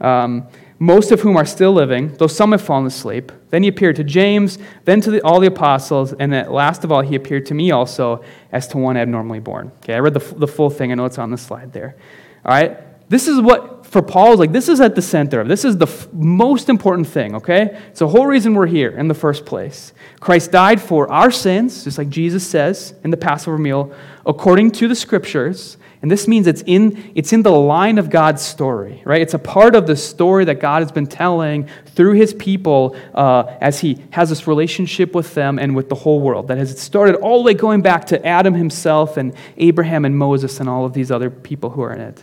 Um, 0.00 0.48
most 0.78 1.12
of 1.12 1.20
whom 1.20 1.36
are 1.36 1.44
still 1.44 1.72
living, 1.72 2.14
though 2.14 2.26
some 2.26 2.52
have 2.52 2.62
fallen 2.62 2.86
asleep. 2.86 3.30
Then 3.50 3.62
he 3.62 3.68
appeared 3.68 3.96
to 3.96 4.04
James, 4.04 4.58
then 4.84 5.00
to 5.02 5.10
the, 5.10 5.22
all 5.22 5.40
the 5.40 5.46
apostles, 5.46 6.12
and 6.12 6.32
then 6.32 6.50
last 6.50 6.84
of 6.84 6.90
all, 6.90 7.00
he 7.00 7.14
appeared 7.14 7.46
to 7.46 7.54
me 7.54 7.70
also 7.70 8.24
as 8.50 8.66
to 8.68 8.78
one 8.78 8.96
abnormally 8.96 9.40
born. 9.40 9.70
Okay, 9.78 9.94
I 9.94 10.00
read 10.00 10.14
the, 10.14 10.34
the 10.34 10.48
full 10.48 10.70
thing. 10.70 10.90
I 10.90 10.94
know 10.96 11.04
it's 11.04 11.18
on 11.18 11.30
the 11.30 11.38
slide 11.38 11.72
there. 11.72 11.96
All 12.44 12.52
right? 12.52 12.78
This 13.08 13.28
is 13.28 13.40
what, 13.40 13.86
for 13.86 14.02
Paul, 14.02 14.32
is 14.32 14.40
like, 14.40 14.52
this 14.52 14.68
is 14.68 14.80
at 14.80 14.94
the 14.94 15.02
center 15.02 15.40
of 15.40 15.46
This 15.46 15.64
is 15.64 15.76
the 15.76 15.86
f- 15.86 16.12
most 16.12 16.68
important 16.68 17.06
thing, 17.06 17.34
okay? 17.36 17.78
It's 17.90 17.98
the 18.00 18.08
whole 18.08 18.26
reason 18.26 18.54
we're 18.54 18.66
here 18.66 18.90
in 18.90 19.08
the 19.08 19.14
first 19.14 19.44
place. 19.44 19.92
Christ 20.20 20.50
died 20.50 20.80
for 20.80 21.10
our 21.12 21.30
sins, 21.30 21.84
just 21.84 21.98
like 21.98 22.08
Jesus 22.08 22.46
says 22.46 22.94
in 23.04 23.10
the 23.10 23.16
Passover 23.16 23.58
meal, 23.58 23.94
according 24.24 24.70
to 24.72 24.88
the 24.88 24.94
scriptures 24.94 25.76
and 26.04 26.10
this 26.10 26.28
means 26.28 26.46
it's 26.46 26.62
in, 26.66 27.12
it's 27.14 27.32
in 27.32 27.42
the 27.42 27.50
line 27.50 27.96
of 27.96 28.10
God's 28.10 28.42
story, 28.42 29.00
right? 29.06 29.22
It's 29.22 29.32
a 29.32 29.38
part 29.38 29.74
of 29.74 29.86
the 29.86 29.96
story 29.96 30.44
that 30.44 30.60
God 30.60 30.82
has 30.82 30.92
been 30.92 31.06
telling 31.06 31.66
through 31.86 32.12
his 32.12 32.34
people 32.34 32.94
uh, 33.14 33.56
as 33.62 33.80
he 33.80 34.04
has 34.10 34.28
this 34.28 34.46
relationship 34.46 35.14
with 35.14 35.32
them 35.32 35.58
and 35.58 35.74
with 35.74 35.88
the 35.88 35.94
whole 35.94 36.20
world. 36.20 36.48
That 36.48 36.58
has 36.58 36.78
started 36.78 37.14
all 37.14 37.38
the 37.38 37.46
way 37.46 37.54
going 37.54 37.80
back 37.80 38.04
to 38.08 38.22
Adam 38.22 38.52
himself 38.52 39.16
and 39.16 39.32
Abraham 39.56 40.04
and 40.04 40.14
Moses 40.14 40.60
and 40.60 40.68
all 40.68 40.84
of 40.84 40.92
these 40.92 41.10
other 41.10 41.30
people 41.30 41.70
who 41.70 41.80
are 41.80 41.94
in 41.94 42.02
it. 42.02 42.22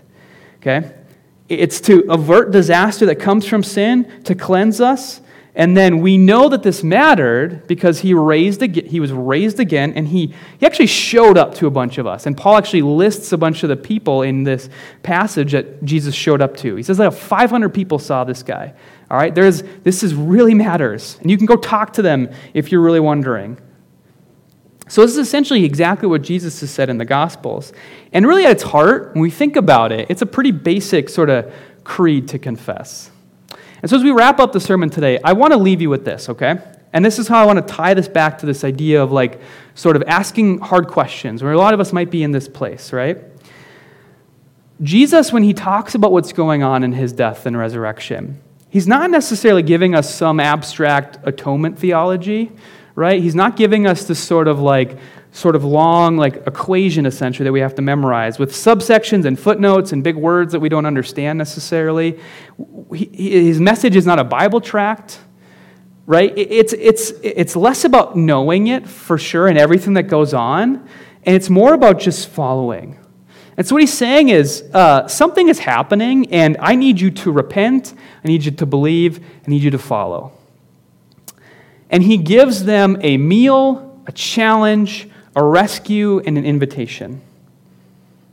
Okay? 0.58 0.94
It's 1.50 1.82
to 1.82 2.02
avert 2.08 2.52
disaster 2.52 3.08
that 3.08 3.16
comes 3.16 3.48
from 3.48 3.64
sin, 3.64 4.22
to 4.26 4.36
cleanse 4.36 4.80
us, 4.80 5.22
and 5.54 5.76
then 5.76 6.00
we 6.00 6.18
know 6.18 6.48
that 6.48 6.64
this 6.64 6.82
mattered 6.82 7.68
because 7.68 8.00
he, 8.00 8.14
raised 8.14 8.62
he 8.62 9.00
was 9.02 9.12
raised 9.12 9.60
again, 9.60 9.92
and 9.94 10.08
he, 10.08 10.34
he 10.60 10.66
actually 10.66 10.88
showed 10.88 11.38
up 11.38 11.56
to 11.56 11.68
a 11.68 11.70
bunch 11.70 11.98
of 11.98 12.08
us. 12.08 12.26
And 12.26 12.38
Paul 12.38 12.58
actually 12.58 12.84
lists 12.84 13.34
a 13.34 13.38
bunch 13.38 13.64
of 13.64 13.70
the 13.70 13.76
people 13.76 14.22
in 14.22 14.44
this 14.44 14.70
passage 15.04 15.52
that 15.52 15.84
Jesus 15.84 16.16
showed 16.16 16.42
up 16.42 16.56
to. 16.58 16.78
He 16.78 16.84
says 16.84 17.00
like 17.00 17.12
500 17.12 17.70
people 17.70 18.00
saw 18.00 18.24
this 18.24 18.44
guy. 18.44 18.74
All 19.10 19.18
right, 19.18 19.36
there's, 19.36 19.62
this 19.84 20.04
is 20.04 20.16
really 20.16 20.54
matters. 20.54 21.18
And 21.20 21.30
you 21.30 21.36
can 21.36 21.46
go 21.46 21.58
talk 21.58 21.94
to 21.94 22.02
them 22.02 22.30
if 22.54 22.72
you're 22.72 22.82
really 22.82 23.02
wondering. 23.02 23.58
So, 24.88 25.02
this 25.02 25.12
is 25.12 25.18
essentially 25.18 25.64
exactly 25.66 26.08
what 26.08 26.22
Jesus 26.22 26.60
has 26.62 26.70
said 26.70 26.90
in 26.90 26.98
the 26.98 27.06
Gospels. 27.06 27.72
And 28.12 28.28
really, 28.28 28.46
at 28.46 28.52
its 28.52 28.64
heart, 28.64 29.14
when 29.14 29.22
we 29.22 29.32
think 29.32 29.56
about 29.56 29.92
it, 29.92 30.08
it's 30.10 30.22
a 30.22 30.26
pretty 30.26 30.52
basic 30.52 31.08
sort 31.08 31.30
of 31.30 31.54
creed 31.86 32.28
to 32.30 32.40
confess. 32.40 33.10
And 33.82 33.90
so, 33.90 33.98
as 33.98 34.04
we 34.04 34.12
wrap 34.12 34.40
up 34.40 34.52
the 34.52 34.60
sermon 34.60 34.90
today, 34.90 35.20
I 35.24 35.34
want 35.34 35.54
to 35.54 35.58
leave 35.58 35.82
you 35.82 35.90
with 35.90 36.06
this, 36.06 36.30
okay? 36.30 36.60
And 36.94 37.04
this 37.06 37.20
is 37.20 37.28
how 37.28 37.42
I 37.42 37.46
want 37.46 37.66
to 37.66 37.74
tie 37.74 37.94
this 37.94 38.08
back 38.08 38.38
to 38.40 38.46
this 38.46 38.64
idea 38.64 39.02
of 39.02 39.12
like 39.12 39.42
sort 39.76 39.96
of 39.96 40.04
asking 40.08 40.60
hard 40.60 40.88
questions, 40.88 41.42
where 41.42 41.54
a 41.54 41.58
lot 41.58 41.74
of 41.74 41.80
us 41.80 41.94
might 41.94 42.12
be 42.12 42.22
in 42.24 42.32
this 42.32 42.48
place, 42.48 42.94
right? 42.94 43.18
Jesus, 44.82 45.32
when 45.32 45.44
he 45.44 45.54
talks 45.54 45.96
about 45.96 46.12
what's 46.12 46.34
going 46.34 46.64
on 46.64 46.84
in 46.84 46.92
his 46.92 47.14
death 47.14 47.46
and 47.46 47.58
resurrection, 47.58 48.42
he's 48.70 48.88
not 48.88 49.10
necessarily 49.10 49.64
giving 49.64 49.96
us 49.96 50.14
some 50.14 50.40
abstract 50.40 51.20
atonement 51.24 51.78
theology, 51.78 52.52
right? 52.96 53.22
He's 53.22 53.36
not 53.36 53.56
giving 53.56 53.88
us 53.88 54.06
this 54.06 54.20
sort 54.20 54.48
of 54.48 54.60
like 54.60 54.98
sort 55.32 55.56
of 55.56 55.64
long 55.64 56.18
like 56.18 56.46
equation 56.46 57.06
essentially 57.06 57.46
that 57.46 57.54
we 57.54 57.62
have 57.62 57.76
to 57.76 57.82
memorize 57.82 58.38
with 58.38 58.52
subsections 58.52 59.26
and 59.26 59.40
footnotes 59.40 59.94
and 59.94 60.04
big 60.04 60.16
words 60.16 60.52
that 60.52 60.60
we 60.60 60.68
don't 60.68 60.86
understand 60.86 61.38
necessarily. 61.38 62.20
His 62.94 63.60
message 63.60 63.96
is 63.96 64.06
not 64.06 64.20
a 64.20 64.24
bible 64.24 64.62
tract 64.62 65.20
right? 66.08 66.34
It's, 66.36 66.74
it's, 66.74 67.12
it's 67.24 67.56
less 67.56 67.86
about 67.86 68.18
knowing 68.18 68.68
it 68.68 68.86
for 68.86 69.18
sure 69.18 69.48
and 69.48 69.58
everything 69.58 69.94
that 69.94 70.04
goes 70.04 70.34
on 70.34 70.88
and 71.24 71.36
it's 71.36 71.50
more 71.50 71.74
about 71.74 72.00
just 72.00 72.30
following. 72.30 72.98
And 73.58 73.68
so 73.68 73.76
what 73.76 73.82
he's 73.82 73.94
saying 73.94 74.30
is 74.30 74.64
uh, 74.74 75.08
something 75.08 75.48
is 75.48 75.60
happening 75.60 76.32
and 76.34 76.58
i 76.60 76.74
need 76.74 77.00
you 77.00 77.12
to 77.12 77.32
repent 77.32 77.94
i 78.24 78.28
need 78.28 78.44
you 78.44 78.52
to 78.52 78.66
believe 78.66 79.20
i 79.20 79.50
need 79.50 79.62
you 79.62 79.70
to 79.72 79.78
follow. 79.78 80.32
And 81.90 82.04
he 82.04 82.18
gives 82.18 82.64
them 82.64 82.98
a 83.02 83.18
meal 83.18 84.02
a 84.08 84.12
challenge 84.12 85.08
a 85.36 85.44
rescue, 85.44 86.20
and 86.20 86.38
an 86.38 86.46
invitation. 86.46 87.22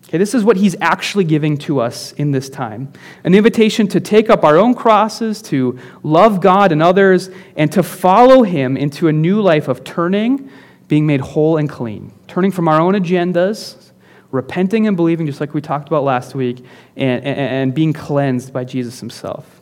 Okay, 0.09 0.17
this 0.17 0.35
is 0.35 0.43
what 0.43 0.57
he's 0.57 0.75
actually 0.81 1.25
giving 1.25 1.59
to 1.59 1.81
us 1.81 2.13
in 2.13 2.33
this 2.33 2.49
time 2.49 2.91
an 3.25 3.35
invitation 3.35 3.87
to 3.89 4.01
take 4.01 4.31
up 4.31 4.43
our 4.43 4.57
own 4.57 4.75
crosses, 4.75 5.43
to 5.43 5.79
love 6.03 6.41
God 6.41 6.73
and 6.73 6.83
others, 6.83 7.29
and 7.57 7.71
to 7.73 7.83
follow 7.83 8.43
him 8.43 8.77
into 8.77 9.09
a 9.09 9.13
new 9.13 9.43
life 9.43 9.69
of 9.69 9.85
turning, 9.85 10.51
being 10.89 11.07
made 11.07 11.21
whole 11.21 11.59
and 11.59 11.69
clean, 11.69 12.11
turning 12.27 12.51
from 12.51 12.69
our 12.69 12.81
own 12.81 12.95
agendas, 12.95 13.91
repenting 14.31 14.87
and 14.87 14.97
believing, 14.97 15.27
just 15.27 15.41
like 15.41 15.53
we 15.53 15.61
talked 15.61 15.89
about 15.89 16.05
last 16.05 16.35
week, 16.35 16.65
and, 16.97 17.25
and, 17.25 17.39
and 17.39 17.75
being 17.75 17.93
cleansed 17.93 18.51
by 18.51 18.65
Jesus 18.65 19.01
himself. 19.01 19.61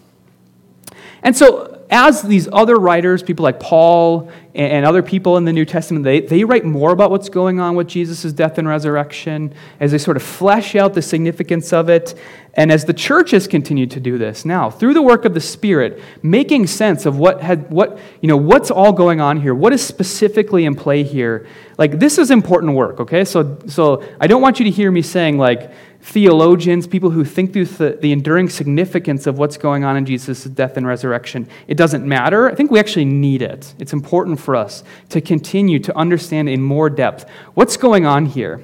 And 1.24 1.36
so, 1.36 1.75
as 1.90 2.22
these 2.22 2.48
other 2.52 2.76
writers, 2.76 3.22
people 3.22 3.42
like 3.42 3.60
Paul 3.60 4.30
and, 4.54 4.84
other 4.86 5.02
people 5.02 5.36
in 5.36 5.44
the 5.44 5.52
New 5.52 5.64
Testament, 5.64 6.04
they, 6.04 6.20
they 6.20 6.42
write 6.44 6.64
more 6.64 6.90
about 6.90 7.10
what's 7.10 7.28
going 7.28 7.60
on 7.60 7.76
with 7.76 7.86
Jesus' 7.88 8.32
death 8.32 8.58
and 8.58 8.66
resurrection, 8.66 9.54
as 9.78 9.92
they 9.92 9.98
sort 9.98 10.16
of 10.16 10.22
flesh 10.22 10.74
out 10.74 10.94
the 10.94 11.02
significance 11.02 11.72
of 11.72 11.88
it, 11.88 12.18
and 12.54 12.72
as 12.72 12.86
the 12.86 12.94
church 12.94 13.32
has 13.32 13.46
continued 13.46 13.90
to 13.92 14.00
do 14.00 14.16
this 14.18 14.44
now, 14.44 14.70
through 14.70 14.94
the 14.94 15.02
work 15.02 15.24
of 15.24 15.34
the 15.34 15.40
Spirit, 15.40 16.02
making 16.22 16.66
sense 16.66 17.04
of 17.06 17.18
what 17.18 17.42
had 17.42 17.70
what, 17.70 17.98
you 18.20 18.28
know, 18.28 18.36
what's 18.36 18.70
all 18.70 18.92
going 18.92 19.20
on 19.20 19.40
here, 19.40 19.54
what 19.54 19.72
is 19.72 19.84
specifically 19.84 20.64
in 20.64 20.74
play 20.74 21.02
here. 21.02 21.46
Like 21.78 21.98
this 21.98 22.18
is 22.18 22.30
important 22.30 22.74
work, 22.74 23.00
okay? 23.00 23.24
So 23.24 23.58
so 23.66 24.02
I 24.20 24.26
don't 24.26 24.42
want 24.42 24.58
you 24.58 24.64
to 24.64 24.70
hear 24.70 24.90
me 24.90 25.02
saying 25.02 25.38
like 25.38 25.70
theologians, 26.00 26.86
people 26.86 27.10
who 27.10 27.24
think 27.24 27.52
through 27.52 27.64
the, 27.64 27.98
the 28.00 28.12
enduring 28.12 28.48
significance 28.48 29.26
of 29.26 29.38
what's 29.38 29.56
going 29.56 29.82
on 29.82 29.96
in 29.96 30.06
Jesus' 30.06 30.44
death 30.44 30.76
and 30.76 30.86
resurrection. 30.86 31.48
It 31.66 31.76
doesn't 31.76 32.06
matter. 32.06 32.48
I 32.48 32.54
think 32.54 32.70
we 32.70 32.78
actually 32.78 33.06
need 33.06 33.42
it. 33.42 33.74
It's 33.78 33.92
important 33.92 34.38
for 34.38 34.54
us 34.54 34.84
to 35.08 35.20
continue 35.20 35.78
to 35.80 35.96
understand 35.96 36.48
in 36.48 36.62
more 36.62 36.88
depth 36.88 37.28
what's 37.54 37.76
going 37.76 38.06
on 38.06 38.26
here. 38.26 38.62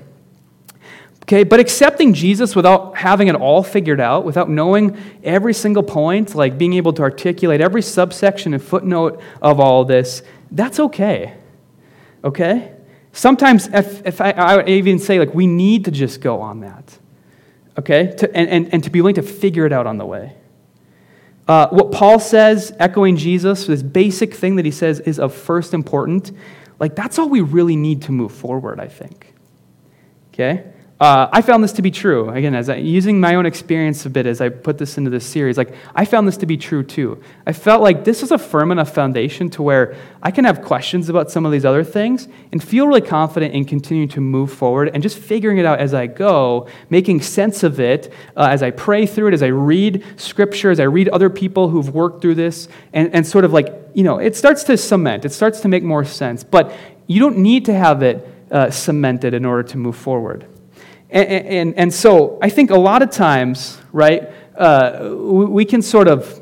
Okay, 1.25 1.45
but 1.45 1.61
accepting 1.61 2.15
Jesus 2.15 2.57
without 2.57 2.97
having 2.97 3.29
it 3.29 3.37
all 3.37 3.63
figured 3.63 4.01
out, 4.01 4.25
without 4.25 4.51
knowing 4.51 4.97
every 5.23 5.55
single 5.55 5.83
point, 5.83 6.35
like 6.35 6.59
being 6.59 6.75
able 6.75 6.93
to 6.95 7.03
articulate 7.03 7.61
every 7.61 7.83
subsection 7.83 8.55
and 8.55 8.63
footnote 8.63 9.21
of 9.41 9.61
all 9.61 9.85
this, 9.85 10.23
that's 10.51 10.81
okay. 10.81 11.35
Okay? 12.25 12.73
Sometimes, 13.13 13.69
if, 13.69 14.07
if 14.07 14.21
I, 14.21 14.31
I 14.31 14.57
would 14.57 14.69
even 14.69 14.99
say, 14.99 15.19
like, 15.19 15.35
we 15.35 15.47
need 15.47 15.85
to 15.85 15.91
just 15.91 16.21
go 16.21 16.41
on 16.41 16.61
that 16.61 16.99
okay? 17.79 18.15
To, 18.19 18.37
and, 18.37 18.49
and, 18.49 18.73
and 18.73 18.85
to 18.85 18.91
be 18.91 19.01
willing 19.01 19.15
to 19.17 19.23
figure 19.23 19.67
it 19.67 19.73
out 19.73 19.87
on 19.87 19.99
the 19.99 20.07
way. 20.07 20.35
Uh, 21.49 21.69
what 21.69 21.91
Paul 21.91 22.21
says, 22.21 22.75
echoing 22.79 23.17
Jesus, 23.17 23.67
this 23.67 23.83
basic 23.83 24.35
thing 24.35 24.57
that 24.57 24.65
he 24.65 24.71
says 24.71 25.01
is 25.01 25.19
of 25.19 25.35
first 25.35 25.75
importance, 25.75 26.33
like 26.79 26.95
that's 26.95 27.19
all 27.19 27.29
we 27.29 27.41
really 27.41 27.77
need 27.77 28.03
to 28.03 28.13
move 28.13 28.33
forward, 28.33 28.79
I 28.81 28.89
think. 28.89 29.35
Okay? 30.33 30.65
Uh, 31.03 31.29
I 31.33 31.43
found 31.43 31.65
this 31.65 31.73
to 31.73 31.83
be 31.83 31.91
true. 31.91 32.31
Again, 32.31 32.55
as 32.55 32.69
I, 32.69 32.77
using 32.77 33.19
my 33.19 33.35
own 33.35 33.45
experience 33.45 34.07
a 34.07 34.11
bit 34.11 34.25
as 34.25 34.41
I 34.41 34.51
put 34.51 34.79
this 34.79 34.99
into 34.99 35.11
this 35.11 35.27
series, 35.27 35.59
like 35.59 35.75
I 35.97 36.05
found 36.05 36.29
this 36.29 36.37
to 36.37 36.47
be 36.47 36.57
true 36.57 36.85
too. 36.85 37.21
I 37.45 37.53
felt 37.53 37.83
like 37.83 38.05
this 38.05 38.23
is 38.23 38.31
a 38.31 38.39
firm 38.39 38.71
enough 38.71 38.95
foundation 38.95 39.51
to 39.51 39.65
where 39.65 39.97
I 40.23 40.31
can 40.31 40.45
have 40.45 40.63
questions 40.63 41.09
about 41.09 41.29
some 41.29 41.45
of 41.45 41.51
these 41.51 41.65
other 41.65 41.83
things 41.83 42.29
and 42.53 42.63
feel 42.63 42.87
really 42.87 43.01
confident 43.01 43.53
in 43.53 43.65
continuing 43.65 44.11
to 44.11 44.21
move 44.21 44.53
forward 44.53 44.93
and 44.95 45.03
just 45.03 45.19
figuring 45.19 45.59
it 45.59 45.67
out 45.67 45.81
as 45.81 45.93
I 45.93 46.07
go, 46.07 46.69
making 46.89 47.23
sense 47.23 47.65
of 47.65 47.81
it 47.81 48.13
uh, 48.37 48.47
as 48.53 48.63
I 48.63 48.71
pray 48.71 49.05
through 49.05 49.27
it, 49.27 49.35
as 49.35 49.43
I 49.43 49.49
read 49.49 50.05
scripture, 50.15 50.71
as 50.71 50.79
I 50.79 50.85
read 50.85 51.09
other 51.09 51.31
people 51.31 51.69
who've 51.69 51.93
worked 51.93 52.23
through 52.23 52.37
this, 52.37 52.69
and, 52.93 53.13
and 53.13 53.27
sort 53.27 53.45
of 53.45 53.53
like, 53.53 53.75
you 53.93 54.05
know, 54.05 54.19
it 54.19 54.37
starts 54.37 54.63
to 54.63 54.77
cement, 54.77 55.25
it 55.25 55.33
starts 55.33 55.63
to 55.63 55.69
make 55.69 55.83
more 55.83 56.05
sense. 56.05 56.45
But 56.45 56.73
you 57.09 57.19
don't 57.19 57.39
need 57.39 57.65
to 57.65 57.75
have 57.75 58.05
it 58.05 58.25
uh, 58.53 58.71
cemented 58.71 59.35
in 59.35 59.45
order 59.45 59.65
to 59.65 59.77
move 59.77 59.97
forward. 59.97 60.47
And, 61.13 61.29
and, 61.29 61.75
and 61.77 61.95
so 61.95 62.39
I 62.41 62.49
think 62.49 62.71
a 62.71 62.79
lot 62.79 63.03
of 63.03 63.11
times, 63.11 63.79
right, 63.93 64.33
uh, 64.57 65.15
we 65.15 65.65
can 65.65 65.83
sort 65.83 66.09
of 66.09 66.41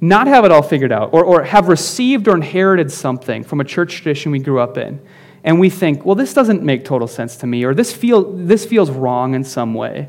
not 0.00 0.26
have 0.26 0.44
it 0.44 0.50
all 0.50 0.62
figured 0.62 0.92
out 0.92 1.12
or, 1.12 1.24
or 1.24 1.42
have 1.42 1.68
received 1.68 2.26
or 2.26 2.34
inherited 2.34 2.90
something 2.90 3.44
from 3.44 3.60
a 3.60 3.64
church 3.64 3.96
tradition 3.96 4.32
we 4.32 4.38
grew 4.38 4.60
up 4.60 4.78
in. 4.78 5.00
And 5.44 5.60
we 5.60 5.68
think, 5.70 6.04
well, 6.04 6.14
this 6.14 6.32
doesn't 6.32 6.62
make 6.62 6.84
total 6.84 7.06
sense 7.06 7.36
to 7.36 7.46
me, 7.46 7.64
or 7.64 7.74
this, 7.74 7.92
feel, 7.92 8.32
this 8.32 8.66
feels 8.66 8.90
wrong 8.90 9.34
in 9.34 9.44
some 9.44 9.74
way. 9.74 10.08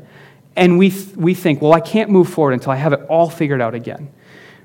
And 0.56 0.78
we, 0.78 0.90
th- 0.90 1.16
we 1.16 1.34
think, 1.34 1.62
well, 1.62 1.72
I 1.72 1.80
can't 1.80 2.10
move 2.10 2.28
forward 2.28 2.52
until 2.52 2.72
I 2.72 2.76
have 2.76 2.92
it 2.92 3.02
all 3.08 3.30
figured 3.30 3.60
out 3.60 3.74
again 3.74 4.10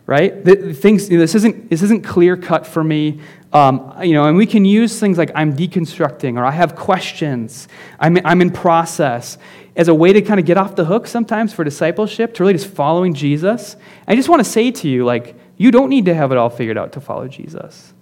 right? 0.08 0.44
The, 0.44 0.74
things, 0.74 1.10
you 1.10 1.18
know, 1.18 1.22
this, 1.22 1.36
isn't, 1.36 1.70
this 1.70 1.82
isn't 1.82 2.04
clear 2.04 2.38
cut 2.38 2.68
for 2.68 2.84
me. 2.84 3.22
Um, 3.56 3.94
you 4.04 4.14
know, 4.14 4.26
and 4.26 4.36
we 4.36 4.46
can 4.46 4.66
use 4.66 5.00
things 5.00 5.18
like 5.18 5.32
I'm 5.34 5.56
deconstructing 5.56 6.38
or 6.38 6.44
I 6.44 6.52
have 6.52 6.76
questions, 6.76 7.70
I'm, 7.98 8.18
I'm 8.26 8.42
in 8.42 8.52
process 8.52 9.38
as 9.78 9.88
a 9.88 9.94
way 9.94 10.12
to 10.12 10.22
kind 10.22 10.42
of 10.42 10.46
get 10.46 10.58
off 10.58 10.76
the 10.76 10.84
hook 10.84 11.08
sometimes 11.08 11.54
for 11.54 11.64
discipleship, 11.64 12.34
to 12.34 12.44
really 12.44 12.52
just 12.52 12.68
following 12.68 13.14
Jesus. 13.14 13.78
I 14.10 14.18
just 14.18 14.28
want 14.28 14.44
to 14.44 14.50
say 14.50 14.72
to 14.72 14.90
you, 14.90 15.06
like, 15.06 15.36
you 15.56 15.72
don't 15.72 15.88
need 15.88 16.04
to 16.04 16.14
have 16.14 16.34
it 16.34 16.38
all 16.38 16.50
figured 16.50 16.78
out 16.78 16.92
to 16.94 17.00
follow 17.00 17.30
Jesus, 17.30 17.94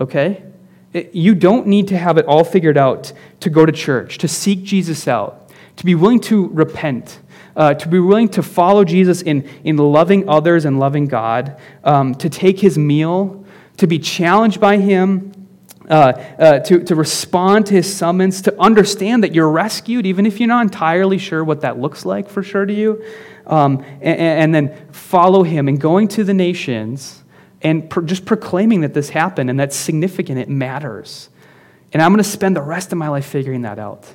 okay? 0.00 0.44
You 0.92 1.34
don't 1.34 1.66
need 1.66 1.88
to 1.88 1.98
have 1.98 2.16
it 2.16 2.26
all 2.26 2.44
figured 2.44 2.78
out 2.78 3.12
to 3.40 3.50
go 3.50 3.66
to 3.66 3.72
church, 3.72 4.18
to 4.18 4.28
seek 4.28 4.62
Jesus 4.62 5.08
out, 5.08 5.50
to 5.74 5.84
be 5.84 5.96
willing 5.96 6.20
to 6.20 6.46
repent 6.50 7.18
uh, 7.56 7.74
to 7.74 7.88
be 7.88 7.98
willing 7.98 8.28
to 8.28 8.42
follow 8.42 8.84
Jesus 8.84 9.22
in, 9.22 9.48
in 9.62 9.76
loving 9.76 10.28
others 10.28 10.64
and 10.64 10.78
loving 10.78 11.06
God, 11.06 11.56
um, 11.84 12.14
to 12.16 12.28
take 12.28 12.58
his 12.58 12.76
meal, 12.76 13.43
to 13.78 13.86
be 13.86 13.98
challenged 13.98 14.60
by 14.60 14.76
him, 14.78 15.32
uh, 15.88 16.12
uh, 16.38 16.58
to, 16.60 16.82
to 16.82 16.94
respond 16.94 17.66
to 17.66 17.74
his 17.74 17.94
summons, 17.94 18.42
to 18.42 18.60
understand 18.60 19.22
that 19.22 19.34
you're 19.34 19.50
rescued, 19.50 20.06
even 20.06 20.24
if 20.26 20.40
you're 20.40 20.48
not 20.48 20.62
entirely 20.62 21.18
sure 21.18 21.44
what 21.44 21.60
that 21.60 21.78
looks 21.78 22.06
like 22.06 22.28
for 22.28 22.42
sure 22.42 22.64
to 22.64 22.72
you, 22.72 23.04
um, 23.46 23.84
and, 24.00 24.18
and, 24.18 24.54
then 24.54 24.92
follow 24.92 25.42
him 25.42 25.68
and 25.68 25.78
going 25.78 26.08
to 26.08 26.24
the 26.24 26.32
nations 26.32 27.22
and 27.60 27.90
pro- 27.90 28.04
just 28.04 28.24
proclaiming 28.24 28.80
that 28.80 28.94
this 28.94 29.10
happened 29.10 29.50
and 29.50 29.60
that's 29.60 29.76
significant, 29.76 30.38
it 30.38 30.48
matters. 30.48 31.28
And 31.92 32.02
I'm 32.02 32.10
going 32.12 32.24
to 32.24 32.28
spend 32.28 32.56
the 32.56 32.62
rest 32.62 32.90
of 32.92 32.98
my 32.98 33.08
life 33.08 33.26
figuring 33.26 33.62
that 33.62 33.78
out. 33.78 34.06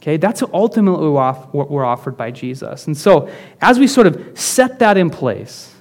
Okay, 0.00 0.16
that's 0.16 0.42
ultimately 0.42 1.10
what 1.10 1.70
we're 1.70 1.84
offered 1.84 2.16
by 2.16 2.30
Jesus. 2.30 2.86
And 2.86 2.96
so, 2.96 3.28
as 3.60 3.78
we 3.78 3.86
sort 3.86 4.06
of 4.06 4.38
set 4.38 4.78
that 4.78 4.96
in 4.96 5.10
place, 5.10 5.74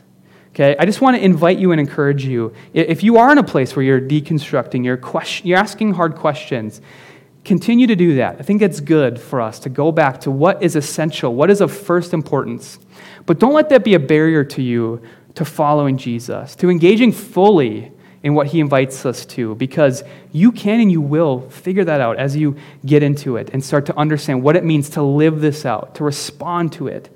okay, 0.57 0.75
I 0.79 0.85
just 0.85 1.01
want 1.01 1.15
to 1.15 1.23
invite 1.23 1.59
you 1.59 1.71
and 1.71 1.79
encourage 1.79 2.25
you. 2.25 2.51
If 2.73 3.03
you 3.03 3.17
are 3.17 3.31
in 3.31 3.37
a 3.37 3.43
place 3.43 3.75
where 3.75 3.85
you're 3.85 4.01
deconstructing, 4.01 4.83
you're, 4.83 4.97
question, 4.97 5.45
you're 5.45 5.59
asking 5.59 5.93
hard 5.93 6.15
questions, 6.15 6.81
continue 7.45 7.85
to 7.85 7.95
do 7.95 8.15
that. 8.15 8.37
I 8.39 8.41
think 8.41 8.63
it's 8.63 8.79
good 8.79 9.19
for 9.19 9.39
us 9.39 9.59
to 9.59 9.69
go 9.69 9.91
back 9.91 10.19
to 10.21 10.31
what 10.31 10.63
is 10.63 10.75
essential, 10.75 11.35
what 11.35 11.51
is 11.51 11.61
of 11.61 11.71
first 11.71 12.11
importance. 12.11 12.79
But 13.27 13.37
don't 13.37 13.53
let 13.53 13.69
that 13.69 13.83
be 13.83 13.93
a 13.93 13.99
barrier 13.99 14.43
to 14.45 14.63
you 14.63 15.03
to 15.35 15.45
following 15.45 15.95
Jesus, 15.95 16.55
to 16.55 16.71
engaging 16.71 17.11
fully 17.11 17.91
in 18.23 18.33
what 18.33 18.47
he 18.47 18.59
invites 18.59 19.05
us 19.05 19.27
to 19.27 19.53
because 19.55 20.03
you 20.31 20.51
can 20.51 20.79
and 20.79 20.91
you 20.91 21.01
will 21.01 21.47
figure 21.51 21.85
that 21.85 22.01
out 22.01 22.17
as 22.17 22.35
you 22.35 22.55
get 22.83 23.03
into 23.03 23.37
it 23.37 23.51
and 23.53 23.63
start 23.63 23.85
to 23.85 23.95
understand 23.95 24.41
what 24.41 24.55
it 24.55 24.65
means 24.65 24.89
to 24.89 25.03
live 25.03 25.39
this 25.39 25.67
out, 25.67 25.93
to 25.93 26.03
respond 26.03 26.73
to 26.73 26.87
it 26.87 27.15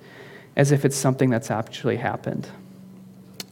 as 0.55 0.71
if 0.71 0.85
it's 0.85 0.95
something 0.95 1.31
that's 1.31 1.49
actually 1.49 1.97
happened. 1.97 2.47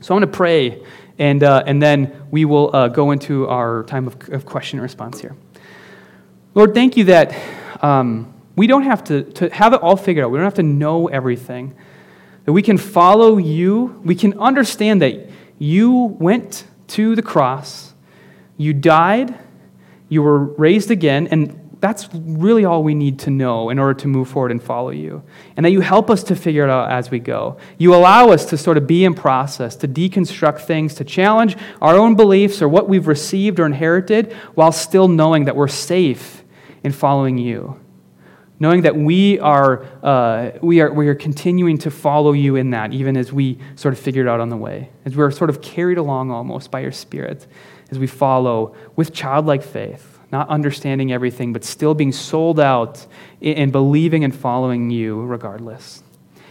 So 0.01 0.15
I'm 0.15 0.21
going 0.21 0.31
to 0.31 0.37
pray, 0.37 0.83
and, 1.17 1.43
uh, 1.43 1.63
and 1.65 1.81
then 1.81 2.25
we 2.31 2.45
will 2.45 2.75
uh, 2.75 2.87
go 2.87 3.11
into 3.11 3.47
our 3.47 3.83
time 3.83 4.07
of, 4.07 4.29
of, 4.29 4.45
question 4.45 4.79
and 4.79 4.83
response 4.83 5.19
here. 5.19 5.35
Lord, 6.55 6.73
thank 6.73 6.95
you 6.95 7.03
that 7.05 7.35
um, 7.83 8.33
we 8.55 8.67
don't 8.67 8.83
have 8.83 9.03
to, 9.05 9.23
to 9.23 9.49
have 9.49 9.73
it 9.73 9.81
all 9.81 9.97
figured 9.97 10.25
out. 10.25 10.31
We 10.31 10.37
don't 10.37 10.45
have 10.45 10.53
to 10.55 10.63
know 10.63 11.07
everything. 11.07 11.75
That 12.45 12.53
we 12.53 12.61
can 12.61 12.77
follow 12.77 13.37
you. 13.37 14.01
We 14.05 14.15
can 14.15 14.39
understand 14.39 15.01
that 15.01 15.29
you 15.57 16.15
went 16.19 16.65
to 16.87 17.15
the 17.15 17.21
cross, 17.21 17.93
you 18.57 18.73
died, 18.73 19.37
you 20.07 20.23
were 20.23 20.39
raised 20.39 20.89
again, 20.89 21.27
and 21.27 21.68
that's 21.82 22.09
really 22.13 22.65
all 22.65 22.84
we 22.84 22.93
need 22.93 23.19
to 23.19 23.30
know 23.30 23.69
in 23.69 23.80
order 23.80 23.93
to 24.01 24.07
move 24.07 24.27
forward 24.27 24.51
and 24.51 24.61
follow 24.61 24.89
you. 24.89 25.23
And 25.55 25.65
that 25.65 25.71
you 25.71 25.80
help 25.82 26.09
us 26.09 26.23
to 26.23 26.36
figure 26.36 26.65
it 26.65 26.69
out 26.69 26.91
as 26.91 27.09
we 27.09 27.19
go. 27.19 27.57
You 27.77 27.95
allow 27.95 28.30
us 28.30 28.45
to 28.45 28.57
sort 28.57 28.77
of 28.77 28.86
be 28.86 29.05
in 29.05 29.13
process, 29.13 29.75
to 29.77 29.88
deconstruct 29.88 30.61
things, 30.61 30.93
to 30.95 31.05
challenge 31.05 31.55
our 31.82 31.95
own 31.95 32.15
beliefs 32.15 32.61
or 32.61 32.67
what 32.67 32.89
we've 32.89 33.07
received 33.07 33.59
or 33.59 33.65
inherited, 33.65 34.34
while 34.55 34.73
still 34.73 35.07
knowing 35.07 35.45
that 35.45 35.55
we're 35.55 35.69
safe 35.69 36.43
in 36.84 36.91
following 36.91 37.38
you 37.38 37.80
knowing 38.59 38.82
that 38.82 38.95
we 38.95 39.39
are, 39.39 39.86
uh, 40.03 40.51
we, 40.61 40.82
are, 40.82 40.91
we 40.91 41.07
are 41.07 41.15
continuing 41.15 41.77
to 41.77 41.89
follow 41.89 42.34
you 42.34 42.57
in 42.57 42.71
that, 42.71 42.93
even 42.93 43.15
as 43.15 43.32
we 43.32 43.57
sort 43.75 43.93
of 43.93 43.99
figure 43.99 44.21
it 44.21 44.27
out 44.27 44.41
on 44.41 44.49
the 44.49 44.57
way, 44.57 44.89
as 45.05 45.15
we're 45.15 45.32
sort 45.32 45.49
of 45.49 45.61
carried 45.61 45.97
along 45.97 46.30
almost 46.30 46.69
by 46.69 46.82
your 46.82 46.91
Spirit, 46.91 47.47
as 47.89 47.97
we 47.97 48.05
follow 48.05 48.75
with 48.95 49.13
childlike 49.13 49.63
faith, 49.63 50.09
not 50.32 50.49
understanding 50.49 51.11
everything, 51.11 51.53
but 51.53 51.63
still 51.63 51.93
being 51.93 52.11
sold 52.11 52.59
out 52.59 53.05
and 53.41 53.71
believing 53.71 54.23
and 54.23 54.36
following 54.36 54.89
you 54.89 55.21
regardless. 55.21 56.03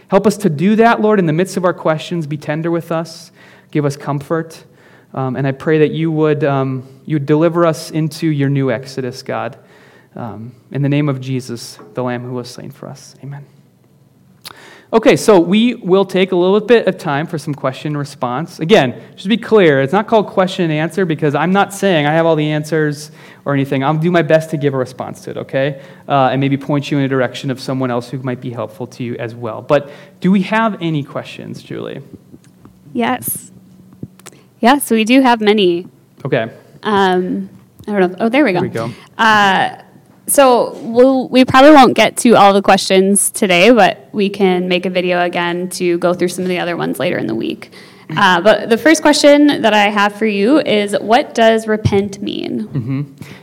Help 0.09 0.25
us 0.25 0.37
to 0.37 0.49
do 0.49 0.75
that, 0.75 1.01
Lord, 1.01 1.19
in 1.19 1.25
the 1.25 1.33
midst 1.33 1.55
of 1.55 1.65
our 1.65 1.73
questions. 1.73 2.27
Be 2.27 2.37
tender 2.37 2.71
with 2.71 2.91
us, 2.91 3.31
give 3.71 3.85
us 3.85 3.95
comfort. 3.95 4.63
Um, 5.13 5.35
and 5.35 5.47
I 5.47 5.51
pray 5.51 5.79
that 5.79 5.91
you 5.91 6.11
would, 6.11 6.43
um, 6.43 6.87
you 7.05 7.15
would 7.15 7.25
deliver 7.25 7.65
us 7.65 7.89
into 7.91 8.27
your 8.27 8.49
new 8.49 8.71
Exodus, 8.71 9.23
God. 9.23 9.57
Um, 10.15 10.55
in 10.71 10.81
the 10.81 10.89
name 10.89 11.09
of 11.09 11.21
Jesus, 11.21 11.79
the 11.93 12.03
Lamb 12.03 12.23
who 12.23 12.33
was 12.33 12.49
slain 12.49 12.71
for 12.71 12.87
us. 12.87 13.15
Amen. 13.23 13.45
Okay, 14.91 15.15
so 15.15 15.39
we 15.39 15.75
will 15.75 16.03
take 16.03 16.31
a 16.31 16.35
little 16.35 16.59
bit 16.59 16.87
of 16.87 16.97
time 16.97 17.27
for 17.27 17.37
some 17.37 17.53
question 17.53 17.89
and 17.89 17.97
response. 17.97 18.59
Again, 18.59 18.99
just 19.11 19.23
to 19.23 19.29
be 19.29 19.37
clear, 19.37 19.81
it's 19.83 19.93
not 19.93 20.07
called 20.07 20.25
question 20.25 20.65
and 20.65 20.73
answer 20.73 21.05
because 21.05 21.35
I'm 21.35 21.51
not 21.51 21.75
saying 21.75 22.07
I 22.07 22.13
have 22.13 22.25
all 22.25 22.35
the 22.35 22.49
answers 22.49 23.11
or 23.45 23.53
anything. 23.53 23.83
I'll 23.83 23.95
do 23.95 24.09
my 24.09 24.23
best 24.23 24.49
to 24.49 24.57
give 24.57 24.73
a 24.73 24.77
response 24.77 25.21
to 25.25 25.31
it, 25.31 25.37
okay? 25.37 25.83
Uh, 26.07 26.29
and 26.31 26.41
maybe 26.41 26.57
point 26.57 26.89
you 26.89 26.97
in 26.97 27.03
a 27.03 27.07
direction 27.07 27.51
of 27.51 27.59
someone 27.59 27.91
else 27.91 28.09
who 28.09 28.17
might 28.23 28.41
be 28.41 28.49
helpful 28.49 28.87
to 28.87 29.03
you 29.03 29.15
as 29.17 29.35
well. 29.35 29.61
But 29.61 29.91
do 30.21 30.31
we 30.31 30.41
have 30.43 30.81
any 30.81 31.03
questions, 31.03 31.61
Julie? 31.61 32.01
Yes. 32.91 33.51
Yes, 34.59 34.89
we 34.89 35.03
do 35.03 35.21
have 35.21 35.39
many. 35.39 35.87
Okay. 36.25 36.51
Um, 36.81 37.47
I 37.87 37.91
don't 37.91 38.11
know. 38.11 38.17
Oh, 38.21 38.29
there 38.29 38.43
we 38.43 38.53
go. 38.53 38.61
There 38.61 38.69
we 38.69 38.73
go. 38.73 38.91
Uh, 39.19 39.83
so 40.31 40.77
we'll, 40.81 41.27
we 41.29 41.45
probably 41.45 41.71
won't 41.71 41.95
get 41.95 42.17
to 42.17 42.35
all 42.35 42.53
the 42.53 42.61
questions 42.61 43.29
today, 43.29 43.71
but 43.71 44.09
we 44.11 44.29
can 44.29 44.67
make 44.67 44.85
a 44.85 44.89
video 44.89 45.21
again 45.21 45.69
to 45.69 45.97
go 45.99 46.13
through 46.13 46.29
some 46.29 46.43
of 46.43 46.49
the 46.49 46.59
other 46.59 46.75
ones 46.77 46.99
later 46.99 47.17
in 47.17 47.27
the 47.27 47.35
week. 47.35 47.71
Uh, 48.17 48.41
but 48.41 48.69
the 48.69 48.77
first 48.77 49.03
question 49.03 49.61
that 49.61 49.73
I 49.73 49.89
have 49.89 50.15
for 50.15 50.25
you 50.25 50.59
is 50.59 50.97
what 50.99 51.35
does 51.35 51.67
repent 51.67 52.21
mean? 52.21 52.67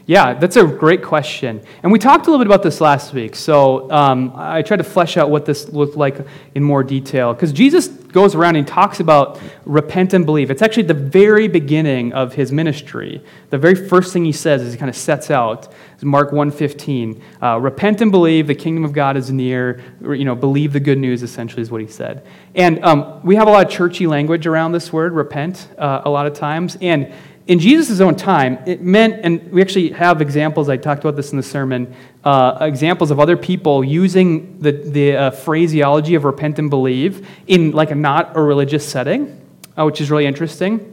Yeah, 0.06 0.34
that's 0.34 0.56
a 0.56 0.64
great 0.64 1.04
question. 1.04 1.60
And 1.82 1.92
we 1.92 2.00
talked 2.00 2.26
a 2.26 2.30
little 2.30 2.44
bit 2.44 2.52
about 2.52 2.64
this 2.64 2.80
last 2.80 3.12
week. 3.12 3.36
So 3.36 3.90
um, 3.92 4.32
I 4.34 4.62
tried 4.62 4.78
to 4.78 4.84
flesh 4.84 5.16
out 5.16 5.30
what 5.30 5.46
this 5.46 5.68
looked 5.68 5.96
like 5.96 6.16
in 6.54 6.64
more 6.64 6.82
detail. 6.82 7.32
Because 7.32 7.52
Jesus 7.52 7.86
goes 7.88 8.34
around 8.34 8.56
and 8.56 8.66
talks 8.66 8.98
about 8.98 9.40
repent 9.64 10.14
and 10.14 10.24
believe. 10.24 10.50
It's 10.50 10.62
actually 10.62 10.84
the 10.84 10.94
very 10.94 11.48
beginning 11.48 12.12
of 12.12 12.34
his 12.34 12.50
ministry. 12.50 13.22
The 13.50 13.58
very 13.58 13.74
first 13.74 14.12
thing 14.12 14.24
he 14.24 14.32
says 14.32 14.62
as 14.62 14.72
he 14.72 14.78
kind 14.78 14.88
of 14.88 14.96
sets 14.96 15.30
out 15.30 15.72
is 15.95 15.95
Mark 16.04 16.30
1.15. 16.30 17.22
Uh, 17.42 17.58
repent 17.58 18.00
and 18.00 18.10
believe, 18.10 18.46
the 18.46 18.54
kingdom 18.54 18.84
of 18.84 18.92
God 18.92 19.16
is 19.16 19.30
near. 19.30 19.82
You 20.02 20.24
know, 20.24 20.34
believe 20.34 20.72
the 20.72 20.80
good 20.80 20.98
news, 20.98 21.22
essentially, 21.22 21.62
is 21.62 21.70
what 21.70 21.80
he 21.80 21.86
said. 21.86 22.26
And 22.54 22.84
um, 22.84 23.20
we 23.22 23.36
have 23.36 23.48
a 23.48 23.50
lot 23.50 23.66
of 23.66 23.72
churchy 23.72 24.06
language 24.06 24.46
around 24.46 24.72
this 24.72 24.92
word, 24.92 25.12
repent, 25.12 25.68
uh, 25.78 26.02
a 26.04 26.10
lot 26.10 26.26
of 26.26 26.34
times. 26.34 26.76
And 26.80 27.14
in 27.46 27.60
Jesus' 27.60 28.00
own 28.00 28.16
time, 28.16 28.58
it 28.66 28.82
meant, 28.82 29.20
and 29.22 29.52
we 29.52 29.62
actually 29.62 29.90
have 29.90 30.20
examples, 30.20 30.68
I 30.68 30.76
talked 30.76 31.04
about 31.04 31.14
this 31.14 31.30
in 31.30 31.36
the 31.36 31.44
sermon, 31.44 31.94
uh, 32.24 32.58
examples 32.60 33.12
of 33.12 33.20
other 33.20 33.36
people 33.36 33.84
using 33.84 34.58
the, 34.58 34.72
the 34.72 35.16
uh, 35.16 35.30
phraseology 35.30 36.16
of 36.16 36.24
repent 36.24 36.58
and 36.58 36.68
believe 36.68 37.28
in 37.46 37.70
like 37.70 37.92
a 37.92 37.94
not 37.94 38.36
a 38.36 38.40
religious 38.40 38.86
setting, 38.86 39.40
uh, 39.78 39.84
which 39.84 40.00
is 40.00 40.10
really 40.10 40.26
interesting. 40.26 40.92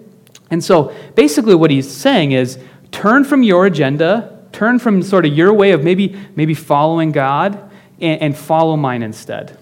And 0.51 0.64
so 0.64 0.93
basically 1.16 1.56
what 1.56 1.72
he's 1.72 1.89
saying 1.89 2.34
is 2.34 2.60
turn 2.91 3.26
from 3.26 3.41
your 3.41 3.66
agenda, 3.66 4.43
turn 4.54 4.80
from 4.80 5.01
sort 5.04 5.26
of 5.26 5.34
your 5.34 5.54
way 5.54 5.72
of 5.72 5.84
maybe, 5.84 6.18
maybe 6.36 6.54
following 6.54 7.12
God, 7.12 7.72
and, 7.99 8.22
and 8.22 8.38
follow 8.38 8.78
mine 8.78 9.04
instead. 9.04 9.58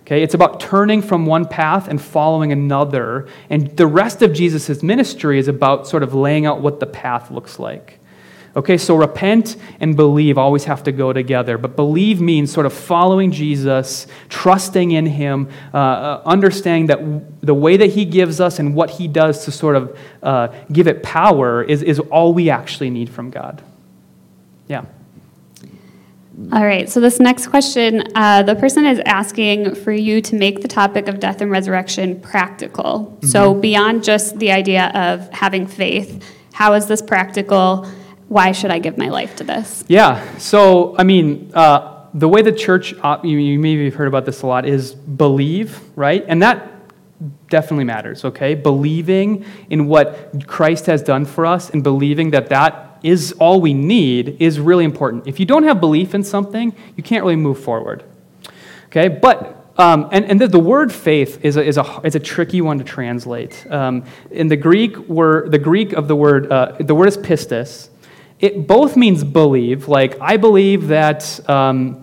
Okay, 0.00 0.24
it's 0.24 0.34
about 0.34 0.58
turning 0.58 1.02
from 1.02 1.24
one 1.24 1.46
path 1.46 1.86
and 1.86 2.02
following 2.02 2.50
another. 2.50 3.28
And 3.48 3.76
the 3.76 3.86
rest 3.86 4.22
of 4.22 4.32
Jesus' 4.32 4.82
ministry 4.82 5.38
is 5.38 5.46
about 5.46 5.86
sort 5.86 6.02
of 6.02 6.14
laying 6.14 6.46
out 6.46 6.60
what 6.60 6.80
the 6.80 6.86
path 6.86 7.30
looks 7.30 7.60
like. 7.60 8.00
Okay, 8.56 8.76
so 8.76 8.96
repent 8.96 9.56
and 9.78 9.94
believe 9.94 10.36
always 10.36 10.64
have 10.64 10.82
to 10.82 10.90
go 10.90 11.12
together. 11.12 11.56
But 11.56 11.76
believe 11.76 12.20
means 12.20 12.52
sort 12.52 12.66
of 12.66 12.72
following 12.72 13.30
Jesus, 13.30 14.08
trusting 14.28 14.90
in 14.90 15.06
him, 15.06 15.48
uh, 15.72 15.76
uh, 15.76 16.22
understanding 16.26 16.86
that 16.86 16.98
w- 16.98 17.24
the 17.42 17.54
way 17.54 17.76
that 17.76 17.90
he 17.90 18.04
gives 18.04 18.40
us 18.40 18.58
and 18.58 18.74
what 18.74 18.90
he 18.90 19.06
does 19.06 19.44
to 19.44 19.52
sort 19.52 19.76
of 19.76 19.96
uh, 20.24 20.48
give 20.72 20.88
it 20.88 21.04
power 21.04 21.62
is, 21.62 21.84
is 21.84 22.00
all 22.00 22.34
we 22.34 22.50
actually 22.50 22.90
need 22.90 23.08
from 23.08 23.30
God. 23.30 23.62
Yeah. 24.70 24.84
All 26.52 26.64
right, 26.64 26.88
so 26.88 27.00
this 27.00 27.18
next 27.18 27.48
question 27.48 28.04
uh, 28.14 28.42
the 28.44 28.54
person 28.54 28.86
is 28.86 29.00
asking 29.04 29.74
for 29.74 29.92
you 29.92 30.22
to 30.22 30.36
make 30.36 30.62
the 30.62 30.68
topic 30.68 31.08
of 31.08 31.18
death 31.18 31.40
and 31.42 31.50
resurrection 31.50 32.18
practical. 32.20 33.18
So, 33.22 33.52
beyond 33.52 34.04
just 34.04 34.38
the 34.38 34.52
idea 34.52 34.86
of 34.94 35.28
having 35.32 35.66
faith, 35.66 36.24
how 36.52 36.72
is 36.74 36.86
this 36.86 37.02
practical? 37.02 37.84
Why 38.28 38.52
should 38.52 38.70
I 38.70 38.78
give 38.78 38.96
my 38.96 39.08
life 39.08 39.36
to 39.36 39.44
this? 39.44 39.84
Yeah. 39.88 40.24
So, 40.38 40.96
I 40.96 41.02
mean, 41.02 41.50
uh, 41.52 42.06
the 42.14 42.28
way 42.28 42.42
the 42.42 42.52
church, 42.52 42.94
you, 43.24 43.38
you 43.38 43.58
maybe 43.58 43.86
have 43.86 43.94
heard 43.94 44.08
about 44.08 44.24
this 44.24 44.42
a 44.42 44.46
lot, 44.46 44.66
is 44.66 44.94
believe, 44.94 45.80
right? 45.96 46.24
And 46.28 46.40
that 46.42 46.70
definitely 47.48 47.84
matters, 47.84 48.24
okay? 48.24 48.54
Believing 48.54 49.44
in 49.68 49.88
what 49.88 50.46
Christ 50.46 50.86
has 50.86 51.02
done 51.02 51.26
for 51.26 51.44
us 51.44 51.70
and 51.70 51.82
believing 51.82 52.30
that 52.30 52.48
that 52.48 52.89
is 53.02 53.32
all 53.32 53.60
we 53.60 53.74
need 53.74 54.36
is 54.40 54.60
really 54.60 54.84
important. 54.84 55.26
If 55.26 55.40
you 55.40 55.46
don't 55.46 55.64
have 55.64 55.80
belief 55.80 56.14
in 56.14 56.22
something, 56.22 56.74
you 56.96 57.02
can't 57.02 57.22
really 57.22 57.36
move 57.36 57.58
forward, 57.58 58.04
okay? 58.86 59.08
But 59.08 59.56
um, 59.78 60.08
and, 60.12 60.26
and 60.26 60.38
the, 60.38 60.46
the 60.46 60.58
word 60.58 60.92
faith 60.92 61.42
is 61.42 61.56
a, 61.56 61.64
is, 61.64 61.78
a, 61.78 62.00
is 62.04 62.14
a 62.14 62.20
tricky 62.20 62.60
one 62.60 62.76
to 62.78 62.84
translate. 62.84 63.66
Um, 63.70 64.04
in 64.30 64.48
the 64.48 64.56
Greek, 64.56 64.94
were, 65.08 65.48
the 65.48 65.58
Greek 65.58 65.94
of 65.94 66.06
the 66.06 66.14
word, 66.14 66.52
uh, 66.52 66.76
the 66.80 66.94
word 66.94 67.08
is 67.08 67.16
pistis, 67.16 67.88
it 68.40 68.66
both 68.66 68.94
means 68.96 69.24
believe, 69.24 69.88
like 69.88 70.20
I 70.20 70.36
believe 70.36 70.88
that 70.88 71.48
um, 71.48 72.02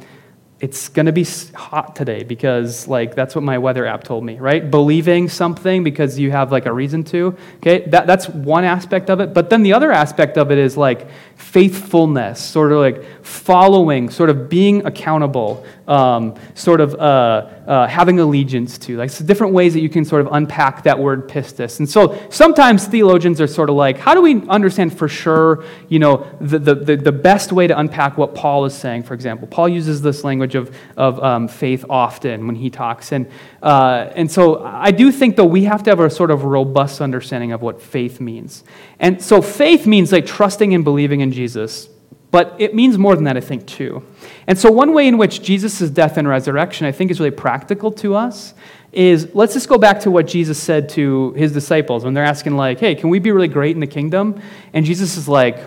it's 0.59 0.89
going 0.89 1.05
to 1.05 1.11
be 1.11 1.25
hot 1.53 1.95
today 1.95 2.23
because 2.23 2.87
like 2.87 3.13
that's 3.13 3.35
what 3.35 3.43
my 3.43 3.59
weather 3.59 3.85
app 3.85 4.03
told 4.03 4.23
me, 4.23 4.39
right? 4.39 4.71
Believing 4.71 5.29
something 5.29 5.83
because 5.83 6.17
you 6.17 6.31
have 6.31 6.51
like 6.51 6.65
a 6.65 6.73
reason 6.73 7.03
to. 7.05 7.37
Okay, 7.57 7.85
that, 7.89 8.07
that's 8.07 8.27
one 8.27 8.63
aspect 8.63 9.11
of 9.11 9.19
it. 9.19 9.35
But 9.35 9.51
then 9.51 9.61
the 9.61 9.73
other 9.73 9.91
aspect 9.91 10.35
of 10.35 10.51
it 10.51 10.57
is 10.57 10.75
like 10.75 11.07
faithfulness, 11.35 12.43
sort 12.43 12.71
of 12.71 12.79
like 12.79 13.23
following, 13.23 14.09
sort 14.09 14.31
of 14.31 14.49
being 14.49 14.83
accountable, 14.85 15.63
um, 15.87 16.35
sort 16.53 16.81
of 16.81 16.93
uh, 16.95 17.49
uh, 17.67 17.87
having 17.87 18.19
allegiance 18.19 18.77
to. 18.79 18.97
Like 18.97 19.09
so 19.09 19.23
different 19.23 19.53
ways 19.53 19.73
that 19.73 19.79
you 19.79 19.89
can 19.89 20.03
sort 20.05 20.25
of 20.25 20.33
unpack 20.33 20.83
that 20.83 20.99
word 20.99 21.29
pistis. 21.29 21.79
And 21.79 21.89
so 21.89 22.17
sometimes 22.29 22.85
theologians 22.85 23.39
are 23.39 23.47
sort 23.47 23.69
of 23.69 23.75
like, 23.75 23.97
how 23.97 24.13
do 24.13 24.21
we 24.21 24.47
understand 24.47 24.97
for 24.97 25.07
sure, 25.07 25.63
you 25.87 25.99
know, 25.99 26.27
the, 26.41 26.59
the, 26.59 26.97
the, 26.97 27.11
best 27.17 27.51
way 27.51 27.67
to 27.67 27.77
unpack 27.77 28.17
what 28.17 28.35
Paul 28.35 28.65
is 28.65 28.73
saying, 28.73 29.03
for 29.03 29.13
example? 29.13 29.47
Paul 29.47 29.69
uses 29.69 30.01
this 30.01 30.23
language 30.23 30.55
of, 30.55 30.75
of 30.95 31.21
um, 31.23 31.47
faith 31.47 31.83
often 31.89 32.45
when 32.47 32.55
he 32.55 32.69
talks. 32.69 33.11
And, 33.11 33.27
uh, 33.63 34.11
and 34.15 34.31
so 34.31 34.63
I 34.63 34.91
do 34.91 35.11
think, 35.11 35.35
though, 35.35 35.45
we 35.45 35.63
have 35.63 35.83
to 35.83 35.89
have 35.89 35.99
a 35.99 36.09
sort 36.09 36.31
of 36.31 36.43
robust 36.43 37.01
understanding 37.01 37.53
of 37.53 37.61
what 37.61 37.81
faith 37.81 38.19
means. 38.19 38.63
And 38.99 39.21
so 39.21 39.41
faith 39.41 39.87
means 39.87 40.11
like 40.11 40.25
trusting 40.25 40.73
and 40.73 40.83
believing 40.83 41.21
in 41.21 41.31
Jesus. 41.31 41.89
But 42.29 42.55
it 42.59 42.75
means 42.75 42.97
more 42.97 43.15
than 43.15 43.23
that, 43.23 43.37
I 43.37 43.41
think, 43.41 43.65
too. 43.65 44.03
And 44.47 44.57
so, 44.57 44.71
one 44.71 44.93
way 44.93 45.07
in 45.07 45.17
which 45.17 45.41
Jesus' 45.41 45.89
death 45.89 46.17
and 46.17 46.27
resurrection, 46.27 46.85
I 46.85 46.91
think, 46.91 47.09
is 47.09 47.19
really 47.19 47.31
practical 47.31 47.91
to 47.93 48.15
us 48.15 48.53
is 48.91 49.33
let's 49.33 49.53
just 49.53 49.69
go 49.69 49.77
back 49.77 49.99
to 50.01 50.11
what 50.11 50.27
Jesus 50.27 50.61
said 50.61 50.89
to 50.89 51.33
his 51.33 51.51
disciples 51.51 52.03
when 52.03 52.13
they're 52.13 52.23
asking, 52.23 52.57
like, 52.57 52.79
hey, 52.79 52.95
can 52.95 53.09
we 53.09 53.19
be 53.19 53.31
really 53.31 53.47
great 53.47 53.75
in 53.75 53.79
the 53.79 53.87
kingdom? 53.87 54.41
And 54.73 54.85
Jesus 54.85 55.17
is 55.17 55.27
like, 55.27 55.57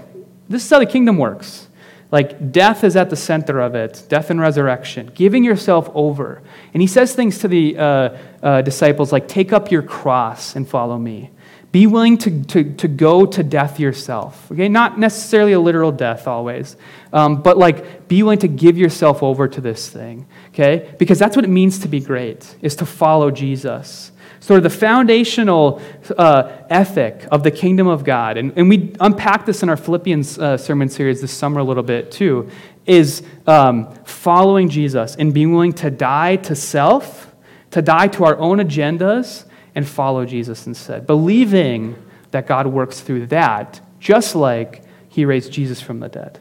this 0.48 0.64
is 0.64 0.70
how 0.70 0.80
the 0.80 0.86
kingdom 0.86 1.16
works. 1.16 1.68
Like, 2.11 2.50
death 2.50 2.82
is 2.82 2.96
at 2.96 3.08
the 3.08 3.16
center 3.16 3.61
of 3.61 3.74
it, 3.74 4.02
death 4.08 4.30
and 4.30 4.40
resurrection, 4.40 5.12
giving 5.14 5.44
yourself 5.44 5.88
over. 5.94 6.42
And 6.74 6.80
he 6.80 6.88
says 6.88 7.14
things 7.14 7.38
to 7.38 7.48
the 7.48 7.78
uh, 7.78 8.18
uh, 8.42 8.62
disciples 8.62 9.12
like, 9.12 9.28
take 9.28 9.52
up 9.52 9.70
your 9.70 9.82
cross 9.82 10.56
and 10.56 10.68
follow 10.68 10.98
me. 10.98 11.30
Be 11.72 11.86
willing 11.86 12.18
to, 12.18 12.42
to, 12.44 12.74
to 12.74 12.88
go 12.88 13.24
to 13.26 13.42
death 13.44 13.78
yourself. 13.78 14.50
Okay, 14.50 14.68
not 14.68 14.98
necessarily 14.98 15.52
a 15.52 15.60
literal 15.60 15.92
death 15.92 16.26
always, 16.26 16.76
um, 17.12 17.42
but 17.42 17.56
like 17.58 18.08
be 18.08 18.24
willing 18.24 18.40
to 18.40 18.48
give 18.48 18.76
yourself 18.76 19.22
over 19.22 19.46
to 19.46 19.60
this 19.60 19.88
thing. 19.88 20.26
Okay, 20.48 20.92
because 20.98 21.18
that's 21.18 21.36
what 21.36 21.44
it 21.44 21.48
means 21.48 21.78
to 21.80 21.88
be 21.88 22.00
great, 22.00 22.56
is 22.60 22.74
to 22.76 22.86
follow 22.86 23.30
Jesus. 23.30 24.10
Sort 24.40 24.56
of 24.56 24.64
the 24.64 24.70
foundational 24.70 25.80
uh, 26.16 26.50
ethic 26.70 27.26
of 27.30 27.42
the 27.42 27.50
kingdom 27.50 27.86
of 27.86 28.04
God, 28.04 28.36
and, 28.36 28.52
and 28.56 28.68
we 28.68 28.96
unpack 28.98 29.46
this 29.46 29.62
in 29.62 29.68
our 29.68 29.76
Philippians 29.76 30.38
uh, 30.38 30.56
sermon 30.56 30.88
series 30.88 31.20
this 31.20 31.30
summer 31.30 31.60
a 31.60 31.64
little 31.64 31.82
bit 31.82 32.10
too, 32.10 32.50
is 32.86 33.22
um, 33.46 33.94
following 34.04 34.68
Jesus 34.68 35.14
and 35.14 35.32
being 35.32 35.52
willing 35.52 35.74
to 35.74 35.90
die 35.90 36.36
to 36.36 36.56
self, 36.56 37.32
to 37.70 37.82
die 37.82 38.08
to 38.08 38.24
our 38.24 38.36
own 38.38 38.58
agendas, 38.58 39.44
and 39.80 39.88
follow 39.88 40.26
Jesus 40.26 40.66
instead, 40.66 41.06
believing 41.06 41.96
that 42.32 42.46
God 42.46 42.66
works 42.66 43.00
through 43.00 43.28
that, 43.28 43.80
just 43.98 44.34
like 44.34 44.84
he 45.08 45.24
raised 45.24 45.50
Jesus 45.50 45.80
from 45.80 46.00
the 46.00 46.08
dead. 46.08 46.38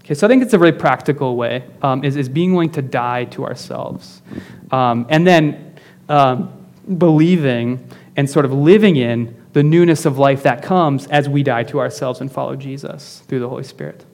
Okay, 0.00 0.14
so 0.14 0.26
I 0.26 0.28
think 0.28 0.42
it's 0.42 0.52
a 0.54 0.58
very 0.58 0.72
practical 0.72 1.36
way, 1.36 1.64
um, 1.82 2.02
is, 2.02 2.16
is 2.16 2.28
being 2.28 2.52
willing 2.52 2.72
to 2.72 2.82
die 2.82 3.26
to 3.26 3.44
ourselves. 3.44 4.22
Um, 4.72 5.06
and 5.08 5.24
then 5.24 5.76
um, 6.08 6.66
believing 6.98 7.88
and 8.16 8.28
sort 8.28 8.44
of 8.44 8.52
living 8.52 8.96
in 8.96 9.40
the 9.52 9.62
newness 9.62 10.04
of 10.04 10.18
life 10.18 10.42
that 10.42 10.60
comes 10.60 11.06
as 11.06 11.28
we 11.28 11.44
die 11.44 11.62
to 11.62 11.78
ourselves 11.78 12.20
and 12.20 12.30
follow 12.30 12.56
Jesus 12.56 13.22
through 13.28 13.38
the 13.38 13.48
Holy 13.48 13.62
Spirit. 13.62 14.04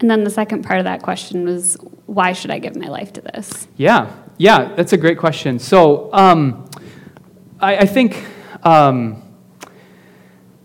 And 0.00 0.10
then 0.10 0.22
the 0.22 0.30
second 0.30 0.64
part 0.64 0.80
of 0.80 0.84
that 0.84 1.02
question 1.02 1.44
was 1.46 1.78
why 2.04 2.34
should 2.34 2.50
I 2.50 2.58
give 2.58 2.76
my 2.76 2.88
life 2.88 3.12
to 3.14 3.22
this? 3.22 3.66
Yeah, 3.78 4.14
yeah, 4.36 4.74
that's 4.74 4.92
a 4.92 4.96
great 4.98 5.18
question. 5.18 5.58
So 5.58 6.12
um, 6.12 6.68
I, 7.64 7.78
I 7.78 7.86
think, 7.86 8.22
um, 8.62 9.22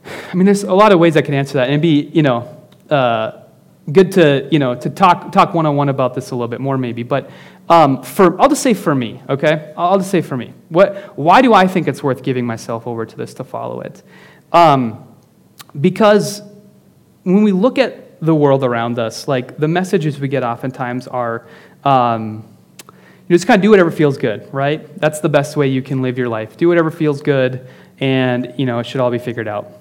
I 0.03 0.35
mean, 0.35 0.45
there's 0.45 0.63
a 0.63 0.73
lot 0.73 0.91
of 0.91 0.99
ways 0.99 1.15
I 1.15 1.21
can 1.21 1.33
answer 1.33 1.53
that, 1.53 1.69
and 1.69 1.71
it'd 1.71 1.81
be, 1.81 2.09
you 2.13 2.23
know, 2.23 2.67
uh, 2.89 3.43
good 3.89 4.11
to, 4.13 4.49
you 4.51 4.59
know, 4.59 4.75
to 4.75 4.89
talk 4.89 5.31
talk 5.31 5.53
one 5.53 5.65
on 5.65 5.77
one 5.77 5.87
about 5.87 6.13
this 6.13 6.31
a 6.31 6.35
little 6.35 6.49
bit 6.49 6.59
more, 6.59 6.77
maybe. 6.77 7.03
But 7.03 7.31
um, 7.69 8.03
for, 8.03 8.39
I'll 8.41 8.49
just 8.49 8.61
say 8.61 8.73
for 8.73 8.93
me, 8.93 9.21
okay? 9.29 9.73
I'll 9.77 9.97
just 9.97 10.11
say 10.11 10.21
for 10.21 10.35
me. 10.35 10.53
What? 10.67 11.17
Why 11.17 11.41
do 11.41 11.53
I 11.53 11.67
think 11.67 11.87
it's 11.87 12.03
worth 12.03 12.21
giving 12.21 12.45
myself 12.45 12.85
over 12.85 13.05
to 13.05 13.15
this 13.15 13.33
to 13.35 13.45
follow 13.45 13.79
it? 13.79 14.03
Um, 14.51 15.07
because 15.79 16.41
when 17.23 17.43
we 17.43 17.53
look 17.53 17.77
at 17.77 18.19
the 18.19 18.35
world 18.35 18.65
around 18.65 18.99
us, 18.99 19.25
like 19.25 19.57
the 19.57 19.69
messages 19.69 20.19
we 20.19 20.27
get 20.27 20.43
oftentimes 20.43 21.07
are. 21.07 21.47
Um, 21.85 22.43
you 23.29 23.35
just 23.35 23.45
kind 23.45 23.59
of 23.59 23.61
do 23.61 23.69
whatever 23.69 23.91
feels 23.91 24.17
good, 24.17 24.51
right? 24.51 24.99
That's 24.99 25.19
the 25.19 25.29
best 25.29 25.55
way 25.55 25.67
you 25.67 25.83
can 25.83 26.01
live 26.01 26.17
your 26.17 26.27
life. 26.27 26.57
Do 26.57 26.67
whatever 26.67 26.89
feels 26.89 27.21
good 27.21 27.67
and 27.99 28.53
you 28.57 28.65
know 28.65 28.79
it 28.79 28.85
should 28.85 28.99
all 28.99 29.11
be 29.11 29.19
figured 29.19 29.47
out. 29.47 29.71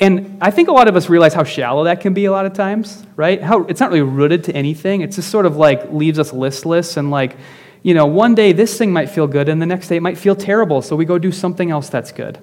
And 0.00 0.38
I 0.40 0.50
think 0.50 0.68
a 0.68 0.72
lot 0.72 0.88
of 0.88 0.96
us 0.96 1.10
realize 1.10 1.34
how 1.34 1.44
shallow 1.44 1.84
that 1.84 2.00
can 2.00 2.14
be 2.14 2.24
a 2.24 2.32
lot 2.32 2.46
of 2.46 2.54
times, 2.54 3.04
right? 3.16 3.42
How 3.42 3.64
it's 3.64 3.80
not 3.80 3.90
really 3.90 4.00
rooted 4.00 4.44
to 4.44 4.54
anything. 4.54 5.02
It's 5.02 5.16
just 5.16 5.30
sort 5.30 5.44
of 5.44 5.56
like 5.56 5.92
leaves 5.92 6.18
us 6.18 6.32
listless 6.32 6.96
and 6.96 7.10
like, 7.10 7.36
you 7.82 7.92
know, 7.92 8.06
one 8.06 8.34
day 8.34 8.52
this 8.52 8.78
thing 8.78 8.94
might 8.94 9.10
feel 9.10 9.26
good 9.26 9.50
and 9.50 9.60
the 9.60 9.66
next 9.66 9.88
day 9.88 9.96
it 9.96 10.02
might 10.02 10.16
feel 10.16 10.34
terrible, 10.34 10.80
so 10.80 10.96
we 10.96 11.04
go 11.04 11.18
do 11.18 11.30
something 11.30 11.70
else 11.70 11.90
that's 11.90 12.12
good. 12.12 12.38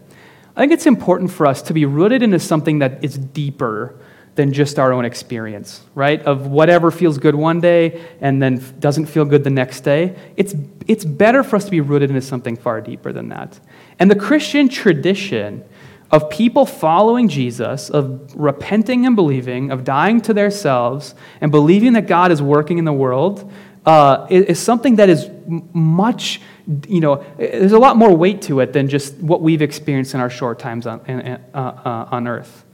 I 0.55 0.59
think 0.59 0.71
it's 0.71 0.85
important 0.85 1.31
for 1.31 1.47
us 1.47 1.63
to 1.63 1.73
be 1.73 1.85
rooted 1.85 2.21
into 2.21 2.39
something 2.39 2.77
that 2.79 3.03
is 3.03 3.17
deeper 3.17 3.99
than 4.37 4.53
just 4.53 4.77
our 4.77 4.93
own 4.93 5.03
experience, 5.03 5.81
right? 5.95 6.21
Of 6.21 6.47
whatever 6.47 6.91
feels 6.91 7.17
good 7.17 7.35
one 7.35 7.59
day 7.59 8.07
and 8.21 8.41
then 8.41 8.63
doesn't 8.79 9.07
feel 9.07 9.25
good 9.25 9.43
the 9.43 9.49
next 9.49 9.81
day. 9.81 10.15
It's, 10.37 10.55
it's 10.87 11.03
better 11.03 11.43
for 11.43 11.55
us 11.55 11.65
to 11.65 11.71
be 11.71 11.81
rooted 11.81 12.11
into 12.11 12.21
something 12.21 12.55
far 12.55 12.79
deeper 12.79 13.11
than 13.11 13.29
that. 13.29 13.59
And 13.99 14.09
the 14.09 14.15
Christian 14.15 14.69
tradition 14.69 15.65
of 16.11 16.29
people 16.29 16.67
following 16.67 17.27
Jesus, 17.27 17.89
of 17.89 18.31
repenting 18.35 19.07
and 19.07 19.15
believing, 19.15 19.71
of 19.71 19.83
dying 19.83 20.21
to 20.21 20.33
themselves, 20.33 21.15
and 21.41 21.51
believing 21.51 21.93
that 21.93 22.05
God 22.07 22.31
is 22.31 22.41
working 22.41 22.77
in 22.77 22.85
the 22.85 22.93
world, 22.93 23.51
uh, 23.87 24.27
is, 24.29 24.45
is, 24.45 24.59
something 24.59 24.97
that 24.97 25.09
is 25.09 25.29
much, 25.73 26.41
you 26.87 26.99
know, 26.99 27.25
there's 27.37 27.71
a 27.71 27.79
lot 27.79 27.97
more 27.97 28.15
weight 28.15 28.41
to 28.43 28.59
it 28.59 28.71
than 28.71 28.87
just 28.87 29.15
what 29.15 29.41
we've 29.41 29.61
experienced 29.61 30.13
in 30.13 30.19
our 30.19 30.29
short 30.29 30.59
times 30.59 30.85
on, 30.85 30.99
uh, 31.09 31.39
uh, 31.55 32.07
on 32.11 32.27
earth. 32.27 32.65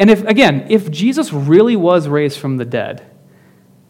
And 0.00 0.08
if, 0.08 0.24
again, 0.24 0.66
if 0.70 0.90
Jesus 0.90 1.30
really 1.30 1.76
was 1.76 2.08
raised 2.08 2.38
from 2.38 2.56
the 2.56 2.64
dead, 2.64 3.06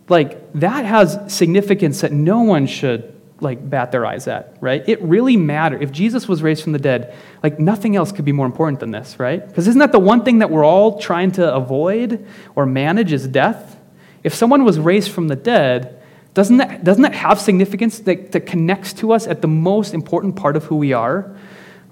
like 0.09 0.53
that 0.55 0.85
has 0.85 1.33
significance 1.33 2.01
that 2.01 2.11
no 2.11 2.43
one 2.43 2.67
should 2.67 3.17
like 3.39 3.71
bat 3.71 3.93
their 3.93 4.05
eyes 4.05 4.27
at, 4.27 4.57
right? 4.61 4.87
It 4.89 5.01
really 5.03 5.37
matters. 5.37 5.81
If 5.83 5.93
Jesus 5.93 6.29
was 6.29 6.43
raised 6.43 6.65
from 6.65 6.73
the 6.73 6.81
dead, 6.81 7.15
like 7.45 7.61
nothing 7.61 7.95
else 7.95 8.11
could 8.11 8.25
be 8.25 8.33
more 8.33 8.45
important 8.45 8.81
than 8.81 8.91
this, 8.91 9.21
right? 9.21 9.47
Because 9.47 9.69
isn't 9.69 9.79
that 9.79 9.93
the 9.93 10.01
one 10.01 10.25
thing 10.25 10.41
that 10.41 10.51
we're 10.51 10.65
all 10.65 10.99
trying 10.99 11.31
to 11.33 11.55
avoid 11.55 12.27
or 12.57 12.67
manage 12.67 13.13
is 13.13 13.29
death? 13.29 13.79
If 14.25 14.35
someone 14.35 14.65
was 14.65 14.81
raised 14.81 15.13
from 15.13 15.29
the 15.29 15.37
dead, 15.37 16.03
doesn't 16.35 16.57
that, 16.59 16.83
doesn't 16.83 17.03
that 17.03 17.15
have 17.15 17.41
significance 17.41 18.01
that, 18.01 18.33
that 18.33 18.47
connects 18.47 18.93
to 18.95 19.13
us 19.13 19.29
at 19.29 19.43
the 19.43 19.49
most 19.49 19.95
important 19.95 20.35
part 20.35 20.57
of 20.57 20.65
who 20.65 20.77
we 20.77 20.93
are? 20.93 21.37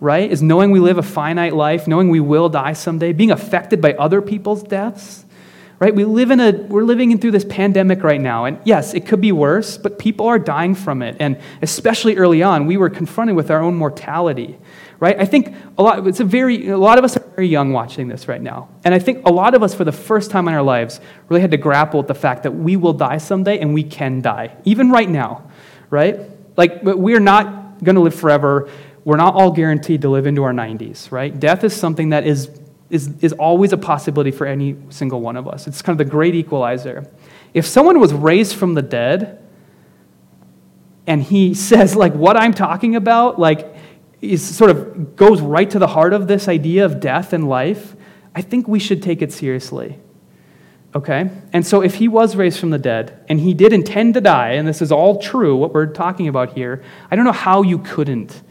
Right? 0.01 0.31
Is 0.31 0.43
knowing 0.43 0.71
we 0.71 0.81
live 0.81 0.99
a 0.99 1.03
finite 1.03 1.55
life, 1.55 1.89
knowing 1.89 2.09
we 2.09 2.21
will 2.21 2.49
die 2.49 2.73
someday, 2.73 3.13
being 3.13 3.33
affected 3.33 3.81
by 3.81 3.95
other 3.95 4.23
people's 4.23 4.63
deaths 4.63 5.25
right? 5.79 5.95
We 5.95 6.05
live 6.05 6.31
in 6.31 6.41
a, 6.41 6.51
we're 6.51 6.83
living 6.83 7.13
in 7.13 7.19
through 7.19 7.31
this 7.31 7.45
pandemic 7.45 8.03
right 8.03 8.21
now, 8.21 8.47
and 8.47 8.59
yes, 8.65 8.95
it 8.95 9.07
could 9.07 9.21
be 9.21 9.33
worse, 9.33 9.79
but 9.79 9.99
people 9.99 10.27
are 10.27 10.39
dying 10.39 10.75
from 10.75 11.03
it. 11.03 11.17
And 11.21 11.41
especially 11.63 12.17
early 12.17 12.43
on, 12.43 12.67
we 12.67 12.77
were 12.77 12.91
confronted 12.91 13.37
with 13.37 13.51
our 13.51 13.61
own 13.61 13.77
mortality, 13.77 14.59
right? 14.99 15.19
I 15.19 15.25
think 15.25 15.55
a 15.77 15.83
lot, 15.83 16.07
it's 16.07 16.21
a 16.21 16.25
very, 16.25 16.69
a 16.69 16.79
lot 16.79 16.99
of 16.99 17.05
us 17.05 17.17
are 17.17 17.21
very 17.21 17.47
young 17.47 17.73
watching 17.73 18.09
this 18.09 18.27
right 18.27 18.43
now. 18.43 18.69
And 18.85 18.93
I 18.93 18.99
think 18.99 19.25
a 19.27 19.31
lot 19.31 19.55
of 19.55 19.63
us, 19.63 19.75
for 19.75 19.85
the 19.85 19.93
first 19.93 20.31
time 20.31 20.49
in 20.49 20.55
our 20.55 20.63
lives, 20.63 21.01
really 21.29 21.43
had 21.43 21.53
to 21.53 21.57
grapple 21.57 22.01
with 22.01 22.09
the 22.09 22.15
fact 22.15 22.43
that 22.43 22.53
we 22.53 22.77
will 22.77 22.95
die 22.95 23.19
someday 23.19 23.59
and 23.61 23.73
we 23.73 23.85
can 23.85 24.21
die, 24.21 24.57
even 24.65 24.91
right 24.91 25.09
now, 25.09 25.49
right? 25.91 26.19
Like, 26.57 26.81
we're 26.83 27.21
not 27.21 27.85
going 27.85 27.95
to 27.95 28.03
live 28.03 28.17
forever. 28.17 28.69
We're 29.09 29.17
not 29.17 29.37
all 29.37 29.53
guaranteed 29.53 30.03
to 30.03 30.11
live 30.11 30.27
into 30.27 30.43
our 30.43 30.53
90s, 30.53 31.11
right? 31.11 31.41
Death 31.41 31.65
is 31.65 31.75
something 31.75 32.11
that 32.11 32.27
is 32.27 32.51
is, 32.91 33.09
is 33.23 33.33
always 33.33 33.73
a 33.73 33.79
possibility 33.79 34.31
for 34.31 34.47
any 34.47 34.77
single 34.91 35.23
one 35.23 35.39
of 35.39 35.49
us. 35.49 35.67
It's 35.67 35.81
kind 35.81 35.99
of 35.99 36.07
the 36.07 36.11
great 36.11 36.35
equalizer. 36.35 37.11
If 37.55 37.65
someone 37.65 38.01
was 38.01 38.13
raised 38.13 38.57
from 38.57 38.75
the 38.75 38.83
dead 38.83 39.43
and 41.07 41.23
he 41.23 41.55
says, 41.69 41.97
like, 41.97 42.13
what 42.13 42.37
I'm 42.37 42.53
talking 42.53 42.97
about, 42.97 43.39
like, 43.39 43.75
is 44.21 44.47
sort 44.47 44.71
of 44.71 45.17
goes 45.17 45.41
right 45.41 45.71
to 45.71 45.79
the 45.79 45.87
heart 45.87 46.13
of 46.13 46.29
this 46.29 46.47
idea 46.47 46.85
of 46.85 47.01
death 47.01 47.33
and 47.33 47.49
life, 47.49 47.97
I 48.35 48.43
think 48.43 48.69
we 48.69 48.79
should 48.79 49.03
take 49.03 49.23
it 49.23 49.33
seriously. 49.33 49.99
Okay? 50.95 51.31
And 51.55 51.67
so 51.67 51.81
if 51.81 51.95
he 51.95 52.09
was 52.09 52.37
raised 52.37 52.61
from 52.61 52.69
the 52.69 52.79
dead 52.79 53.25
and 53.31 53.41
he 53.41 53.55
did 53.55 53.73
intend 53.73 54.13
to 54.15 54.21
die, 54.21 54.51
and 54.51 54.69
this 54.69 54.83
is 54.83 54.93
all 54.93 55.19
true, 55.19 55.57
what 55.57 55.73
we're 55.73 55.87
talking 55.87 56.29
about 56.29 56.53
here, 56.53 56.85
I 57.11 57.17
don't 57.17 57.25
know 57.25 57.33
how 57.33 57.63
you 57.63 57.79
couldn't 57.79 58.43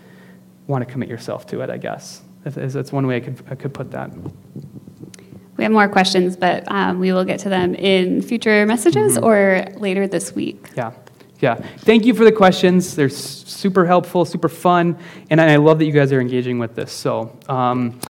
want 0.67 0.85
to 0.85 0.91
commit 0.91 1.09
yourself 1.09 1.47
to 1.47 1.61
it, 1.61 1.69
I 1.69 1.77
guess. 1.77 2.21
That's 2.43 2.91
one 2.91 3.07
way 3.07 3.17
I 3.17 3.19
could, 3.19 3.41
I 3.49 3.55
could 3.55 3.73
put 3.73 3.91
that. 3.91 4.11
We 5.57 5.63
have 5.63 5.73
more 5.73 5.87
questions, 5.87 6.37
but 6.37 6.63
um, 6.71 6.99
we 6.99 7.11
will 7.11 7.25
get 7.25 7.39
to 7.41 7.49
them 7.49 7.73
in 7.75 8.21
future 8.21 8.65
messages 8.65 9.17
mm-hmm. 9.17 9.25
or 9.25 9.65
later 9.79 10.07
this 10.07 10.35
week. 10.35 10.69
Yeah. 10.75 10.91
Yeah. 11.39 11.55
Thank 11.79 12.05
you 12.05 12.13
for 12.13 12.23
the 12.23 12.31
questions. 12.31 12.95
They're 12.95 13.09
super 13.09 13.85
helpful, 13.85 14.25
super 14.25 14.49
fun, 14.49 14.97
and 15.29 15.39
I 15.39 15.57
love 15.57 15.77
that 15.79 15.85
you 15.85 15.91
guys 15.91 16.11
are 16.11 16.19
engaging 16.19 16.57
with 16.57 16.75
this. 16.75 16.91
So, 16.91 17.37
um, 17.47 17.99